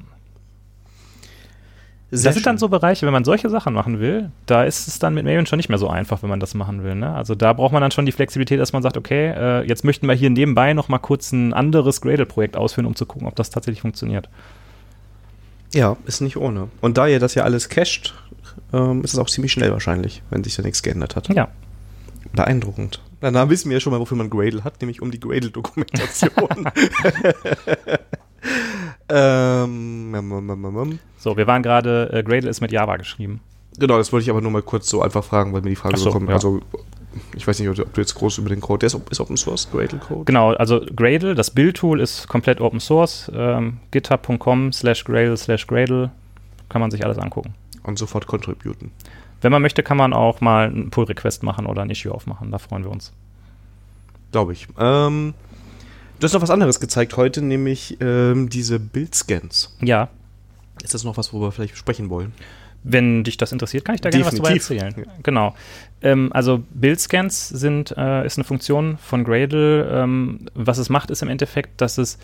[2.14, 2.58] Sehr das sind dann schön.
[2.58, 5.56] so Bereiche, wenn man solche Sachen machen will, da ist es dann mit Maven schon
[5.56, 6.94] nicht mehr so einfach, wenn man das machen will.
[6.94, 7.14] Ne?
[7.14, 10.06] Also da braucht man dann schon die Flexibilität, dass man sagt, okay, äh, jetzt möchten
[10.06, 13.48] wir hier nebenbei noch mal kurz ein anderes Gradle-Projekt ausführen, um zu gucken, ob das
[13.48, 14.28] tatsächlich funktioniert.
[15.72, 16.68] Ja, ist nicht ohne.
[16.82, 18.12] Und da ihr das ja alles cached,
[18.74, 21.28] ähm, ist es auch ziemlich schnell wahrscheinlich, wenn sich da nichts geändert hat.
[21.30, 21.48] Ja.
[22.34, 23.00] Beeindruckend.
[23.22, 26.68] Danach wissen wir ja schon mal, wofür man Gradle hat, nämlich um die Gradle-Dokumentation.
[29.08, 30.98] ähm.
[31.16, 33.40] So, wir waren gerade, äh, Gradle ist mit Java geschrieben.
[33.78, 35.94] Genau, das wollte ich aber nur mal kurz so einfach fragen, weil mir die Frage
[35.94, 36.28] Ach so, kommt.
[36.28, 36.34] ja.
[36.34, 36.60] Also,
[37.36, 39.70] ich weiß nicht, ob du- jetzt groß über den Code, der ist, ist Open Source,
[39.70, 40.24] Gradle Code?
[40.24, 43.30] Genau, also Gradle, das Build-Tool ist komplett Open Source.
[43.34, 46.10] Ähm, github.com slash Gradle slash Gradle
[46.68, 47.54] kann man sich alles angucken.
[47.84, 48.90] Und sofort contributen.
[49.43, 52.51] Wenn man möchte, kann man auch mal einen Pull-Request machen oder ein Issue aufmachen.
[52.51, 53.12] Da freuen wir uns.
[54.30, 54.66] Glaube ich.
[54.78, 55.34] Ähm,
[56.18, 59.76] du hast noch was anderes gezeigt heute, nämlich ähm, diese Bildscans.
[59.82, 60.09] Ja,
[60.82, 62.32] Ist das noch was, worüber wir vielleicht sprechen wollen?
[62.84, 64.82] Wenn dich das interessiert, kann ich da gerne was drüber Definitiv.
[64.82, 65.07] erzählen.
[65.22, 65.55] Genau.
[66.01, 69.88] Ähm, also Bildscans sind, äh, ist eine Funktion von Gradle.
[69.88, 72.18] Ähm, was es macht, ist im Endeffekt, dass es,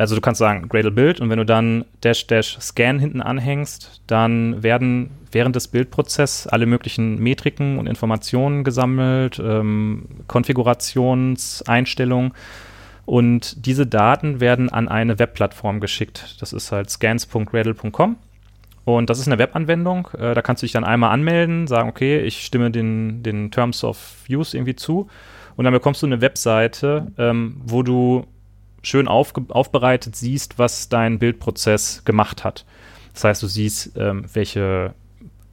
[0.00, 4.00] also du kannst sagen Gradle Bild und wenn du dann dash dash Scan hinten anhängst,
[4.06, 12.32] dann werden während des Bildprozesses alle möglichen Metriken und Informationen gesammelt, ähm, Konfigurationseinstellungen.
[13.04, 16.36] Und diese Daten werden an eine Webplattform geschickt.
[16.40, 18.16] Das ist halt scans.gradle.com.
[18.86, 20.08] Und das ist eine Webanwendung.
[20.18, 23.84] Äh, da kannst du dich dann einmal anmelden, sagen, okay, ich stimme den, den Terms
[23.84, 25.08] of Use irgendwie zu.
[25.56, 28.24] Und dann bekommst du eine Webseite, ähm, wo du
[28.82, 32.64] schön aufge aufbereitet siehst, was dein Bildprozess gemacht hat.
[33.14, 34.94] Das heißt, du siehst, ähm, welche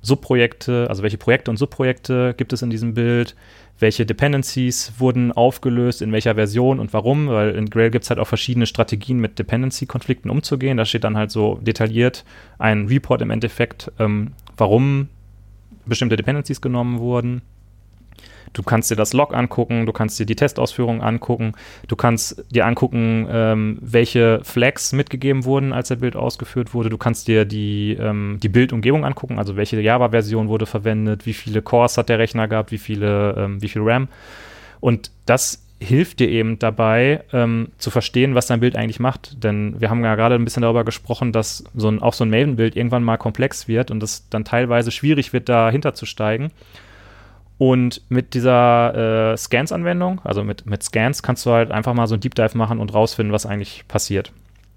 [0.02, 3.36] Subprojekte, also welche Projekte und Subprojekte gibt es in diesem Bild,
[3.80, 8.20] welche Dependencies wurden aufgelöst, in welcher Version und warum, weil in Grail gibt es halt
[8.20, 10.78] auch verschiedene Strategien, mit Dependency-Konflikten umzugehen.
[10.78, 12.26] Da steht dann halt so detailliert
[12.58, 15.10] ein Report im Endeffekt, ähm, warum
[15.86, 17.42] bestimmte Dependencies genommen wurden.
[18.54, 21.54] Du kannst dir das Log angucken, du kannst dir die Testausführungen angucken,
[21.88, 26.90] du kannst dir angucken, ähm, welche Flags mitgegeben wurden, als der Bild ausgeführt wurde.
[26.90, 31.62] Du kannst dir die, ähm, die Bildumgebung angucken, also welche Java-Version wurde verwendet, wie viele
[31.62, 34.08] Cores hat der Rechner gehabt, wie viele, ähm, wie viel RAM.
[34.80, 39.44] Und das hilft dir eben dabei, ähm, zu verstehen, was dein Bild eigentlich macht.
[39.44, 42.30] Denn wir haben ja gerade ein bisschen darüber gesprochen, dass so ein, auch so ein
[42.30, 46.52] Maven-Bild irgendwann mal komplex wird und es dann teilweise schwierig wird, dahinter zu steigen.
[47.58, 52.16] Und mit dieser äh, Scans-Anwendung, also mit, mit Scans, kannst du halt einfach mal so
[52.16, 54.32] ein Deep Dive machen und rausfinden, was eigentlich passiert.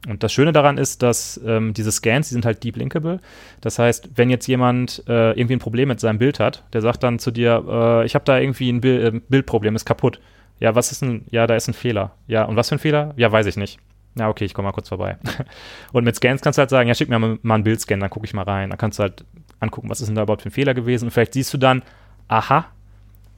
[0.09, 3.21] Und das Schöne daran ist, dass ähm, diese Scans, die sind halt deep linkable.
[3.61, 7.03] Das heißt, wenn jetzt jemand äh, irgendwie ein Problem mit seinem Bild hat, der sagt
[7.03, 10.19] dann zu dir, äh, ich habe da irgendwie ein Bil äh, Bildproblem, ist kaputt.
[10.59, 12.13] Ja, was ist ein, ja, da ist ein Fehler.
[12.29, 13.13] Ja, und was für ein Fehler?
[13.17, 13.79] Ja, weiß ich nicht.
[14.19, 15.19] Ja, okay, ich komme mal kurz vorbei.
[15.93, 18.11] und mit Scans kannst du halt sagen, ja, schick mir mal, mal einen Bildscan, dann
[18.11, 18.71] gucke ich mal rein.
[18.71, 19.25] Dann kannst du halt
[19.61, 21.07] angucken, was ist denn da überhaupt für ein Fehler gewesen.
[21.07, 21.83] Und vielleicht siehst du dann,
[22.31, 22.67] aha,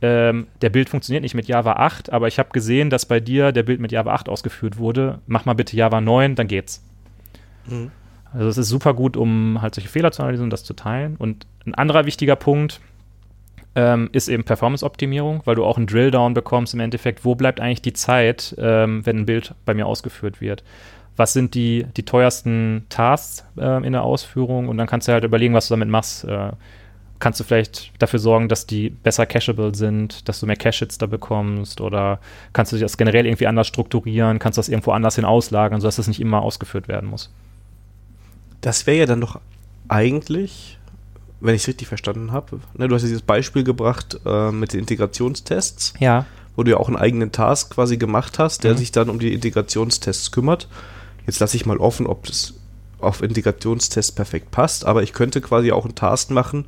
[0.02, 3.52] ähm, der Bild funktioniert nicht mit Java 8, aber ich habe gesehen, dass bei dir
[3.52, 5.20] der Bild mit Java 8 ausgeführt wurde.
[5.26, 6.84] Mach mal bitte Java 9, dann geht's.
[7.66, 7.90] Mhm.
[8.34, 11.16] Also es ist super gut, um halt solche Fehler zu analysieren und das zu teilen.
[11.16, 12.80] Und ein anderer wichtiger Punkt
[13.76, 17.82] ähm, ist eben Performance-Optimierung, weil du auch einen Drill-Down bekommst im Endeffekt, wo bleibt eigentlich
[17.82, 20.64] die Zeit, ähm, wenn ein Bild bei mir ausgeführt wird.
[21.16, 24.68] Was sind die, die teuersten Tasks äh, in der Ausführung?
[24.68, 26.24] Und dann kannst du halt überlegen, was du damit machst.
[26.24, 26.52] Äh,
[27.22, 31.06] kannst du vielleicht dafür sorgen, dass die besser cacheable sind, dass du mehr Cache-Hits da
[31.06, 32.18] bekommst oder
[32.52, 35.96] kannst du das generell irgendwie anders strukturieren, kannst du das irgendwo anders hin auslagern, sodass
[35.96, 37.30] das nicht immer ausgeführt werden muss.
[38.60, 39.40] Das wäre ja dann doch
[39.88, 40.78] eigentlich,
[41.40, 44.72] wenn ich es richtig verstanden habe, ne, du hast ja dieses Beispiel gebracht äh, mit
[44.72, 45.94] den Integrationstests.
[46.00, 46.26] Ja.
[46.56, 48.78] Wo du ja auch einen eigenen Task quasi gemacht hast, der Mhm.
[48.78, 50.68] sich dann um die Integrationstests kümmert.
[51.26, 52.54] Jetzt lasse ich mal offen, ob das
[53.00, 56.66] auf Integrationstests perfekt passt, aber ich könnte quasi auch einen Task machen,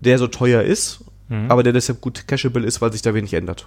[0.00, 1.50] der so teuer ist, Mhm.
[1.50, 3.66] aber der deshalb gut cacheable ist, weil sich da wenig ändert.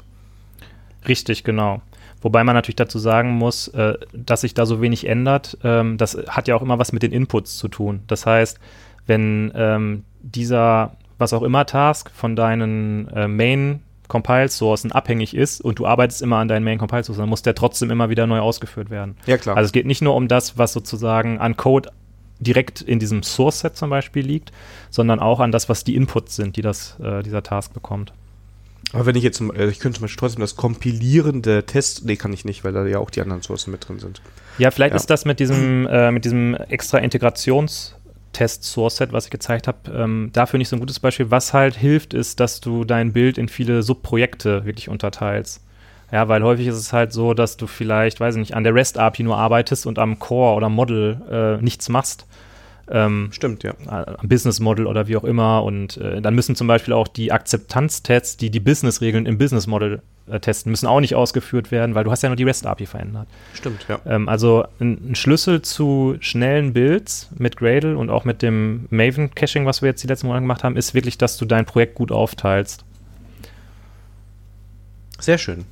[1.07, 1.81] Richtig, genau.
[2.21, 6.17] Wobei man natürlich dazu sagen muss, äh, dass sich da so wenig ändert, ähm, das
[6.27, 8.01] hat ja auch immer was mit den Inputs zu tun.
[8.07, 8.59] Das heißt,
[9.05, 15.61] wenn ähm, dieser, was auch immer Task von deinen äh, Main Compile Sourcen abhängig ist
[15.61, 18.25] und du arbeitest immer an deinen Main Compile Sourcen, dann muss der trotzdem immer wieder
[18.25, 19.15] neu ausgeführt werden.
[19.25, 19.55] Ja, klar.
[19.57, 21.89] Also es geht nicht nur um das, was sozusagen an Code
[22.39, 24.51] direkt in diesem Source Set zum Beispiel liegt,
[24.89, 28.13] sondern auch an das, was die Inputs sind, die das, äh, dieser Task bekommt.
[28.93, 32.03] aber wenn ich jetzt, zum- äh, ich könnte zum Beispiel trotzdem das Kompilieren der Tests,
[32.03, 34.21] nee, kann ich nicht, weil da ja auch die anderen Sourcen mit drin sind.
[34.59, 34.97] Ja, vielleicht Ja.
[34.97, 40.57] ist das mit diesem, äh, mit diesem extra Integrationstest-Source-Set, was ich gezeigt habe, ähm, dafür
[40.57, 41.29] nicht so ein gutes Beispiel.
[41.31, 45.61] Was halt hilft, ist, dass du dein Bild in viele Subprojekte wirklich unterteilst.
[46.11, 48.73] Ja, weil häufig ist es halt so, dass du vielleicht, weiß ich nicht, an der
[48.73, 52.25] REST-API nur arbeitest und am Core oder Model äh, nichts machst.
[52.89, 53.73] Ähm, Stimmt, ja.
[53.85, 55.63] äh, am Business Model oder wie auch immer.
[55.63, 60.01] Und äh, dann müssen zum Beispiel auch die Akzeptanztests, die die Business-Regeln im Business Model
[60.27, 63.27] äh, testen, müssen auch nicht ausgeführt werden, weil du hast ja nur die REST-API verändert.
[63.53, 63.99] Stimmt, ja.
[64.05, 69.65] Ähm, also ein, ein Schlüssel zu schnellen Builds mit Gradle und auch mit dem Maven-Caching,
[69.65, 72.11] was wir jetzt die letzten Monate gemacht haben, ist wirklich, dass du dein Projekt gut
[72.11, 72.85] aufteilst.
[75.19, 75.65] Sehr schön.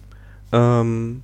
[0.51, 1.23] Ähm,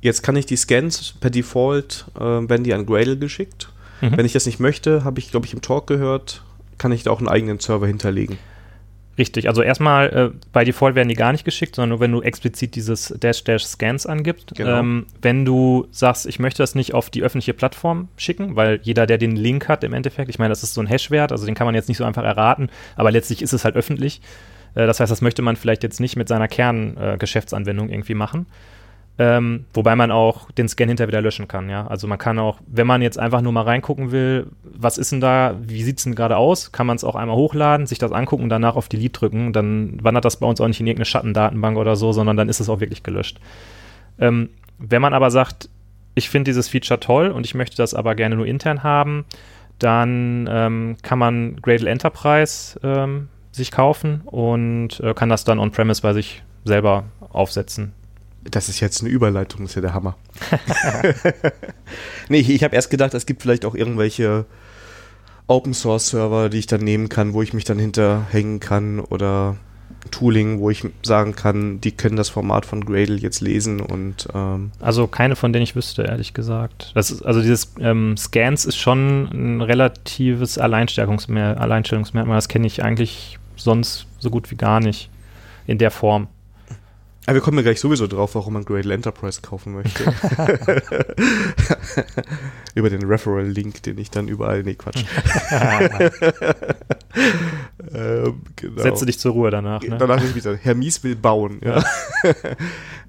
[0.00, 3.72] jetzt kann ich die Scans per Default, äh, werden die an Gradle geschickt.
[4.00, 4.16] Mhm.
[4.16, 6.42] Wenn ich das nicht möchte, habe ich, glaube ich, im Talk gehört,
[6.78, 8.38] kann ich da auch einen eigenen Server hinterlegen.
[9.18, 12.20] Richtig, also erstmal äh, bei Default werden die gar nicht geschickt, sondern nur wenn du
[12.20, 14.52] explizit dieses Dash-Dash-Scans angibst.
[14.54, 14.80] Genau.
[14.80, 19.06] Ähm, wenn du sagst, ich möchte das nicht auf die öffentliche Plattform schicken, weil jeder,
[19.06, 21.54] der den Link hat im Endeffekt, ich meine, das ist so ein Hash-Wert, also den
[21.54, 24.20] kann man jetzt nicht so einfach erraten, aber letztlich ist es halt öffentlich.
[24.74, 28.46] Äh, das heißt, das möchte man vielleicht jetzt nicht mit seiner Kern-Geschäftsanwendung irgendwie machen.
[29.18, 31.86] Ähm, wobei man auch den Scan hinterher wieder löschen kann, ja.
[31.86, 35.22] Also man kann auch, wenn man jetzt einfach nur mal reingucken will, was ist denn
[35.22, 38.12] da, wie sieht es denn gerade aus, kann man es auch einmal hochladen, sich das
[38.12, 39.54] angucken und danach auf Delete drücken.
[39.54, 42.60] Dann wandert das bei uns auch nicht in irgendeine Schattendatenbank oder so, sondern dann ist
[42.60, 43.40] es auch wirklich gelöscht.
[44.18, 45.70] Ähm, wenn man aber sagt,
[46.14, 49.24] ich finde dieses Feature toll und ich möchte das aber gerne nur intern haben,
[49.78, 56.02] dann ähm, kann man Gradle Enterprise ähm, sich kaufen und äh, kann das dann on-premise
[56.02, 57.92] bei sich selber aufsetzen.
[58.50, 60.16] Das ist jetzt eine Überleitung, das ist ja der Hammer.
[62.28, 64.46] nee, ich, ich habe erst gedacht, es gibt vielleicht auch irgendwelche
[65.46, 69.56] Open Source Server, die ich dann nehmen kann, wo ich mich dann hinterhängen kann oder
[70.10, 74.70] Tooling, wo ich sagen kann, die können das Format von Gradle jetzt lesen und ähm,
[74.80, 76.92] Also keine von denen ich wüsste, ehrlich gesagt.
[76.94, 82.36] Das ist, also dieses ähm, Scans ist schon ein relatives Alleinstellungsmer Alleinstellungsmerkmal.
[82.36, 85.10] Das kenne ich eigentlich sonst so gut wie gar nicht
[85.66, 86.28] in der Form.
[87.26, 90.04] Aber wir kommen ja gleich sowieso drauf, warum man Gradle Enterprise kaufen möchte.
[92.74, 95.04] Über den Referral-Link, den ich dann überall, nee, Quatsch.
[97.92, 98.82] ähm, genau.
[98.82, 99.82] Setze dich zur Ruhe danach.
[99.82, 99.98] Ne?
[99.98, 101.60] Danach ist wieder, Hermies will bauen.
[101.64, 101.84] Ja.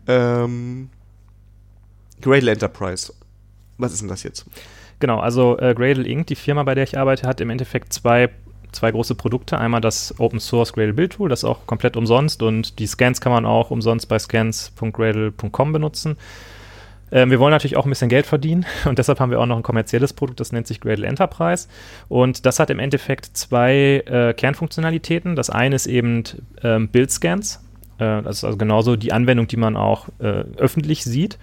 [0.43, 0.89] ähm,
[2.21, 3.13] Gradle Enterprise.
[3.77, 4.47] Was ist denn das jetzt?
[4.99, 8.31] Genau, also äh, Gradle Inc., die Firma, bei der ich arbeite, hat im Endeffekt zwei,
[8.77, 9.57] zwei große Produkte.
[9.57, 13.21] Einmal das Open Source Gradle Build Tool, das ist auch komplett umsonst und die Scans
[13.21, 16.17] kann man auch umsonst bei scans.gradle.com benutzen.
[17.11, 19.57] Ähm, wir wollen natürlich auch ein bisschen Geld verdienen und deshalb haben wir auch noch
[19.57, 21.67] ein kommerzielles Produkt, das nennt sich Gradle Enterprise.
[22.07, 25.35] Und das hat im Endeffekt zwei äh, Kernfunktionalitäten.
[25.35, 26.23] Das eine ist eben
[26.63, 27.63] ähm, Build-Scans.
[27.97, 31.39] Äh, das ist also genauso die Anwendung, die man auch äh, öffentlich sieht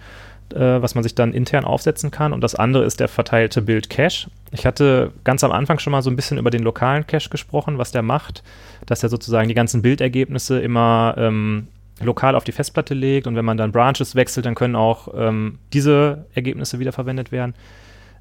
[0.53, 2.31] was man sich dann intern aufsetzen kann.
[2.31, 4.29] Und das andere ist der verteilte Build-Cache.
[4.51, 7.77] Ich hatte ganz am Anfang schon mal so ein bisschen über den lokalen Cache gesprochen,
[7.77, 8.43] was der macht,
[8.85, 11.67] dass er sozusagen die ganzen Bildergebnisse immer ähm,
[12.01, 15.59] lokal auf die Festplatte legt und wenn man dann Branches wechselt, dann können auch ähm,
[15.73, 17.53] diese Ergebnisse wiederverwendet werden.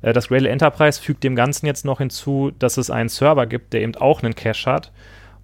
[0.02, 3.72] Äh, das Gradle Enterprise fügt dem Ganzen jetzt noch hinzu, dass es einen Server gibt,
[3.72, 4.92] der eben auch einen Cache hat.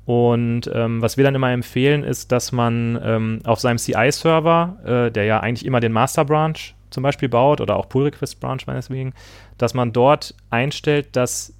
[0.06, 5.10] Und ähm, was wir dann immer empfehlen, ist, dass man ähm, auf seinem CI-Server, äh,
[5.12, 6.56] der ja eigentlich immer den Master Branch
[6.90, 9.12] zum Beispiel baut oder auch Pull Request Branch meinetwegen,
[9.58, 11.54] dass man dort einstellt, dass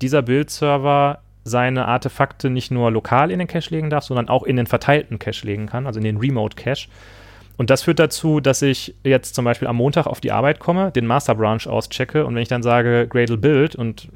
[0.00, 4.56] dieser Build-Server seine Artefakte nicht nur lokal in den Cache legen darf, sondern auch in
[4.56, 6.88] den verteilten Cache legen kann, also in den Remote Cache.
[7.56, 10.90] Und das führt dazu, dass ich jetzt zum Beispiel am Montag auf die Arbeit komme,
[10.90, 14.08] den Master Branch auschecke und wenn ich dann sage Gradle Build und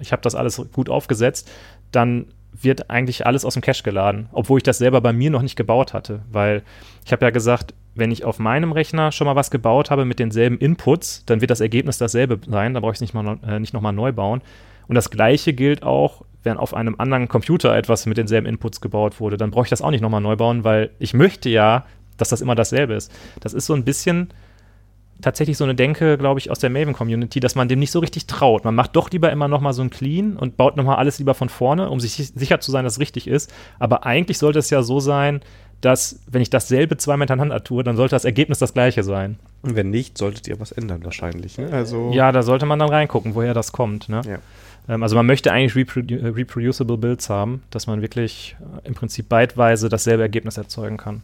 [0.00, 1.50] ich habe das alles gut aufgesetzt,
[1.90, 5.42] dann wird eigentlich alles aus dem Cache geladen, obwohl ich das selber bei mir noch
[5.42, 6.62] nicht gebaut hatte, weil
[7.04, 10.18] ich habe ja gesagt, wenn ich auf meinem Rechner schon mal was gebaut habe mit
[10.18, 13.74] denselben Inputs, dann wird das Ergebnis dasselbe sein, da brauche ich es nicht, äh, nicht
[13.74, 14.42] nochmal neu bauen.
[14.88, 19.20] Und das gleiche gilt auch, wenn auf einem anderen Computer etwas mit denselben Inputs gebaut
[19.20, 21.84] wurde, dann brauche ich das auch nicht nochmal neu bauen, weil ich möchte ja,
[22.16, 23.12] dass das immer dasselbe ist.
[23.40, 24.28] Das ist so ein bisschen
[25.22, 28.26] tatsächlich so eine Denke, glaube ich, aus der Maven-Community, dass man dem nicht so richtig
[28.26, 28.64] traut.
[28.64, 31.48] Man macht doch lieber immer nochmal so ein Clean und baut nochmal alles lieber von
[31.48, 33.52] vorne, um sich sicher zu sein, dass es richtig ist.
[33.78, 35.40] Aber eigentlich sollte es ja so sein,
[35.80, 39.38] dass, wenn ich dasselbe zweimal hintereinander tue, dann sollte das Ergebnis das gleiche sein.
[39.62, 41.58] Und wenn nicht, solltet ihr was ändern wahrscheinlich.
[41.58, 41.70] Ne?
[41.72, 44.08] Also ja, da sollte man dann reingucken, woher das kommt.
[44.08, 44.20] Ne?
[44.24, 44.38] Ja.
[44.88, 48.94] Ähm, also man möchte eigentlich reprodu äh, reproducible Builds haben, dass man wirklich äh, im
[48.94, 51.22] Prinzip beidweise dasselbe Ergebnis erzeugen kann.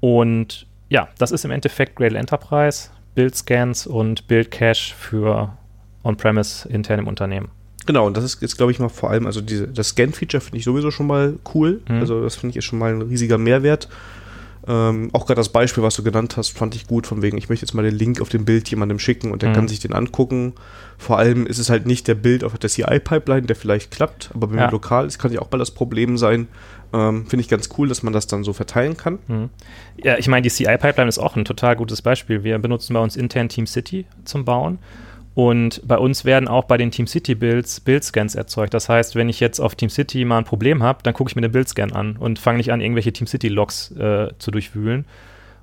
[0.00, 5.56] Und ja, das ist im Endeffekt Gradle Enterprise, Build-Scans und Build-Cache für
[6.04, 7.48] On-Premise intern im Unternehmen.
[7.86, 10.58] Genau, und das ist jetzt, glaube ich, mal vor allem, also diese, das Scan-Feature finde
[10.58, 11.80] ich sowieso schon mal cool.
[11.88, 12.00] Mhm.
[12.00, 13.88] Also das finde ich ist schon mal ein riesiger Mehrwert.
[14.68, 17.48] Ähm, auch gerade das Beispiel, was du genannt hast, fand ich gut, von wegen, ich
[17.48, 19.54] möchte jetzt mal den Link auf dem Bild jemandem schicken und der mhm.
[19.54, 20.54] kann sich den angucken.
[20.98, 24.50] Vor allem ist es halt nicht der Bild auf der CI-Pipeline, der vielleicht klappt, aber
[24.50, 24.70] wenn ja.
[24.70, 26.48] lokal ist, kann ja auch mal das Problem sein.
[26.92, 29.18] Ähm, Finde ich ganz cool, dass man das dann so verteilen kann.
[29.28, 29.50] Mhm.
[30.02, 32.42] Ja, ich meine, die CI-Pipeline ist auch ein total gutes Beispiel.
[32.42, 34.78] Wir benutzen bei uns intern Team City zum Bauen.
[35.36, 38.72] Und bei uns werden auch bei den Team City Builds Build-Scans erzeugt.
[38.72, 41.36] Das heißt, wenn ich jetzt auf Team City mal ein Problem habe, dann gucke ich
[41.36, 45.04] mir den Build-Scan an und fange nicht an, irgendwelche Team City-Logs äh, zu durchwühlen.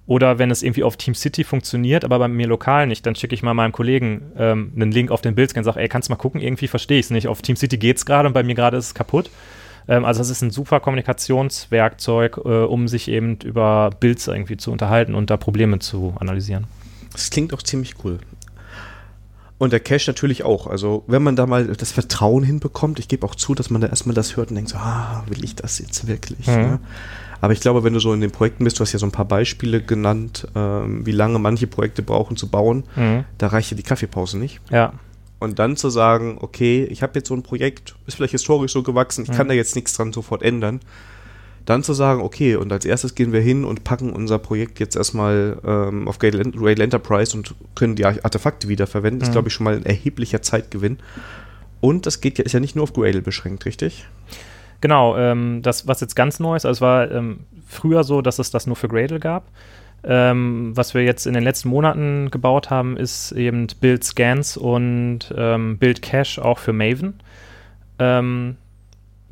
[0.06, 3.34] Oder wenn es irgendwie auf Team City funktioniert, aber bei mir lokal nicht, dann schicke
[3.34, 6.14] ich mal meinem Kollegen ähm, einen Link auf den Build-Scan und sage, ey, kannst du
[6.14, 7.28] mal gucken, irgendwie verstehe ich es nicht.
[7.28, 9.32] Auf Team City geht es gerade und bei mir gerade ist es kaputt.
[9.88, 14.72] Ähm, also das ist ein super Kommunikationswerkzeug, äh, um sich eben über Builds irgendwie zu
[14.72, 16.68] unterhalten und da Probleme zu analysieren.
[17.12, 18.20] Das klingt auch ziemlich cool.
[19.58, 20.68] Und der Cache natürlich auch.
[20.68, 23.88] Also, wenn man da mal das Vertrauen hinbekommt, ich gebe auch zu, dass man da
[23.88, 26.48] erstmal das hört und denkt so, ah, will ich das jetzt wirklich?
[26.48, 26.54] Mhm.
[26.54, 26.80] Ne?
[27.40, 29.12] Aber ich glaube, wenn du so in den Projekten bist, du hast ja so ein
[29.12, 33.26] paar Beispiele genannt, ähm, wie lange manche Projekte brauchen zu bauen, mhm.
[33.38, 34.62] da reicht ja die Kaffeepause nicht.
[34.72, 34.94] Ja.
[35.40, 38.82] Und dann zu sagen, okay, ich habe jetzt so ein Projekt, ist vielleicht historisch so
[38.82, 39.34] gewachsen, ich mhm.
[39.36, 40.80] kann da jetzt nichts dran sofort ändern
[41.66, 44.96] dann zu sagen, okay, und als erstes gehen wir hin und packen unser Projekt jetzt
[44.96, 49.24] erstmal ähm, auf Rail Enterprise und können die Artefakte wiederverwenden, mhm.
[49.24, 50.98] ist, glaube ich, schon mal ein erheblicher Zeitgewinn.
[51.80, 54.06] Und das geht ja, ist ja nicht nur auf Gradle beschränkt, richtig?
[54.82, 58.40] Genau, ähm, das, was jetzt ganz neu ist, also es war ähm, früher so, dass
[58.40, 59.46] es das nur für Gradle gab.
[60.06, 65.34] Ähm, was wir jetzt in den letzten Monaten gebaut haben, ist eben Build Scans und
[65.38, 67.16] ähm, Build Cache auch für Maven.
[68.00, 68.58] Ähm,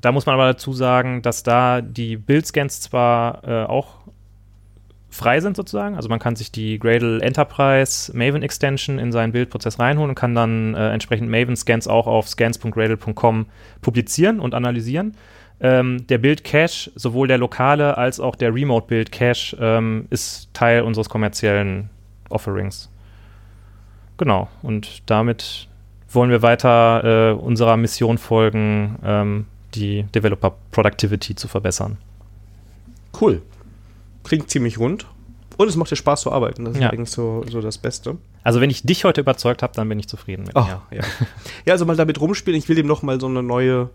[0.02, 4.02] da muss man aber dazu sagen, dass da die Build-Scans zwar äh, auch
[5.10, 5.95] frei sind sozusagen.
[5.95, 10.34] Also man kann sich die Gradle Enterprise Maven Extension in seinen Bildprozess reinholen und kann
[10.34, 13.45] dann äh, entsprechend Maven Scans auch auf scans.gradle.com
[13.82, 15.15] publizieren und analysieren.
[15.60, 20.52] Ähm, der Build Cache, sowohl der lokale als auch der Remote Build Cache, ähm, ist
[20.53, 21.90] Teil unseres kommerziellen
[22.30, 22.90] Offerings.
[24.18, 24.48] Genau.
[24.64, 25.68] Und damit
[26.10, 31.98] wollen wir weiter äh, unserer Mission folgen, ähm, die Developer Productivity zu verbessern.
[33.19, 33.41] Cool.
[34.23, 35.07] Klingt ziemlich rund.
[35.57, 36.65] Und es macht dir Spaß zu arbeiten.
[36.65, 36.89] Das ist ja.
[36.89, 38.18] eigentlich so, so das Beste.
[38.43, 40.81] Also, wenn ich dich heute überzeugt habe, dann bin ich zufrieden mit oh, mir.
[40.91, 41.03] Ja.
[41.65, 42.57] ja, also mal damit rumspielen.
[42.57, 43.89] Ich will dem noch mal so eine neue.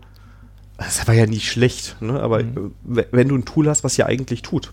[0.77, 2.21] Das war ja nie schlecht, ne?
[2.21, 2.73] aber mhm.
[2.83, 4.71] wenn du ein Tool hast, was ja eigentlich tut.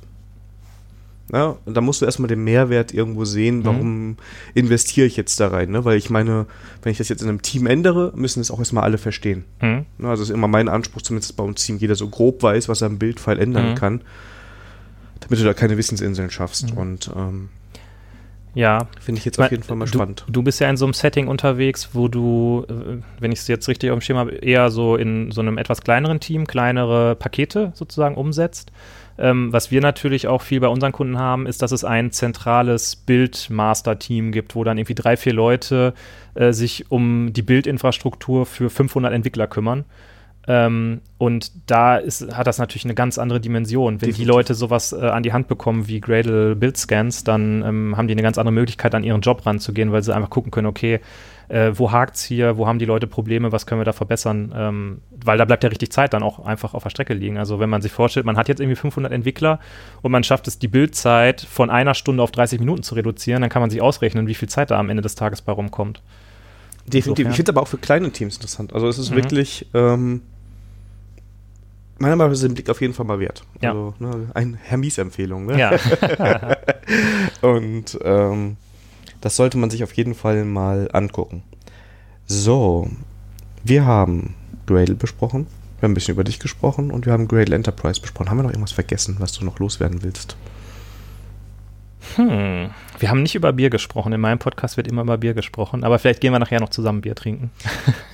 [1.32, 3.64] Ja, und da musst du erstmal den Mehrwert irgendwo sehen, mhm.
[3.64, 4.16] warum mhm.
[4.54, 5.70] investiere ich jetzt da rein.
[5.70, 5.84] Ne?
[5.84, 6.46] Weil ich meine,
[6.82, 9.44] wenn ich das jetzt in einem Team ändere, müssen es auch erstmal alle verstehen.
[9.60, 9.86] Mhm.
[9.98, 10.08] Ne?
[10.08, 12.88] Also ist immer mein Anspruch, zumindest bei uns Team, jeder so grob weiß, was er
[12.88, 13.74] im Bildfile ändern mhm.
[13.74, 14.00] kann,
[15.20, 16.72] damit du da keine Wissensinseln schaffst.
[16.72, 16.78] Mhm.
[16.78, 17.48] Und ähm,
[18.54, 18.86] ja.
[19.00, 20.24] Finde ich jetzt auf jeden Fall mal spannend.
[20.26, 23.48] Du, du, bist ja in so einem Setting unterwegs, wo du, äh, wenn ich es
[23.48, 27.16] jetzt richtig auf dem Schirm habe, eher so in so einem etwas kleineren Team kleinere
[27.16, 28.70] Pakete sozusagen umsetzt.
[29.16, 32.96] Ähm, was wir natürlich auch viel bei unseren Kunden haben, ist, dass es ein zentrales
[32.96, 35.94] Bildmaster-Team gibt, wo dann irgendwie drei, vier Leute
[36.34, 39.84] äh, sich um die Bildinfrastruktur für 500 Entwickler kümmern.
[40.46, 43.94] Ähm, und da ist, hat das natürlich eine ganz andere Dimension.
[43.94, 44.18] Wenn Definitiv.
[44.18, 48.08] die Leute sowas äh, an die Hand bekommen wie Gradle Build Scans, dann ähm, haben
[48.08, 51.00] die eine ganz andere Möglichkeit, an ihren Job ranzugehen, weil sie einfach gucken können, okay,
[51.48, 54.52] äh, wo hakt es hier, wo haben die Leute Probleme, was können wir da verbessern,
[54.54, 57.38] ähm, weil da bleibt ja richtig Zeit dann auch einfach auf der Strecke liegen.
[57.38, 59.60] Also wenn man sich vorstellt, man hat jetzt irgendwie 500 Entwickler
[60.02, 63.50] und man schafft es, die Bildzeit von einer Stunde auf 30 Minuten zu reduzieren, dann
[63.50, 66.02] kann man sich ausrechnen, wie viel Zeit da am Ende des Tages bei rumkommt.
[66.86, 67.28] Definitiv.
[67.28, 68.74] Ich finde es aber auch für kleine Teams interessant.
[68.74, 69.16] Also es ist mhm.
[69.16, 70.22] wirklich ähm,
[71.98, 73.44] meiner Meinung nach ist ein Blick auf jeden Fall mal wert.
[73.60, 73.70] Ja.
[73.70, 75.46] Also ne, eine Hermies-Empfehlung.
[75.46, 75.58] Ne?
[75.58, 76.56] Ja.
[77.40, 78.56] und ähm,
[79.20, 81.42] das sollte man sich auf jeden Fall mal angucken.
[82.26, 82.90] So,
[83.62, 84.34] wir haben
[84.66, 85.46] Gradle besprochen.
[85.78, 88.30] Wir Wir haben ein bisschen über dich gesprochen und wir haben Gradle Enterprise besprochen.
[88.30, 90.36] Haben wir noch irgendwas vergessen, was du noch loswerden willst?
[92.16, 92.70] Hm.
[92.98, 94.12] Wir haben nicht über Bier gesprochen.
[94.12, 95.84] In meinem Podcast wird immer über Bier gesprochen.
[95.84, 97.50] Aber vielleicht gehen wir nachher noch zusammen Bier trinken.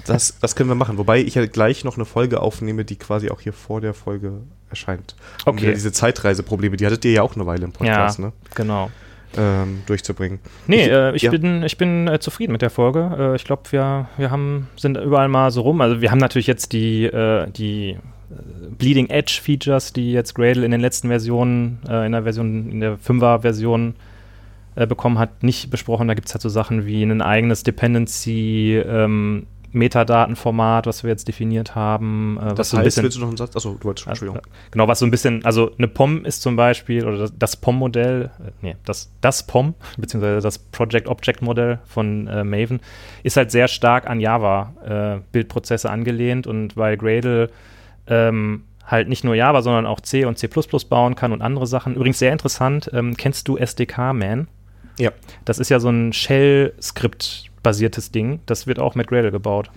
[0.06, 0.98] Das, das können wir machen.
[0.98, 4.32] Wobei ich ja gleich noch eine Folge aufnehme, die quasi auch hier vor der Folge
[4.68, 5.14] erscheint.
[5.44, 5.72] Um Okay.
[5.72, 8.32] diese Zeitreiseprobleme, die hattet ihr ja auch eine Weile im Podcast, ja, ne?
[8.56, 8.90] genau.
[9.38, 10.40] Ähm, durchzubringen.
[10.66, 11.30] Nee, Ich- äh, ich ja.
[11.30, 13.14] bin, ich bin äh, zufrieden mit der Folge.
[13.16, 15.80] Äh, ich glaube, wir, wir haben, sind überall mal so rum.
[15.80, 17.96] Also wir haben natürlich jetzt die, äh, die
[18.78, 22.80] Bleeding Edge Features, die jetzt Gradle in den letzten Versionen, äh, in der Version, in
[22.80, 23.94] der 5er Version
[24.76, 26.08] äh, bekommen hat, nicht besprochen.
[26.08, 31.28] Da gibt es halt so Sachen wie ein eigenes Dependency ähm, Metadatenformat, was wir jetzt
[31.28, 32.38] definiert haben.
[32.40, 33.54] Äh, was Das so ein heißt, bisschen willst du noch einen Satz?
[33.56, 34.42] Achso, du wolltest schon, Entschuldigung.
[34.70, 38.30] Genau, was so ein bisschen, also eine POM ist zum Beispiel, oder das, das POM-Modell,
[38.44, 42.80] äh, nee, das, das POM, beziehungsweise das Project Object Modell von äh, Maven,
[43.22, 47.50] ist halt sehr stark an Java-Bildprozesse angelehnt und weil Gradle
[48.10, 50.48] ähm, halt nicht nur Java, sondern auch C und C
[50.88, 51.94] bauen kann und andere Sachen.
[51.94, 54.48] Übrigens sehr interessant, ähm, kennst du SDK-Man?
[54.98, 55.12] Ja.
[55.44, 58.40] Das ist ja so ein Shell-Skript-basiertes Ding.
[58.46, 59.70] Das wird auch mit Gradle gebaut.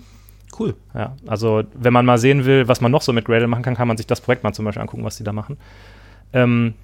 [0.58, 0.74] Cool.
[0.94, 3.74] Ja, also wenn man mal sehen will, was man noch so mit Gradle machen kann,
[3.74, 5.56] kann man sich das Projekt mal zum Beispiel angucken, was die da machen.
[6.32, 6.74] Ähm,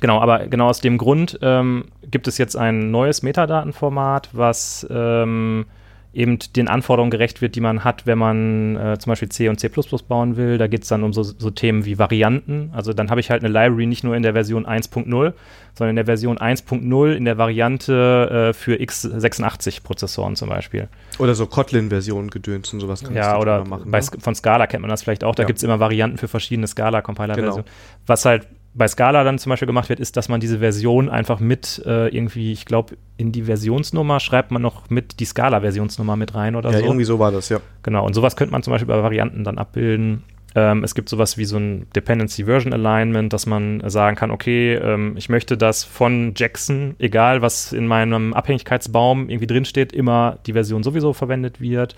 [0.00, 5.66] genau, aber genau aus dem Grund ähm, gibt es jetzt ein neues Metadatenformat, was ähm,
[6.14, 9.60] eben den Anforderungen gerecht wird, die man hat, wenn man äh, zum Beispiel C und
[9.60, 9.70] C
[10.08, 10.56] bauen will.
[10.58, 12.70] Da geht es dann um so, so Themen wie Varianten.
[12.74, 15.32] Also dann habe ich halt eine Library nicht nur in der Version 1.0,
[15.74, 20.88] sondern in der Version 1.0 in der Variante äh, für x86-Prozessoren zum Beispiel.
[21.18, 23.00] Oder so Kotlin-Versionen gedöns und sowas.
[23.02, 23.90] kannst Ja, du oder machen.
[23.90, 24.06] bei, ne?
[24.18, 25.34] Von Scala kennt man das vielleicht auch.
[25.34, 25.46] Da Ja.
[25.46, 27.64] gibt es immer Varianten für verschiedene Scala-Compiler-Versionen.
[27.64, 27.76] Genau.
[28.06, 28.46] Was halt
[28.78, 32.08] bei Scala dann zum Beispiel gemacht wird, ist, dass man diese Version einfach mit äh,
[32.08, 36.70] irgendwie, ich glaube, in die Versionsnummer schreibt man noch mit die Scala-Versionsnummer mit rein oder
[36.70, 36.84] Ja, so.
[36.84, 37.58] irgendwie so war das, ja.
[37.82, 40.22] Genau, und sowas könnte man zum Beispiel bei Varianten dann abbilden.
[40.54, 44.74] Ähm, es gibt sowas wie so ein Dependency Version Alignment, dass man sagen kann, okay,
[44.76, 50.54] ähm, ich möchte, dass von Jackson, egal was in meinem Abhängigkeitsbaum irgendwie drinsteht, immer die
[50.54, 51.96] Version sowieso verwendet wird.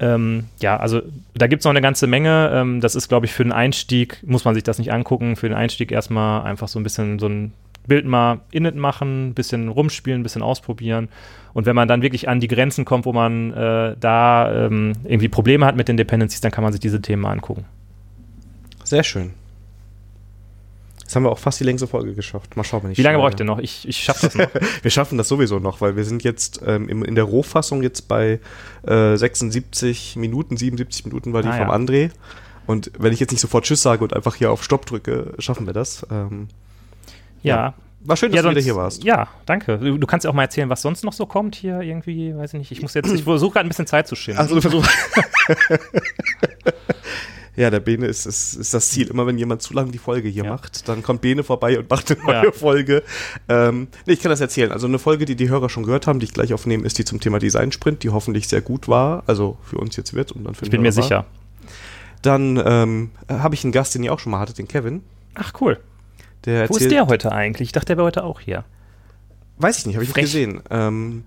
[0.00, 1.02] Ähm, ja, also
[1.34, 2.50] da gibt es noch eine ganze Menge.
[2.54, 5.48] Ähm, das ist, glaube ich, für den Einstieg, muss man sich das nicht angucken, für
[5.48, 7.52] den Einstieg erstmal einfach so ein bisschen so ein
[7.86, 11.08] Bild mal init machen, ein bisschen rumspielen, ein bisschen ausprobieren.
[11.52, 15.28] Und wenn man dann wirklich an die Grenzen kommt, wo man äh, da ähm, irgendwie
[15.28, 17.64] Probleme hat mit den Dependencies, dann kann man sich diese Themen mal angucken.
[18.84, 19.32] Sehr schön.
[21.10, 22.56] Jetzt haben wir auch fast die längste Folge geschafft.
[22.56, 23.58] Mal schauen, wenn ich Wie lange brauche ich denn noch?
[23.58, 24.48] Ich, ich schaffe das noch.
[24.82, 28.38] Wir schaffen das sowieso noch, weil wir sind jetzt ähm, in der Rohfassung jetzt bei
[28.86, 31.74] äh, 76 Minuten, 77 Minuten war die Ah, vom ja.
[31.74, 32.10] André.
[32.68, 35.66] Und wenn ich jetzt nicht sofort Tschüss sage und einfach hier auf Stopp drücke, schaffen
[35.66, 36.06] wir das.
[36.12, 36.46] Ähm,
[37.42, 37.74] ja.
[38.04, 39.02] war schön, dass ja, du wieder sonst- hier warst.
[39.02, 39.78] Ja, danke.
[39.78, 42.54] Du, du kannst ja auch mal erzählen, was sonst noch so kommt hier irgendwie, weiß
[42.54, 42.70] ich nicht.
[42.70, 44.38] Ich muss jetzt, ich versuche gerade ein bisschen Zeit zu schinden.
[44.38, 44.88] Also du versuchst.
[47.56, 49.08] ja, der Bene ist, ist, ist das Ziel.
[49.08, 50.50] Immer wenn jemand zu lange die Folge hier Ja.
[50.50, 52.52] macht, dann kommt Bene vorbei und macht eine neue Ja.
[52.52, 53.02] Folge.
[53.48, 54.72] Ähm, nee, ich kann das erzählen.
[54.72, 57.04] Also eine Folge, die die Hörer schon gehört haben, die ich gleich aufnehme, ist die
[57.04, 59.24] zum Thema Design Sprint, die hoffentlich sehr gut war.
[59.26, 61.02] Also für uns jetzt wird und dann für ich bin mir war.
[61.02, 61.26] sicher.
[62.22, 65.02] Dann ähm, habe ich einen Gast, den ihr auch schon mal hattet, den Kevin.
[65.34, 65.80] Ach, cool.
[66.44, 67.68] Der Wo ist der heute eigentlich?
[67.68, 68.64] Ich dachte, der wäre heute auch hier.
[69.58, 70.24] Weiß ich nicht, habe ich nicht Frech.
[70.24, 70.62] gesehen.
[70.70, 71.24] Ähm,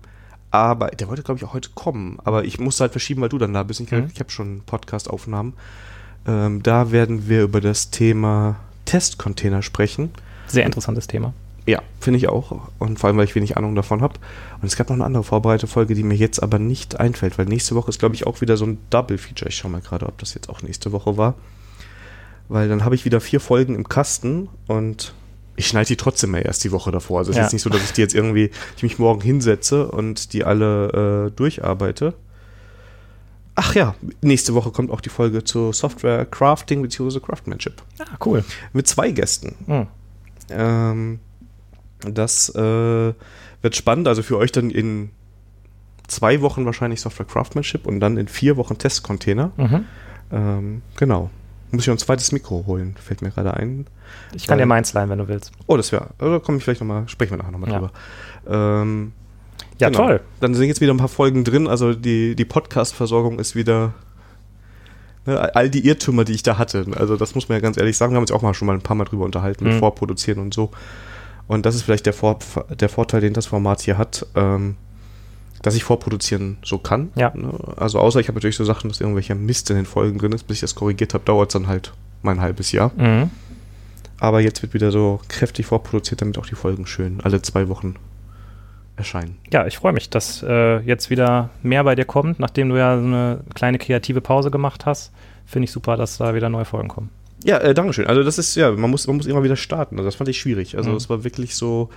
[0.50, 2.18] aber der wollte, glaube ich, auch heute kommen.
[2.24, 3.80] Aber ich musste halt verschieben, weil du dann da bist.
[3.80, 4.08] Ich, Mhm.
[4.12, 5.54] ich habe schon Podcast-Aufnahmen.
[6.26, 10.10] Ähm, da werden wir über das Thema Testcontainer sprechen.
[10.46, 11.32] Sehr interessantes Thema.
[11.66, 12.68] Ja, finde ich auch.
[12.78, 14.14] Und vor allem, weil ich wenig Ahnung davon habe.
[14.60, 17.46] Und es gab noch eine andere vorbereitete Folge, die mir jetzt aber nicht einfällt, weil
[17.46, 19.48] nächste Woche ist, glaube ich, auch wieder so ein Double-Feature.
[19.48, 21.34] Ich schaue mal gerade, ob das jetzt auch nächste Woche war.
[22.48, 25.14] Weil dann habe ich wieder vier Folgen im Kasten und
[25.56, 27.20] ich schneide die trotzdem mal erst die Woche davor.
[27.20, 27.44] Also es ist Ja.
[27.44, 31.28] jetzt nicht so, dass ich die jetzt irgendwie, ich mich morgen hinsetze und die alle
[31.28, 32.12] äh, durcharbeite.
[33.56, 37.20] Ach ja, nächste Woche kommt auch die Folge zu Software Crafting bzw.
[37.20, 37.82] Craftsmanship.
[38.00, 38.44] Ah, cool.
[38.72, 39.54] Mit zwei Gästen.
[39.66, 39.86] Hm.
[40.50, 41.20] Ähm,
[42.00, 42.58] das äh,
[43.62, 44.08] wird spannend.
[44.08, 45.10] Also für euch dann in
[46.08, 49.52] zwei Wochen wahrscheinlich Software Craftsmanship und dann in vier Wochen Testcontainer.
[49.56, 49.84] Mhm.
[50.32, 51.30] Ähm, genau.
[51.70, 53.86] Muss ich ein zweites Mikro holen, fällt mir gerade ein.
[54.34, 55.50] Ich kann Weil- dir meins leihen, wenn du willst.
[55.66, 57.78] Oh, das wäre, da komme ich vielleicht nochmal, sprechen wir nachher nochmal Ja.
[57.78, 57.92] drüber.
[58.82, 59.12] Ähm,
[59.80, 60.06] Ja, genau.
[60.06, 60.20] toll.
[60.40, 63.94] Dann sind jetzt wieder ein paar Folgen drin, also die, die Podcast-Versorgung ist wieder
[65.26, 66.86] ne, all die Irrtümer, die ich da hatte.
[66.96, 68.74] Also das muss man ja ganz ehrlich sagen, wir haben uns auch mal schon mal
[68.74, 69.78] ein paar Mal drüber unterhalten, mit Mhm.
[69.78, 70.70] Vorproduzieren und so.
[71.46, 72.38] Und das ist vielleicht der, Vor
[72.70, 74.76] der Vorteil, den das Format hier hat, ähm,
[75.62, 77.10] dass ich vorproduzieren so kann.
[77.16, 77.32] Ja.
[77.34, 77.52] Ne?
[77.76, 80.46] Also außer ich habe natürlich so Sachen, dass irgendwelcher Mist in den Folgen drin ist,
[80.46, 81.92] bis ich das korrigiert habe, dauert es dann halt
[82.22, 82.92] mal ein halbes Jahr.
[82.96, 83.30] Mhm.
[84.20, 87.96] Aber jetzt wird wieder so kräftig vorproduziert, damit auch die Folgen schön alle zwei Wochen
[88.96, 89.38] erscheinen.
[89.52, 92.98] Ja, ich freue mich, dass äh, jetzt wieder mehr bei dir kommt, nachdem du ja
[92.98, 95.12] so eine kleine kreative Pause gemacht hast.
[95.46, 97.10] Finde ich super, dass da wieder neue Folgen kommen.
[97.44, 98.06] Ja, äh, Dankeschön.
[98.06, 99.96] Also das ist, ja, man muss, man muss immer wieder starten.
[99.96, 100.76] Also das fand ich schwierig.
[100.76, 100.96] Also Mhm.
[100.96, 101.90] es war wirklich so,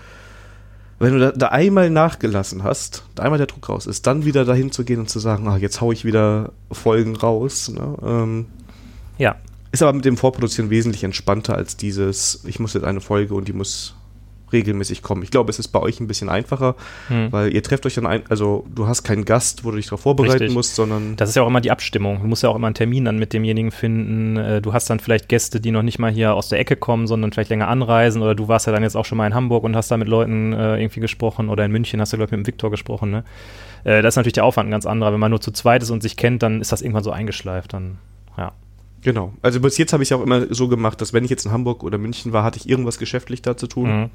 [0.99, 4.43] wenn du da, da einmal nachgelassen hast, da einmal der Druck raus ist, dann wieder
[4.43, 7.69] dahin zu gehen und zu sagen, ah, jetzt hau ich wieder Folgen raus.
[7.69, 7.95] Ne?
[8.03, 8.45] Ähm,
[9.19, 9.35] Ja,
[9.71, 13.47] ist aber mit dem Vorproduzieren wesentlich entspannter als dieses, ich muss jetzt eine Folge und
[13.47, 13.95] die muss
[14.53, 15.23] regelmäßig kommen.
[15.23, 16.75] Ich glaube, es ist bei euch ein bisschen einfacher,
[17.09, 17.31] Hm.
[17.31, 20.01] weil ihr trefft euch dann ein, also du hast keinen Gast, wo du dich darauf
[20.01, 20.53] vorbereiten Richtig.
[20.53, 22.21] musst, sondern Das ist ja auch immer die Abstimmung.
[22.21, 24.37] Du musst ja auch immer einen Termin dann mit demjenigen finden.
[24.37, 27.07] Äh, Du hast dann vielleicht Gäste, die noch nicht mal hier aus der Ecke kommen,
[27.07, 28.21] sondern vielleicht länger anreisen.
[28.21, 30.07] Oder du warst ja dann jetzt auch schon mal in Hamburg und hast da mit
[30.07, 31.49] Leuten äh, irgendwie gesprochen.
[31.49, 33.11] Oder in München hast du, glaube ich, mit dem Viktor gesprochen.
[33.11, 33.23] Ne?
[33.83, 35.11] Äh, Das ist natürlich der Aufwand ein ganz anderer.
[35.13, 37.73] Wenn man nur zu zweit ist und sich kennt, dann ist das irgendwann so eingeschleift.
[37.73, 37.97] Dann,
[38.37, 38.51] ja.
[39.01, 39.33] Genau.
[39.41, 41.51] Also bis jetzt habe ich es auch immer so gemacht, dass wenn ich jetzt in
[41.51, 44.01] Hamburg oder München war, hatte ich irgendwas geschäftlich da zu tun.
[44.01, 44.09] Mhm.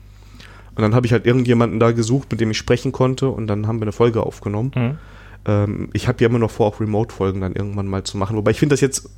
[0.75, 3.67] Und dann habe ich halt irgendjemanden da gesucht, mit dem ich sprechen konnte und dann
[3.67, 4.73] haben wir eine Folge aufgenommen.
[4.75, 4.99] Mhm.
[5.45, 8.37] Ähm, ich habe ja immer noch vor, auch Remote-Folgen dann irgendwann mal zu machen.
[8.37, 9.11] Wobei ich finde das jetzt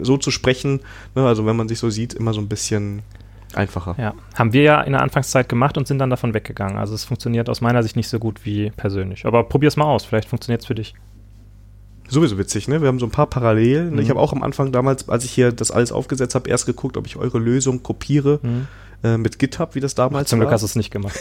[0.00, 0.80] so zu sprechen,
[1.14, 3.02] ne, also wenn man sich so sieht, immer so ein bisschen
[3.54, 3.94] einfacher.
[3.98, 6.78] Ja, haben wir ja in der Anfangszeit gemacht und sind dann davon weggegangen.
[6.78, 9.26] Also es funktioniert aus meiner Sicht nicht so gut wie persönlich.
[9.26, 10.94] Aber probier's mal aus, vielleicht funktioniert es für dich.
[12.12, 12.80] Sowieso witzig, ne?
[12.82, 13.94] Wir haben so ein paar Parallelen.
[13.94, 13.98] Mhm.
[14.00, 16.96] Ich habe auch am Anfang damals, als ich hier das alles aufgesetzt habe, erst geguckt,
[16.96, 18.38] ob ich eure Lösung kopiere
[19.02, 20.52] äh, mit GitHub, wie das damals Zum Glück war.
[20.54, 21.18] hast du es nicht gemacht.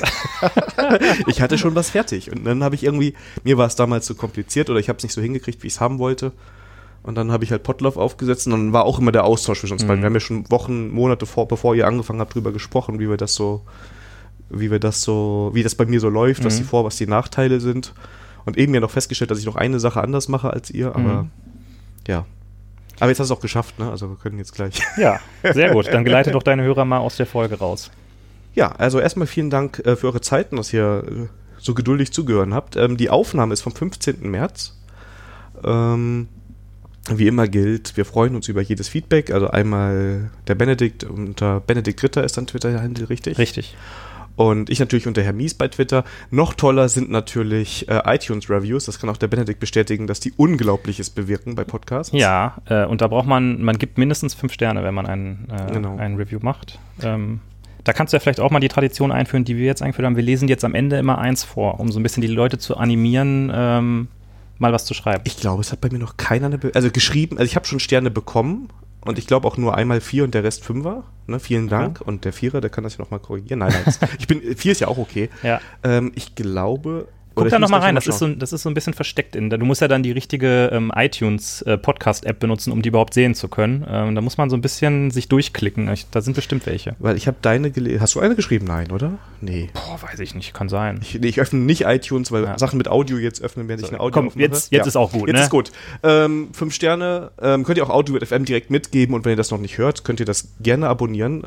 [1.27, 2.31] ich hatte schon was fertig.
[2.31, 3.13] Und dann habe ich irgendwie,
[3.43, 5.73] mir war es damals zu kompliziert oder ich habe es nicht so hingekriegt, wie ich
[5.73, 6.31] es haben wollte.
[7.03, 9.73] Und dann habe ich halt Podlove aufgesetzt und dann war auch immer der Austausch zwischen
[9.73, 9.88] uns Mhm.
[9.88, 10.01] beiden.
[10.03, 13.18] Wir haben ja schon Wochen, Monate vor, bevor ihr angefangen habt, drüber gesprochen, wie wir
[13.18, 13.61] das so,
[14.49, 16.57] wie wir das so, wie das bei mir so läuft, was Mhm.
[16.59, 17.93] die Vor-, was die Nachteile sind.
[18.45, 21.23] Und eben ja noch festgestellt, dass ich noch eine Sache anders mache als ihr, aber
[21.23, 21.30] Mhm.
[22.07, 22.26] ja.
[22.99, 23.89] Aber jetzt hast du es auch geschafft, ne?
[23.89, 24.80] Also wir können jetzt gleich.
[24.97, 25.19] ja,
[25.53, 25.88] sehr gut.
[25.88, 27.89] Dann geleite doch deine Hörer mal aus der Folge raus.
[28.53, 31.27] Ja, also erstmal vielen Dank äh, für eure Zeit und dass ihr äh,
[31.57, 32.76] so geduldig zugehören habt.
[32.76, 34.30] Ähm, die Aufnahme ist vom 15.
[34.30, 34.77] März.
[35.63, 36.27] Ähm,
[37.09, 39.31] wie immer gilt, wir freuen uns über jedes Feedback.
[39.31, 43.38] Also einmal der Benedikt unter Benedikt Ritter ist dann Twitter-Handle, richtig?
[43.39, 43.76] Richtig.
[44.36, 46.03] Und ich natürlich unter Herr Mies bei Twitter.
[46.30, 48.86] Noch toller sind natürlich äh, iTunes-Reviews.
[48.86, 52.14] Das kann auch der Benedikt bestätigen, dass die Unglaubliches bewirken bei Podcasts.
[52.14, 55.74] Ja, äh, und da braucht man, man gibt mindestens fünf Sterne, wenn man ein, äh,
[55.74, 55.98] Genau.
[55.98, 56.80] ein Review macht.
[57.03, 57.40] Ähm,
[57.84, 60.16] da kannst du ja vielleicht auch mal die Tradition einführen, die wir jetzt eingeführt haben.
[60.16, 62.78] Wir lesen jetzt am Ende immer eins vor, um so ein bisschen die Leute zu
[62.78, 64.08] animieren, ähm,
[64.60, 65.24] mal was zu schreiben.
[65.26, 67.66] Ich glaube, es hat bei mir noch keiner eine, Be also geschrieben, also ich habe
[67.66, 68.70] schon Sterne bekommen
[69.06, 71.03] und ich glaube auch nur einmal vier und der Rest Fünfer.
[71.28, 72.02] Ne, vielen Dank.
[72.02, 73.60] Und der Vierer, der kann das ja nochmal korrigieren.
[73.60, 74.10] Nein, nein.
[74.19, 75.30] ich bin, vier ist ja auch okay.
[75.44, 75.60] ja.
[75.84, 77.07] Ähm, ich glaube.
[77.43, 79.35] Guck da nochmal rein, das ist, so, das ist so ein bisschen versteckt.
[79.35, 83.47] In, du musst ja dann die richtige ähm, iTunes-Podcast-App benutzen, um die überhaupt sehen zu
[83.47, 83.85] können.
[83.89, 85.91] Ähm, da muss man so ein bisschen sich durchklicken.
[85.91, 86.95] Ich, da sind bestimmt welche.
[86.99, 88.01] Weil ich habe deine gelesen.
[88.01, 88.65] Hast du eine geschrieben?
[88.65, 89.13] Nein, oder?
[89.41, 89.69] Nee.
[89.73, 90.99] Boah, weiß ich nicht, kann sein.
[91.01, 92.57] Ich, nee, ich öffne nicht iTunes, weil Ja.
[92.59, 94.41] Sachen mit Audio jetzt öffnen, wenn ich So, eine Audio komm, aufmache.
[94.43, 95.43] jetzt- jetzt ist auch gut, Jetzt ne?
[95.43, 95.72] ist gut.
[96.03, 99.51] Ähm, fünf Sterne ähm, könnt ihr auch Audio FM direkt mitgeben und wenn ihr das
[99.51, 101.43] noch nicht hört, könnt ihr das gerne abonnieren.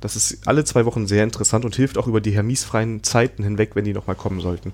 [0.00, 3.70] Das ist alle zwei Wochen sehr interessant und hilft auch über die hermiesfreien Zeiten hinweg,
[3.74, 4.72] wenn die nochmal kommen sollten.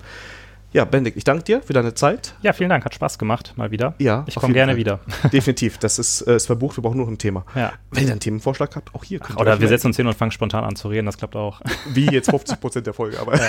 [0.73, 2.35] Ja, Benedikt, ich danke dir für deine Zeit.
[2.41, 3.93] Ja, vielen Dank, hat Spaß gemacht, mal wieder.
[3.97, 4.77] Ja, Ich komme gerne Fall.
[4.77, 4.99] wieder.
[5.31, 5.77] Definitiv.
[5.77, 7.45] Das ist, äh, ist verbucht, wir brauchen nur noch ein Thema.
[7.55, 7.71] Ja.
[7.91, 9.19] Wenn ihr einen Themenvorschlag habt, auch hier.
[9.21, 9.67] ihr Oder wir melden.
[9.69, 11.61] setzen uns hin und fangen spontan an zu reden, das klappt auch.
[11.93, 13.39] Wie jetzt 50 Prozent der Folge, aber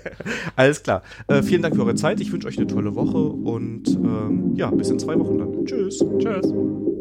[0.56, 1.02] alles klar.
[1.28, 2.20] Äh, vielen Dank für eure Zeit.
[2.20, 5.64] Ich wünsche euch eine tolle Woche und ähm, ja, bis in zwei Wochen dann.
[5.64, 6.04] Tschüss.
[6.18, 6.91] Tschüss.